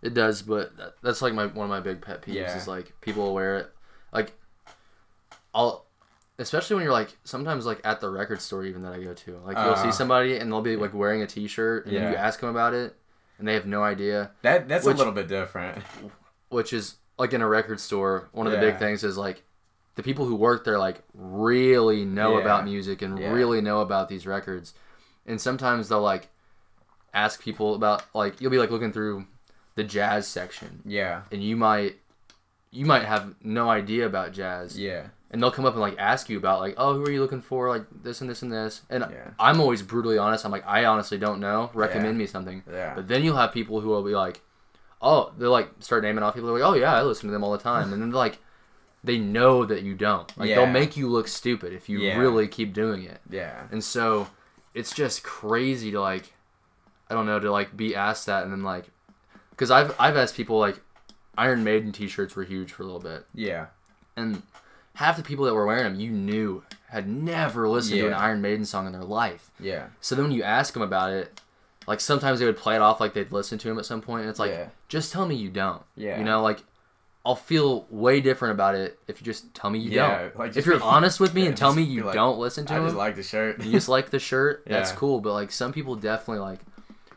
[0.03, 0.73] it does, but
[1.03, 2.57] that's like my one of my big pet peeves Yeah.
[2.57, 3.71] is like people will wear it,
[4.13, 4.33] like
[5.55, 5.85] I'll,
[6.39, 9.39] especially when you're like sometimes like at the record store even that I go to,
[9.45, 9.93] like you'll see Uh.
[9.93, 12.97] somebody and they'll be like wearing a T-shirt and then you ask them about it
[13.39, 15.83] and they have no idea, that that's Which- a little bit different.
[16.51, 18.29] which is like in a record store.
[18.33, 19.43] One of the big things is like
[19.97, 22.43] the people who work there like really know Yeah.
[22.45, 23.33] about music and Yeah.
[23.33, 24.73] really know about these records,
[25.27, 26.29] and sometimes they'll like
[27.13, 29.27] ask people about like you'll be like looking through
[29.75, 30.83] the jazz section.
[30.85, 31.97] Yeah, and you might
[32.71, 34.79] you might have no idea about jazz.
[34.79, 37.21] Yeah, and they'll come up and like ask you about like oh who are you
[37.21, 37.69] looking for?
[37.69, 38.83] Like this and this and this.
[38.91, 39.31] And Yeah.
[39.39, 40.45] i'm always brutally honest.
[40.45, 41.71] I'm like i honestly don't know.
[41.75, 42.19] Recommend Yeah.
[42.23, 42.63] me something.
[42.71, 42.95] Yeah.
[42.95, 44.41] but then you'll have people who will be like
[45.03, 46.49] oh they'll like start naming off people.
[46.53, 47.93] They're like oh yeah i listen to them all the time.
[47.93, 48.39] And then like
[49.03, 50.31] they know that you don't.
[50.37, 52.19] Like they'll make you look stupid if you Yeah.
[52.19, 53.21] really keep doing it.
[53.31, 53.63] Yeah.
[53.73, 54.29] and so
[54.75, 56.33] it's just crazy to like
[57.09, 58.85] I don't know to like be asked that and then like
[59.61, 60.81] cuz I've I've asked people like
[61.39, 63.67] Iron Maiden t-shirts were huge for a little bit Yeah.
[64.17, 64.43] and
[64.95, 68.41] half the people that were wearing them you knew had never listened to an Iron
[68.43, 69.51] Maiden song in their life.
[69.61, 69.87] Yeah.
[70.01, 71.41] So then when you ask them about it
[71.87, 74.23] like sometimes they would play it off like they'd listen to them at some point
[74.23, 74.67] and it's like Yeah.
[74.89, 75.83] just tell me you don't.
[75.97, 76.19] Yeah.
[76.19, 76.61] You know like
[77.25, 80.39] I'll feel way different about it if you just tell me you Yeah, don't.
[80.39, 82.65] like, if you're be- honest with me yeah, and tell me you like, don't listen
[82.67, 83.63] to I just like the shirt.
[83.63, 84.73] you just like the shirt, Yeah.
[84.79, 85.21] that's cool.
[85.21, 86.61] But like some people definitely like,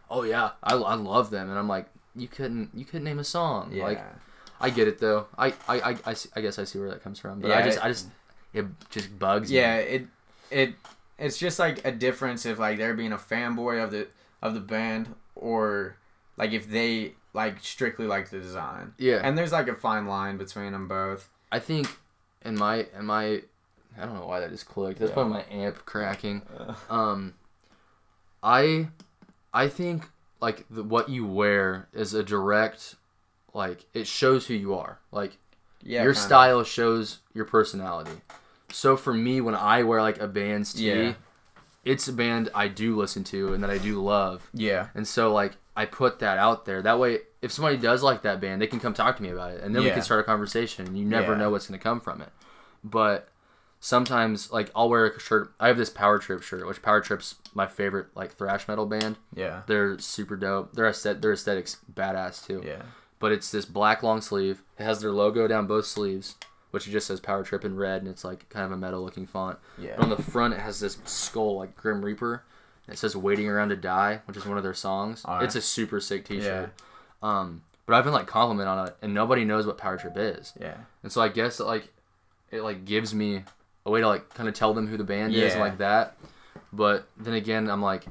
[0.10, 3.24] oh yeah, I, I love them, and I'm like, you couldn't you couldn't name a
[3.24, 3.72] song.
[3.74, 3.84] yeah.
[3.84, 4.04] Like
[4.62, 5.28] I get it though.
[5.38, 7.40] I I, I, I, I guess I see where that comes from.
[7.42, 8.08] But Yeah, I just it- I just
[8.54, 9.84] it just bugs yeah, me.
[9.84, 10.08] it
[10.52, 10.74] it
[11.18, 14.08] it's just like a difference if like they're being a fanboy of the
[14.42, 15.96] of the band or
[16.38, 18.94] like if they like strictly like the design.
[18.98, 19.22] Yeah.
[19.24, 21.30] And there's like a fine line between them both.
[21.52, 21.88] I think
[22.46, 23.42] in my in my
[23.98, 25.00] I don't know why that just clicked.
[25.00, 25.14] That's Yeah.
[25.16, 26.42] probably my amp cracking.
[26.90, 27.34] Um,
[28.42, 28.88] I
[29.54, 30.04] I think
[30.44, 32.96] like the, what you wear is a direct
[33.54, 35.00] like it shows who you are.
[35.12, 35.38] Like
[35.82, 36.04] Yeah.
[36.04, 38.18] your style shows your personality.
[38.72, 41.14] So for me, when I wear like a band's tee, Yeah.
[41.86, 44.50] it's a band I do listen to and that I do love.
[44.54, 44.88] Yeah.
[44.96, 46.82] And so like I put that out there.
[46.82, 49.52] That way, if somebody does like that band, they can come talk to me about
[49.54, 50.86] it, and then we can start a conversation.
[50.88, 51.40] And you never Yeah.
[51.40, 52.30] know what's going to come from it.
[52.84, 53.28] But
[53.84, 55.54] sometimes, like I'll wear a shirt.
[55.60, 59.18] I have this Power Trip shirt, which Power Trip's my favorite like thrash metal band.
[59.36, 59.64] Yeah.
[59.68, 60.74] They're super dope.
[60.74, 62.64] Their aesthetic, their aesthetics badass too.
[62.66, 62.84] Yeah.
[63.20, 64.64] But it's this black long sleeve.
[64.80, 66.36] It has their logo down both sleeves,
[66.72, 69.28] which just says Power Trip in red, and it's like kind of a metal looking
[69.28, 69.60] font.
[69.78, 69.96] Yeah.
[69.96, 72.44] And on the front, it has this skull like Grim Reaper.
[72.88, 75.26] It says "Waiting Around to Die," which is one of their songs.
[75.26, 75.44] Alright.
[75.44, 76.72] It's a super sick T-shirt.
[77.22, 77.30] Yeah.
[77.40, 80.54] Um, but I've been like complimented on it, and nobody knows what Power Trip is.
[80.60, 80.78] Yeah.
[81.04, 81.90] And so I guess it, like
[82.50, 83.44] it like gives me
[83.86, 86.18] a way to like kind of tell them who the band is and like that.
[86.72, 88.06] But then again, I'm like,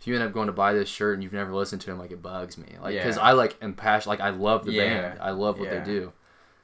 [0.00, 1.98] if you end up going to buy this shirt and you've never listened to them,
[1.98, 3.22] like it bugs me, like because Yeah.
[3.22, 4.84] I like am passionate, like I love the Yeah.
[5.10, 5.78] band, I love what Yeah.
[5.80, 6.12] they do,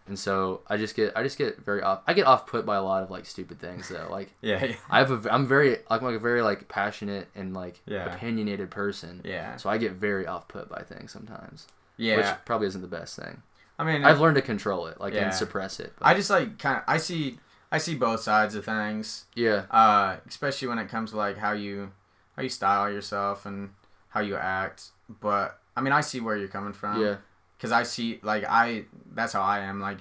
[0.07, 2.77] and so I just get I just get very off I get off put by
[2.77, 4.32] a lot of like stupid things though, like.
[4.41, 4.73] Yeah.
[4.91, 8.15] I have a, I'm very I'm like a very like passionate and like Yeah.
[8.15, 9.20] opinionated person.
[9.24, 9.57] Yeah.
[9.57, 11.66] So I get very off put by things sometimes,
[11.97, 12.16] Yeah.
[12.16, 13.43] which probably isn't the best thing.
[13.78, 15.24] I mean, I've learned to control it, like Yeah.
[15.27, 15.93] and suppress it.
[15.99, 17.39] but- I just like kind of I see
[17.73, 19.24] I see both sides of things.
[19.35, 21.93] yeah, Uh, especially when it comes to like how you
[22.36, 23.70] how you style yourself and
[24.09, 24.91] how you act.
[25.20, 27.03] But I mean, I see where you're coming from.
[27.03, 27.16] yeah,
[27.57, 29.81] Because I see like I that's how I am.
[29.81, 30.01] Like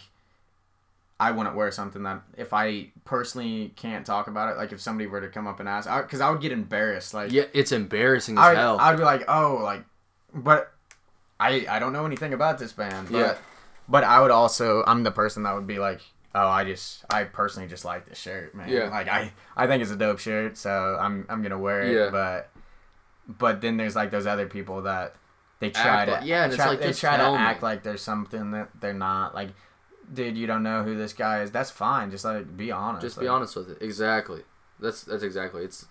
[1.19, 4.57] I wouldn't wear something that if I personally can't talk about it.
[4.57, 7.13] Like if somebody were to come up and ask, because I, would get embarrassed.
[7.13, 7.45] Like yeah.
[7.53, 8.77] It's embarrassing as I would, hell.
[8.79, 9.85] I would be like, oh, like,
[10.33, 10.73] but
[11.39, 13.09] I I don't know anything about this band.
[13.11, 13.35] But, Yeah.
[13.87, 16.01] But I would also I'm the person that would be like,
[16.35, 18.69] oh, I just I personally just like this shirt, man.
[18.69, 18.89] Yeah.
[18.89, 21.93] Like I I think it's a dope shirt, so I'm I'm gonna wear it.
[21.95, 22.09] Yeah.
[22.09, 22.49] But
[23.27, 25.15] but then there's like those other people that
[25.59, 27.39] they try Act to like- yeah, try, like, they try to tell me.
[27.39, 29.33] act like there's something that they're not.
[29.33, 29.49] Like,
[30.13, 31.51] dude, you don't know who this guy is.
[31.51, 32.11] That's fine.
[32.11, 33.01] Just like be honest.
[33.01, 33.77] Just like, be honest with it.
[33.81, 34.41] Exactly.
[34.79, 35.63] That's that's exactly.
[35.63, 35.85] It's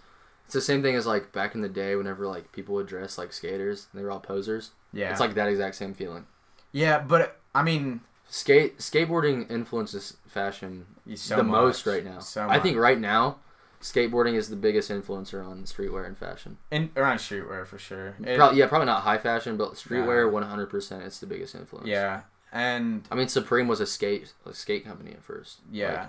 [0.44, 3.16] it's the same thing as like back in the day whenever like people would dress
[3.16, 4.72] like skaters and they were all posers.
[4.92, 5.10] Yeah.
[5.10, 6.26] It's like that exact same feeling.
[6.72, 8.00] yeah, but I mean,
[8.34, 10.86] Skate skateboarding influences fashion
[11.16, 11.52] so the much.
[11.52, 12.18] most right now.
[12.20, 13.36] So I think right now,
[13.82, 16.56] skateboarding is the biggest influencer on streetwear and fashion.
[16.70, 18.16] in around streetwear for sure.
[18.24, 21.54] It- Probably, yeah, probably not high fashion, but streetwear, one hundred percent, it's the biggest
[21.54, 21.86] influence.
[21.86, 25.58] Yeah, and I mean, Supreme was a skate a skate company at first.
[25.70, 26.08] yeah,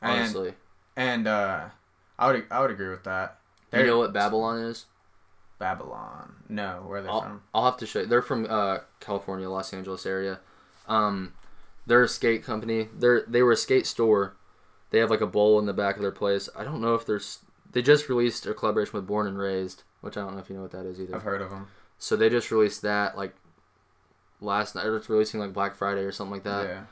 [0.00, 0.54] Like, honestly,
[0.96, 1.70] and uh,
[2.20, 3.38] I would I would agree with that.
[3.72, 4.86] you They're know what Babylon is?
[5.58, 6.34] Babylon.
[6.48, 7.42] No, where are they I'll, from?
[7.52, 8.06] I'll have to show you.
[8.06, 10.38] They're from uh, California, Los Angeles area.
[10.88, 11.34] Um,
[11.86, 12.88] they're a skate company.
[12.94, 14.36] They're they were a skate store.
[14.90, 16.48] They have like a bowl in the back of their place.
[16.56, 17.38] I don't know if there's.
[17.72, 20.56] They just released a collaboration with Born and Raised, which I don't know if you
[20.56, 21.16] know what that is either.
[21.16, 21.68] I've heard of them.
[21.98, 23.34] So they just released that like
[24.40, 24.86] last night.
[24.86, 26.68] Or it's releasing like Black Friday or something like that.
[26.68, 26.82] yeah,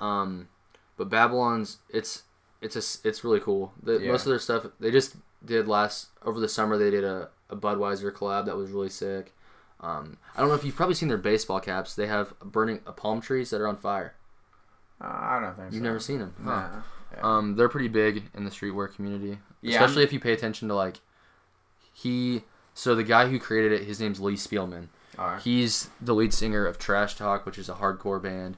[0.00, 0.48] Um,
[0.96, 2.22] but Babylon's it's
[2.60, 3.72] it's a, it's really cool.
[3.82, 4.12] The, Yeah.
[4.12, 6.76] Most of their stuff they just did last over the summer.
[6.78, 9.34] They did a, a Budweiser collab that was really sick.
[9.80, 11.94] Um, I don't know if you've probably seen their baseball caps.
[11.94, 14.14] They have burning uh, palm trees that are on fire.
[15.00, 15.74] uh, I don't think so.
[15.74, 15.86] You've so.
[15.88, 16.34] never seen them.
[16.44, 16.50] Huh.
[16.50, 16.82] Nah.
[17.14, 17.20] Yeah.
[17.22, 20.74] Um, they're pretty big in the streetwear community, Yeah, especially if you pay attention to
[20.74, 21.00] like
[21.92, 22.42] he.
[22.74, 24.88] So the guy who created it, his name's Lee Spielman.
[25.18, 25.42] Alright.
[25.42, 28.56] He's the lead singer of Trash Talk, which is a hardcore band,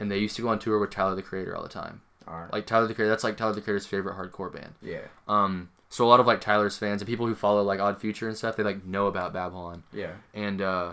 [0.00, 2.00] and they used to go on tour with Tyler the Creator all the time.
[2.26, 2.52] Alright.
[2.52, 4.72] Like Tyler the Creator, that's like Tyler the Creator's favorite hardcore band.
[4.82, 5.02] yeah.
[5.28, 8.28] Um, so a lot of like Tyler's fans and people who follow like Odd Future
[8.28, 10.12] and stuff, they like know about Babylon, Yeah.
[10.32, 10.92] and uh,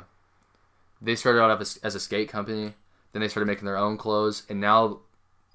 [1.01, 2.73] they started out as, as a skate company.
[3.13, 4.99] Then they started making their own clothes, and now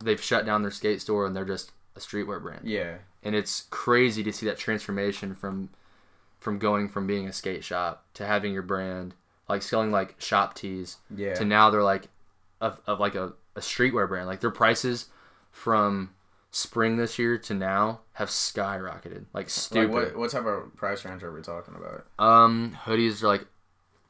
[0.02, 2.66] they've shut down their skate store and they're just a streetwear brand.
[2.66, 2.96] Yeah.
[3.22, 5.68] And it's crazy to see that transformation from
[6.40, 9.14] from going from being a skate shop to having your brand,
[9.48, 11.34] like selling like shop tees, Yeah.
[11.34, 12.08] to now they're like
[12.60, 14.26] of, of like a, a streetwear brand.
[14.26, 15.06] Like their prices
[15.52, 16.10] from
[16.52, 19.24] spring this year to now have skyrocketed.
[19.32, 19.90] Like Like stupid.
[19.90, 22.06] what what type of price range are we talking about?
[22.24, 23.46] Um hoodies are like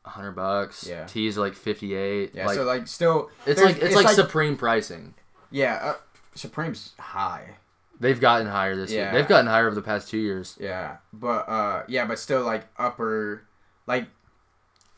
[0.05, 0.87] hundred bucks.
[0.87, 1.07] Yeah.
[1.07, 2.33] Tees are like fifty eight.
[2.35, 2.47] Yeah.
[2.47, 5.15] like, so like still it's like it's, like, supreme pricing.
[5.51, 5.79] yeah.
[5.83, 5.95] Uh,
[6.35, 7.57] Supreme's high.
[8.01, 9.13] They've gotten higher this year.
[9.13, 10.59] They've gotten higher over the past two years.
[10.61, 10.97] Yeah.
[11.13, 13.45] But uh yeah, but still like upper
[13.87, 14.09] like.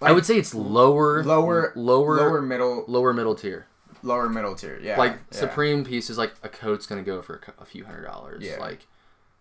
[0.01, 3.67] I would say it's lower lower lower lower middle lower middle tier.
[4.05, 4.79] Lower middle tier.
[4.83, 4.99] Yeah.
[4.99, 5.39] like yeah.
[5.39, 8.43] Supreme pieces, like a coat's gonna go for a, a few hundred dollars.
[8.45, 8.59] Yeah.
[8.59, 8.87] Like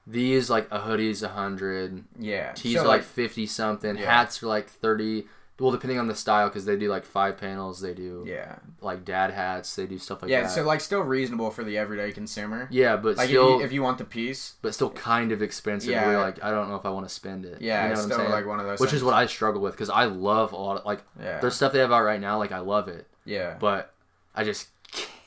[0.08, 2.52] these like a hoodie's a hundred, Yeah.
[2.54, 4.06] tees So, are like fifty something, Yeah.
[4.06, 5.28] hats are like thirty.
[5.60, 8.56] Well, depending on the style, because they do like five panels, they do yeah.
[8.82, 10.42] like dad hats, they do stuff like yeah.
[10.42, 10.50] that.
[10.52, 12.68] So like still reasonable for the everyday consumer.
[12.72, 15.44] yeah, but Like still, if, you, if you want the piece, but still kind of
[15.44, 15.92] expensive.
[15.92, 16.08] Yeah.
[16.08, 17.62] Where like, I don't know if I want to spend it.
[17.62, 18.32] yeah, you know it's what I'm still saying?
[18.32, 18.80] like one of those.
[18.80, 21.40] Which is what I struggle with because I love a lot of like Yeah.
[21.40, 22.40] there's stuff they have out right now.
[22.40, 23.56] Like I love it, yeah.
[23.60, 23.93] but
[24.36, 24.68] I just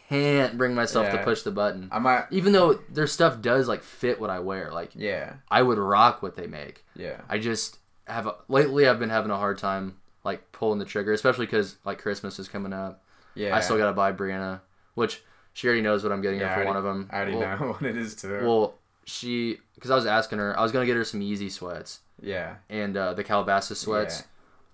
[0.09, 1.89] can't bring myself to push the button.
[1.91, 2.24] I might.
[2.31, 5.35] Even though their stuff does like fit what I wear, like Yeah.
[5.51, 6.85] I would rock what they make.
[6.95, 7.20] Yeah.
[7.28, 11.12] I just have a, lately I've been having a hard time like pulling the trigger,
[11.12, 13.03] especially because like Christmas is coming up.
[13.35, 13.55] Yeah.
[13.55, 14.61] I still gotta buy Brianna,
[14.95, 15.23] which
[15.55, 17.09] she already knows what I'm getting Yeah, her for already- one of them.
[17.12, 18.41] I already well, know what it is too.
[18.45, 18.74] Well,
[19.05, 22.57] she because I was asking her, I was gonna get her some Yeezy sweats yeah.
[22.70, 24.24] and uh, the Calabasas sweats.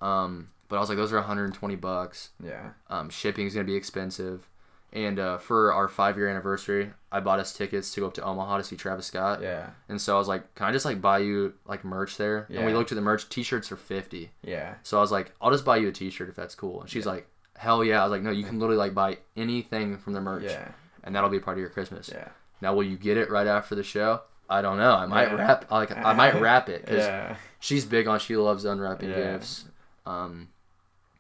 [0.00, 2.30] Um, but I was like, those are 120 bucks.
[2.42, 2.70] Yeah.
[2.88, 4.48] Um, shipping is gonna be expensive.
[4.94, 8.22] And uh, for our five year anniversary, I bought us tickets to go up to
[8.22, 9.42] Omaha to see Travis Scott.
[9.42, 9.68] Yeah.
[9.90, 12.46] And so I was like, can I just like buy you like merch there?
[12.48, 12.58] Yeah.
[12.60, 13.28] And we looked at the merch.
[13.28, 14.30] T-shirts are 50.
[14.42, 14.74] Yeah.
[14.82, 16.80] So I was like, I'll just buy you a T-shirt if that's cool.
[16.80, 17.26] And she's like,
[17.56, 18.00] hell yeah.
[18.00, 20.68] I was like, no, you can literally like buy anything from the merch, Yeah.
[21.04, 22.10] and that'll be a part of your Christmas.
[22.12, 22.28] Yeah.
[22.62, 24.20] Now, will you get it right after the show?
[24.48, 24.92] I don't know.
[24.94, 25.34] I might Yeah.
[25.36, 27.36] wrap like I might wrap it because Yeah.
[27.60, 29.32] she's big on she loves unwrapping Yeah.
[29.32, 29.64] gifts.
[30.04, 30.48] Um,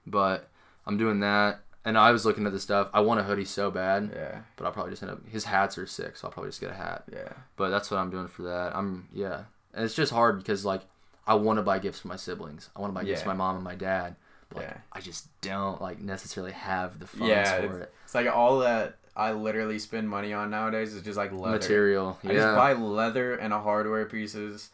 [0.06, 0.48] but
[0.86, 2.88] I'm doing that, and I was looking at the stuff.
[2.92, 4.40] I want a hoodie so bad, Yeah.
[4.56, 5.26] but I'll probably just end up.
[5.28, 7.04] His hats are sick, so I'll probably just get a hat.
[7.12, 7.28] Yeah.
[7.56, 8.74] But that's what I'm doing for that.
[8.76, 10.82] I'm yeah, and it's just hard because like
[11.26, 12.68] I want to buy gifts for my siblings.
[12.76, 14.16] I want to buy gifts for my mom and my dad.
[14.48, 14.76] But, like, Yeah.
[14.92, 17.94] I just don't like necessarily have the funds Yeah, for it's- it.
[18.04, 21.52] It's like all that I literally spend money on nowadays is just like leather.
[21.58, 22.30] Material, Yeah.
[22.30, 24.70] I just buy leather and a hardware pieces,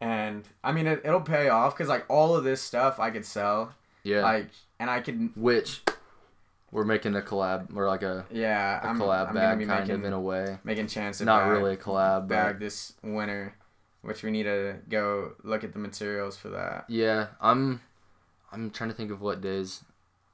[0.00, 3.24] and I mean it, it'll pay off because like all of this stuff I could
[3.26, 3.74] sell,
[4.08, 4.22] yeah.
[4.22, 5.82] like, and I could Which
[6.70, 9.94] we're making a collab or like a, yeah, a I'm, collab I'm bag kind making
[9.96, 10.58] of in a way.
[10.64, 13.54] making chance Not bag, really a collab, bag but this winter,
[14.02, 16.84] which we need to go look at the materials for that.
[16.88, 17.80] yeah, I'm
[18.52, 19.82] I'm trying to think of what days.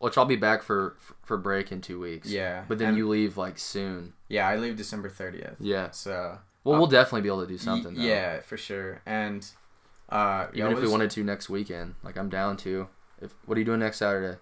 [0.01, 2.28] Which I'll be back for for break in two weeks.
[2.28, 4.12] Yeah, But then and- you leave like soon.
[4.28, 5.90] yeah, I leave December thirtieth, Yeah.
[5.92, 7.94] so Well, Uh, we'll definitely be able to do y- something.
[7.94, 8.02] Though.
[8.02, 9.46] yeah, for sure, and
[10.10, 12.88] uh, Even if we wanted to next weekend, like I'm down to.
[13.24, 14.38] If what are you doing next Saturday?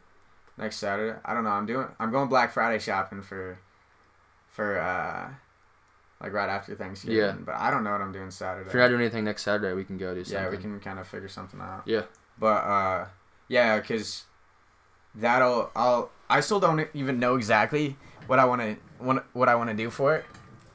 [0.59, 1.19] next Saturday.
[1.25, 1.51] I don't know.
[1.51, 1.87] I'm doing.
[1.99, 3.59] I'm going Black Friday shopping for,
[4.49, 5.31] for uh,
[6.23, 7.19] like right after Thanksgiving.
[7.19, 7.33] Yeah.
[7.33, 8.69] But I don't know what I'm doing Saturday.
[8.69, 10.45] If you're not doing anything next Saturday, we can go do something.
[10.45, 11.83] yeah, we can kind of figure something out.
[11.87, 12.03] Yeah.
[12.39, 13.07] But uh,
[13.49, 14.25] yeah, cause
[15.15, 17.97] that'll I'll I still don't even know exactly
[18.27, 20.25] what I want to what what I want to do for it,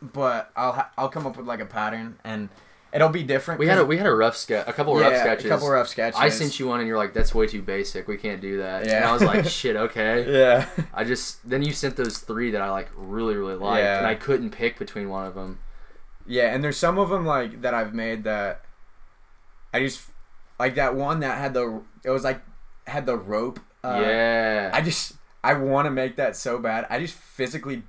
[0.01, 2.49] but I'll ha- I'll come up with like a pattern and
[2.93, 3.59] it'll be different.
[3.59, 5.45] We had a we had a rough sketch, a couple yeah, rough sketches.
[5.45, 6.19] a couple rough sketches.
[6.19, 8.07] I sent you one, and you're like, "That's way too basic.
[8.07, 8.91] We can't do that." Yeah.
[8.95, 9.09] And Yeah.
[9.09, 10.68] I was like, "Shit, okay." Yeah.
[10.93, 13.97] I just then you sent those three that I like really really liked, Yeah.
[13.97, 15.59] and I couldn't pick between one of them.
[16.26, 18.64] Yeah, and there's some of them like that I've made that
[19.73, 20.09] I just
[20.59, 22.41] like that one that had the it was like
[22.85, 23.59] had the rope.
[23.84, 24.72] Uh, yeah.
[24.73, 26.85] I just I want to make that so bad.
[26.89, 27.84] I just physically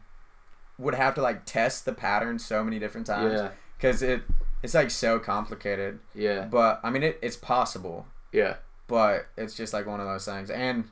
[0.78, 3.48] would have to like test the pattern so many different times yeah.
[3.76, 4.22] because it
[4.62, 6.01] it's like so complicated.
[6.14, 6.44] Yeah.
[6.47, 8.56] But I mean it, it's possible, Yeah.
[8.86, 10.51] but it's just like one of those things.
[10.51, 10.85] And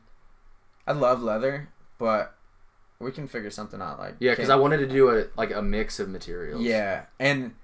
[0.87, 1.69] I love leather,
[1.99, 2.35] but
[2.99, 3.99] we can figure something out.
[3.99, 6.63] Like Yeah, because I wanted to do a like a mix of materials.
[6.63, 7.55] yeah, and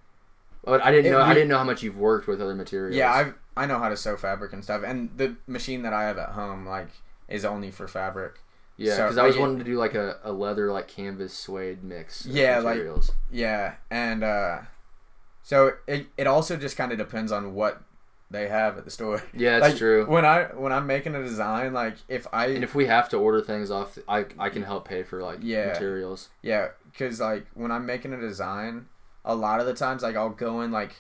[0.65, 2.97] But I didn't know I didn't know how much you've worked with other materials.
[2.97, 6.05] Yeah, I I know how to sew fabric and stuff, and the machine that I
[6.05, 6.89] have at home like
[7.29, 8.41] is only for fabric.
[8.79, 11.35] Yeah, So, because I was like, wanting to do like a, a leather like canvas
[11.35, 12.25] suede mix.
[12.25, 12.81] of Yeah, like-
[13.31, 14.61] Yeah, and uh,
[15.43, 17.83] so it it also just kind of depends on what
[18.31, 19.23] they have at the store.
[19.35, 20.07] yeah, that's like, true.
[20.07, 23.17] When I when I'm making a design, like if I And if we have to
[23.19, 25.67] order things off, I I can help pay for like Yeah.
[25.69, 26.31] materials.
[26.43, 28.87] yeah, because like when I'm making a design,
[29.25, 30.97] a lot of the times like I'll go in like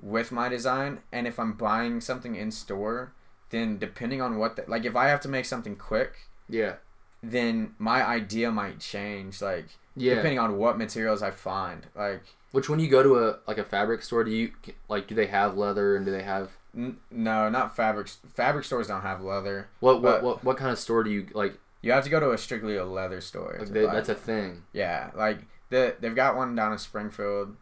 [0.00, 3.12] with my design, and if I'm buying something in store,
[3.50, 6.12] then depending on what the, like if I have to make something quick,
[6.48, 6.74] Yeah,
[7.22, 9.40] then my idea might change.
[9.40, 10.16] Like yeah.
[10.16, 11.86] depending on what materials I find.
[11.94, 12.22] Like
[12.56, 14.52] Which when you go to a like a fabric store, do you
[14.88, 18.08] like do they have leather and do they have n- no, not fabric.
[18.34, 19.68] Fabric stores don't have leather.
[19.80, 21.58] what what what, what kind of store do you like?
[21.82, 23.56] You have to go to a strictly a leather store.
[23.58, 24.62] like they, that's a thing.
[24.72, 25.10] yeah.
[25.14, 27.56] Like the they've got one down in Springfield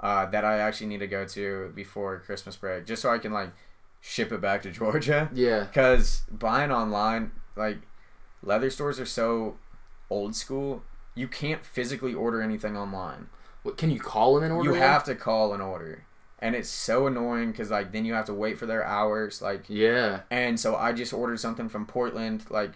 [0.00, 3.32] uh, that I actually need to go to before Christmas break, just so I can
[3.32, 3.50] like
[4.00, 5.30] ship it back to Georgia.
[5.32, 7.78] Yeah, Because buying online, like
[8.42, 9.58] leather stores are so
[10.10, 10.82] old school.
[11.14, 13.28] You can't physically order anything online.
[13.62, 14.70] What, can you call them and order?
[14.70, 16.04] you have to call an order
[16.38, 19.64] and it's so annoying because like then you have to wait for their hours like
[19.68, 22.72] Yeah, and so i just ordered something from portland like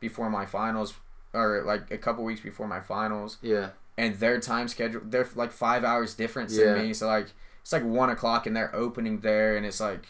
[0.00, 0.94] before my finals
[1.32, 5.52] or like a couple weeks before my finals yeah, and their time schedule they're like
[5.52, 6.74] five hours difference Yeah.
[6.74, 7.28] than me so like
[7.62, 10.06] it's like one o'clock and they're opening there, and it's like,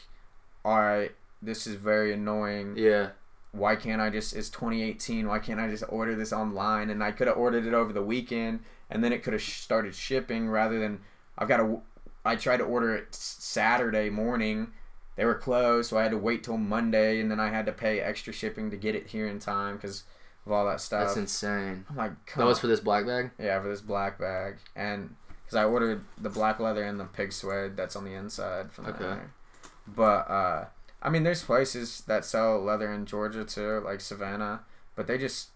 [0.62, 2.74] all right, this is very annoying.
[2.76, 3.12] Yeah.
[3.52, 4.36] Why can't I just?
[4.36, 5.26] It's 2018.
[5.26, 6.90] Why can't I just order this online?
[6.90, 8.60] And I could have ordered it over the weekend,
[8.90, 11.00] and then it could have sh- started shipping rather than
[11.38, 11.82] I've got to.
[12.24, 14.72] I tried to order it Saturday morning.
[15.16, 17.72] They were closed, so I had to wait till Monday, and then I had to
[17.72, 20.04] pay extra shipping to get it here in time because
[20.44, 21.06] of all that stuff.
[21.06, 21.86] That's insane.
[21.88, 23.30] I'm like, That was for this black bag.
[23.38, 25.14] Yeah, for this black bag, and
[25.44, 28.86] because I ordered the black leather and the pig suede that's on the inside from
[28.86, 29.20] Okay.
[29.86, 30.64] But uh,
[31.00, 34.62] I mean, there's places that sell leather in Georgia too, like Savannah,
[34.96, 35.50] but they just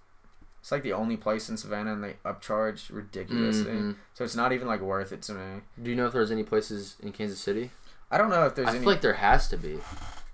[0.60, 3.72] it's like the only place in Savannah, and they upcharge ridiculously.
[3.72, 3.96] Mhm.
[4.14, 5.62] So it's not even like worth it to me.
[5.82, 7.70] Do you know if there's any places in Kansas City?
[8.10, 8.80] I don't know if there's I any.
[8.80, 9.80] feel like there has to be.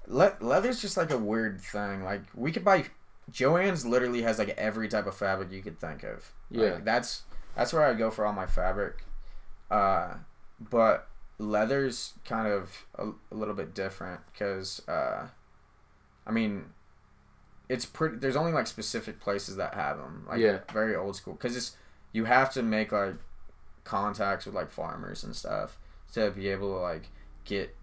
[0.07, 2.03] Le- leather's just like a weird thing.
[2.05, 2.87] Like we could buy.
[3.33, 6.33] Joann's literally has like every type of fabric you could think of.
[6.51, 6.79] Like, Yeah.
[6.83, 7.23] that's
[7.57, 9.03] that's where I go for all my fabric.
[9.71, 10.15] Uh,
[10.61, 11.09] but
[11.39, 15.27] leather's kind of a, a little bit different because uh,
[16.27, 16.67] I mean,
[17.69, 18.17] it's pretty.
[18.17, 20.25] There's only like specific places that have them.
[20.29, 20.59] Like Yeah.
[20.73, 21.77] very old school because it's
[22.13, 23.15] you have to make like
[23.85, 25.79] contacts with like farmers and stuff
[26.13, 27.09] to be able to like
[27.45, 27.75] get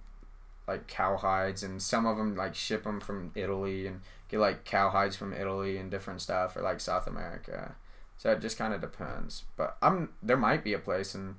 [0.67, 4.63] like cow hides and some of them like ship them from Italy and get like
[4.65, 7.75] cow hides from Italy and different stuff or like South America.
[8.17, 9.43] So it just kind of depends.
[9.57, 11.35] But I'm there might be a place and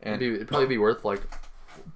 [0.00, 1.22] It'd, and be, it'd probably be worth like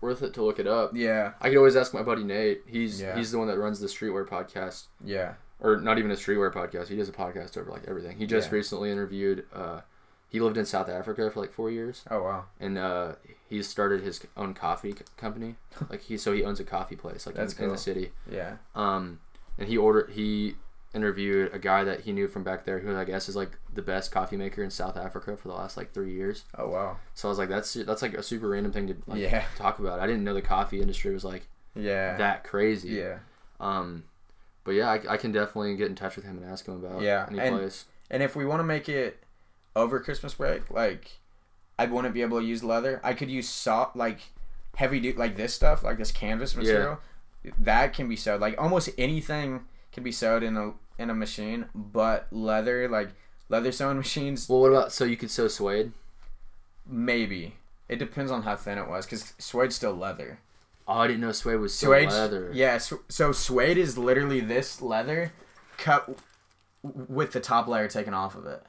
[0.00, 0.92] worth it to look it up.
[0.94, 2.62] yeah, I could always ask my buddy Nate.
[2.66, 3.16] He's Yeah.
[3.16, 6.88] he's the one that runs the Streetwear podcast, yeah, or not even a Streetwear podcast.
[6.88, 8.16] He does a podcast over like everything.
[8.18, 8.54] He just Yeah.
[8.56, 9.44] recently interviewed.
[9.52, 9.80] Uh,
[10.28, 13.12] he lived in South Africa for like four years, oh wow, and uh,
[13.48, 15.56] he started his own coffee c- company.
[15.90, 18.12] like he so he owns a coffee place like in, That's in the city.
[18.30, 19.20] yeah, Um,
[19.58, 20.56] and he ordered he
[20.94, 23.82] interviewed a guy that he knew from back there who I guess is like the
[23.82, 26.44] best coffee maker in South Africa for the last like three years.
[26.58, 29.20] oh wow, So I was like, that's that's like a super random thing to like
[29.20, 29.44] Yeah.
[29.56, 29.98] talk about.
[30.00, 32.88] I didn't know the coffee industry was like yeah, that crazy.
[32.90, 33.18] yeah.
[33.60, 34.04] Um,
[34.64, 37.00] but yeah, I, I can definitely get in touch with him and ask him about
[37.02, 37.86] Yeah, any and- place.
[38.10, 39.22] And if we want to make it
[39.76, 41.10] over Christmas break, like
[41.78, 43.00] I wouldn't be able to use leather.
[43.04, 44.20] I could use soft, like
[44.76, 47.00] heavy duty, like this stuff, like this canvas material.
[47.58, 48.40] That can be sewed.
[48.40, 53.10] Like almost anything can be sewed in a in a machine, but leather, like
[53.50, 55.92] leather sewing machines, Well, what about so you could sew suede?
[56.86, 57.54] maybe.
[57.88, 60.40] It depends on how thin it was, because suede's still leather.
[60.90, 62.50] Oh, I didn't know suede was so Suede, leather.
[62.54, 62.78] yeah.
[62.78, 65.32] su- So suede is literally this leather
[65.76, 66.06] cut
[66.82, 68.62] w- with the top layer taken off of it.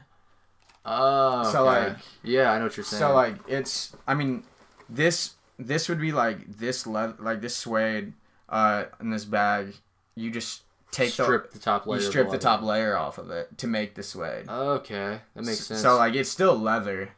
[0.86, 1.90] Oh, So, okay.
[1.90, 3.00] like- yeah, I know what you're saying.
[3.00, 4.44] So like it's I mean
[4.90, 8.14] this this would be like this leather like this suede
[8.50, 9.76] uh in this bag.
[10.16, 12.02] You just take strip the, top layer.
[12.02, 12.42] you strip the leather.
[12.42, 14.50] top layer off of it to make the suede.
[14.50, 15.82] Okay, that makes sense.
[15.82, 17.12] So like it's still leather.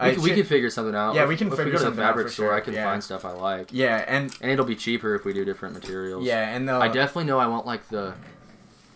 [0.00, 1.14] We, I could, we could figure something out.
[1.14, 2.52] Yeah, If- we can if figure we go to the fabric store.
[2.52, 2.84] I sure, can yeah.
[2.84, 6.24] find stuff I like, yeah, and and it'll be cheaper if we do different materials.
[6.24, 8.14] yeah, and the I definitely know I want like the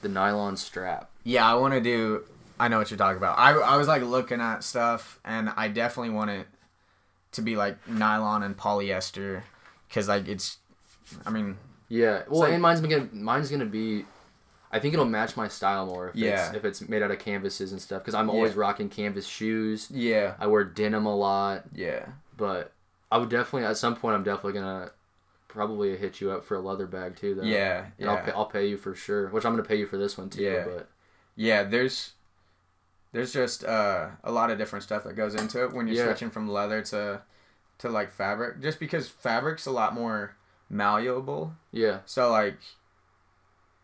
[0.02, 1.10] the nylon strap.
[1.24, 2.24] yeah I want to do.
[2.58, 3.38] I know what you're talking about.
[3.38, 6.46] I I was like looking at stuff, and I definitely want it
[7.32, 9.42] to be like nylon and polyester,
[9.88, 10.58] because like it's.
[11.26, 11.56] I mean,
[11.88, 14.04] Yeah, well, like- and mine's gonna mine's gonna be.
[14.72, 16.46] I think it'll match my style more if Yeah.
[16.48, 18.02] it's if it's made out of canvases and stuff.
[18.02, 18.60] Because I'm always Yeah.
[18.60, 19.90] rocking canvas shoes.
[19.90, 22.06] yeah, I wear denim a lot, yeah.
[22.36, 22.72] but
[23.10, 24.92] I would definitely at some point I'm definitely gonna
[25.48, 27.34] probably hit you up for a leather bag too.
[27.34, 27.42] Though.
[27.42, 28.22] Yeah, And I'll yeah.
[28.24, 29.28] pay, I'll pay you for sure.
[29.30, 30.42] Which I'm gonna pay you for this one too.
[30.42, 30.64] Yeah.
[30.64, 30.88] But
[31.34, 32.12] Yeah, there's
[33.12, 36.04] there's just uh, a lot of different stuff that goes into it when you're Yeah.
[36.04, 37.22] switching from leather to
[37.78, 38.60] to like fabric.
[38.60, 40.36] Just because fabric's a lot more
[40.68, 42.58] malleable, yeah, so like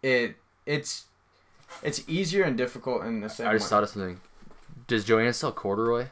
[0.03, 0.37] it
[0.67, 1.07] it's
[1.83, 3.71] it's easier and difficult in the same I just way.
[3.71, 4.21] thought of something.
[4.87, 6.07] Does Joann sell corduroy?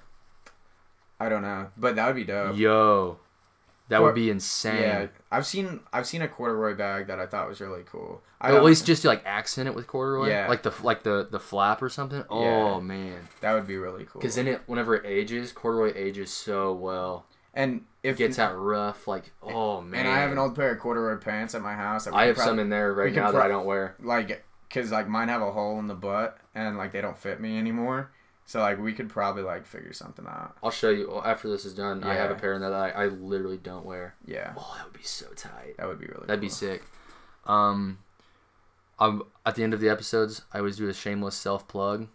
[1.20, 2.56] I don't know, but that would be dope.
[2.56, 3.18] Yo,
[3.88, 4.80] that Cor- would be insane.
[4.82, 8.20] Yeah, I've seen I've seen a corduroy bag that I thought was really cool.
[8.40, 10.28] I at least just to, like accent it with corduroy.
[10.28, 10.48] Yeah.
[10.48, 12.24] Like the like the the flap or something.
[12.28, 12.80] Oh Yeah.
[12.80, 13.28] man.
[13.40, 14.20] that would be really cool.
[14.20, 17.26] Because then it, whenever it ages, corduroy ages so well.
[17.54, 20.06] and if it gets out rough, like oh man.
[20.06, 22.06] and I have an old pair of corduroy pants at my house.
[22.06, 23.96] I have prob- some in there right now that I don't wear.
[24.00, 27.40] like because like mine have a hole in the butt and like they don't fit
[27.40, 28.10] me anymore
[28.44, 31.64] so like we could probably like figure something out I'll show you well, after this
[31.64, 32.02] is done.
[32.04, 34.14] I have a pair in there that I, I literally don't wear.
[34.26, 35.76] yeah Oh, that would be so tight.
[35.78, 36.82] that would be really That'd be sick.
[37.46, 37.98] Um,
[38.98, 42.08] I'm, at the end of the episodes, I always do a shameless self plug.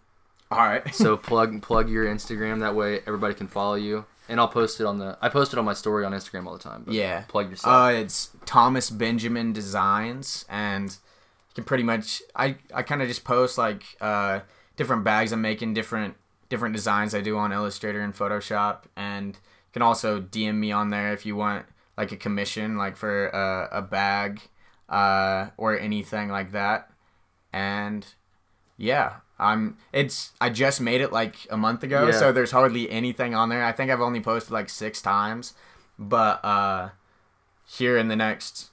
[0.51, 4.47] all right So plug plug your Instagram that way everybody can follow you, and I'll
[4.47, 5.17] post it on the.
[5.21, 6.83] I post it on my story on Instagram all the time.
[6.85, 7.73] But yeah Plug yourself.
[7.73, 13.23] uh it's thomas benjamin designs and you can pretty much i i kind of just
[13.23, 14.39] post like uh
[14.77, 16.15] different bags i'm making different
[16.47, 20.89] different designs i do on illustrator and photoshop and you can also dm me on
[20.89, 21.65] there if you want
[21.97, 24.39] like a commission, like for a, a bag,
[24.87, 26.89] uh, or anything like that.
[27.51, 28.07] And
[28.77, 29.77] yeah, I'm.
[29.93, 30.31] It's.
[30.41, 32.11] I just made it like a month ago, Yeah.
[32.19, 33.63] so there's hardly anything on there.
[33.63, 35.53] I think I've only posted like six times,
[35.97, 36.89] but uh,
[37.65, 38.69] here in the next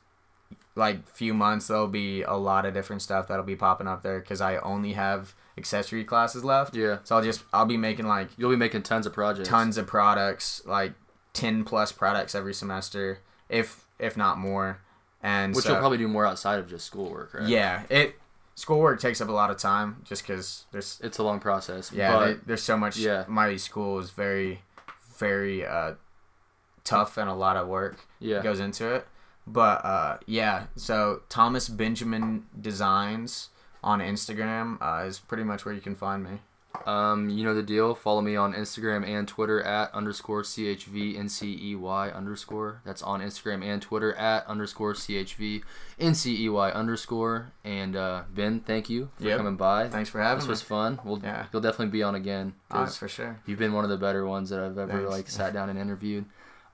[0.75, 4.21] like few months there'll be a lot of different stuff that'll be popping up there
[4.21, 6.77] because I only have accessory classes left.
[6.77, 6.99] Yeah.
[7.05, 9.49] So I'll just I'll be making like You'll be making tons of projects.
[9.49, 10.93] tons of products, like
[11.33, 14.81] ten plus products every semester, if if not more.
[15.23, 17.49] And Which so, you'll probably do more outside of just schoolwork, right?
[17.49, 18.17] yeah, it
[18.57, 21.93] schoolwork takes up a lot of time just because there's It's a long process.
[21.93, 22.97] yeah But there- there's so much.
[22.97, 23.25] yeah.
[23.29, 24.63] my school is very
[25.19, 25.93] very uh,
[26.85, 28.43] tough and a lot of work yeah.
[28.43, 29.07] goes into it.
[29.47, 33.49] But uh, yeah, so Thomas Benjamin Designs
[33.83, 36.41] on Instagram uh, is pretty much where you can find me.
[36.87, 37.95] Um, you know the deal.
[37.95, 42.81] Follow me on Instagram and Twitter at underscore chvncey underscore.
[42.85, 45.63] That's on Instagram and Twitter at underscore chvncey
[46.75, 47.53] underscore.
[47.65, 49.37] And uh, Ben, thank you for Yep.
[49.39, 49.89] coming by.
[49.89, 50.51] Thanks for having This me.
[50.51, 51.01] was fun.
[51.05, 51.47] We'll Yeah.
[51.53, 52.55] you'll definitely be on again.
[52.71, 53.39] Uh, 'cause for sure.
[53.47, 55.11] You've been one of the better ones that I've ever Thanks.
[55.11, 56.27] like sat down and interviewed.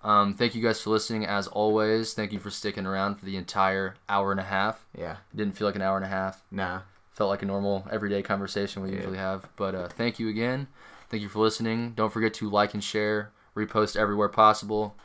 [0.04, 1.24] Um, thank you guys for listening.
[1.26, 4.84] As always, thank you for sticking around for the entire hour and a half.
[4.98, 5.12] Yeah.
[5.32, 6.42] It didn't feel like an hour and a half.
[6.50, 6.80] Nah.
[7.12, 8.96] Felt like a normal everyday conversation we Yeah.
[8.96, 9.48] usually have.
[9.56, 10.66] But uh, thank you again.
[11.10, 11.92] Thank you for listening.
[11.92, 14.96] Don't forget to like and share, repost everywhere possible.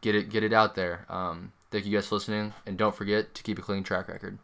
[0.00, 1.06] Get it get it out there.
[1.08, 4.38] Um, thank you guys for listening, and don't forget to keep a clean track record.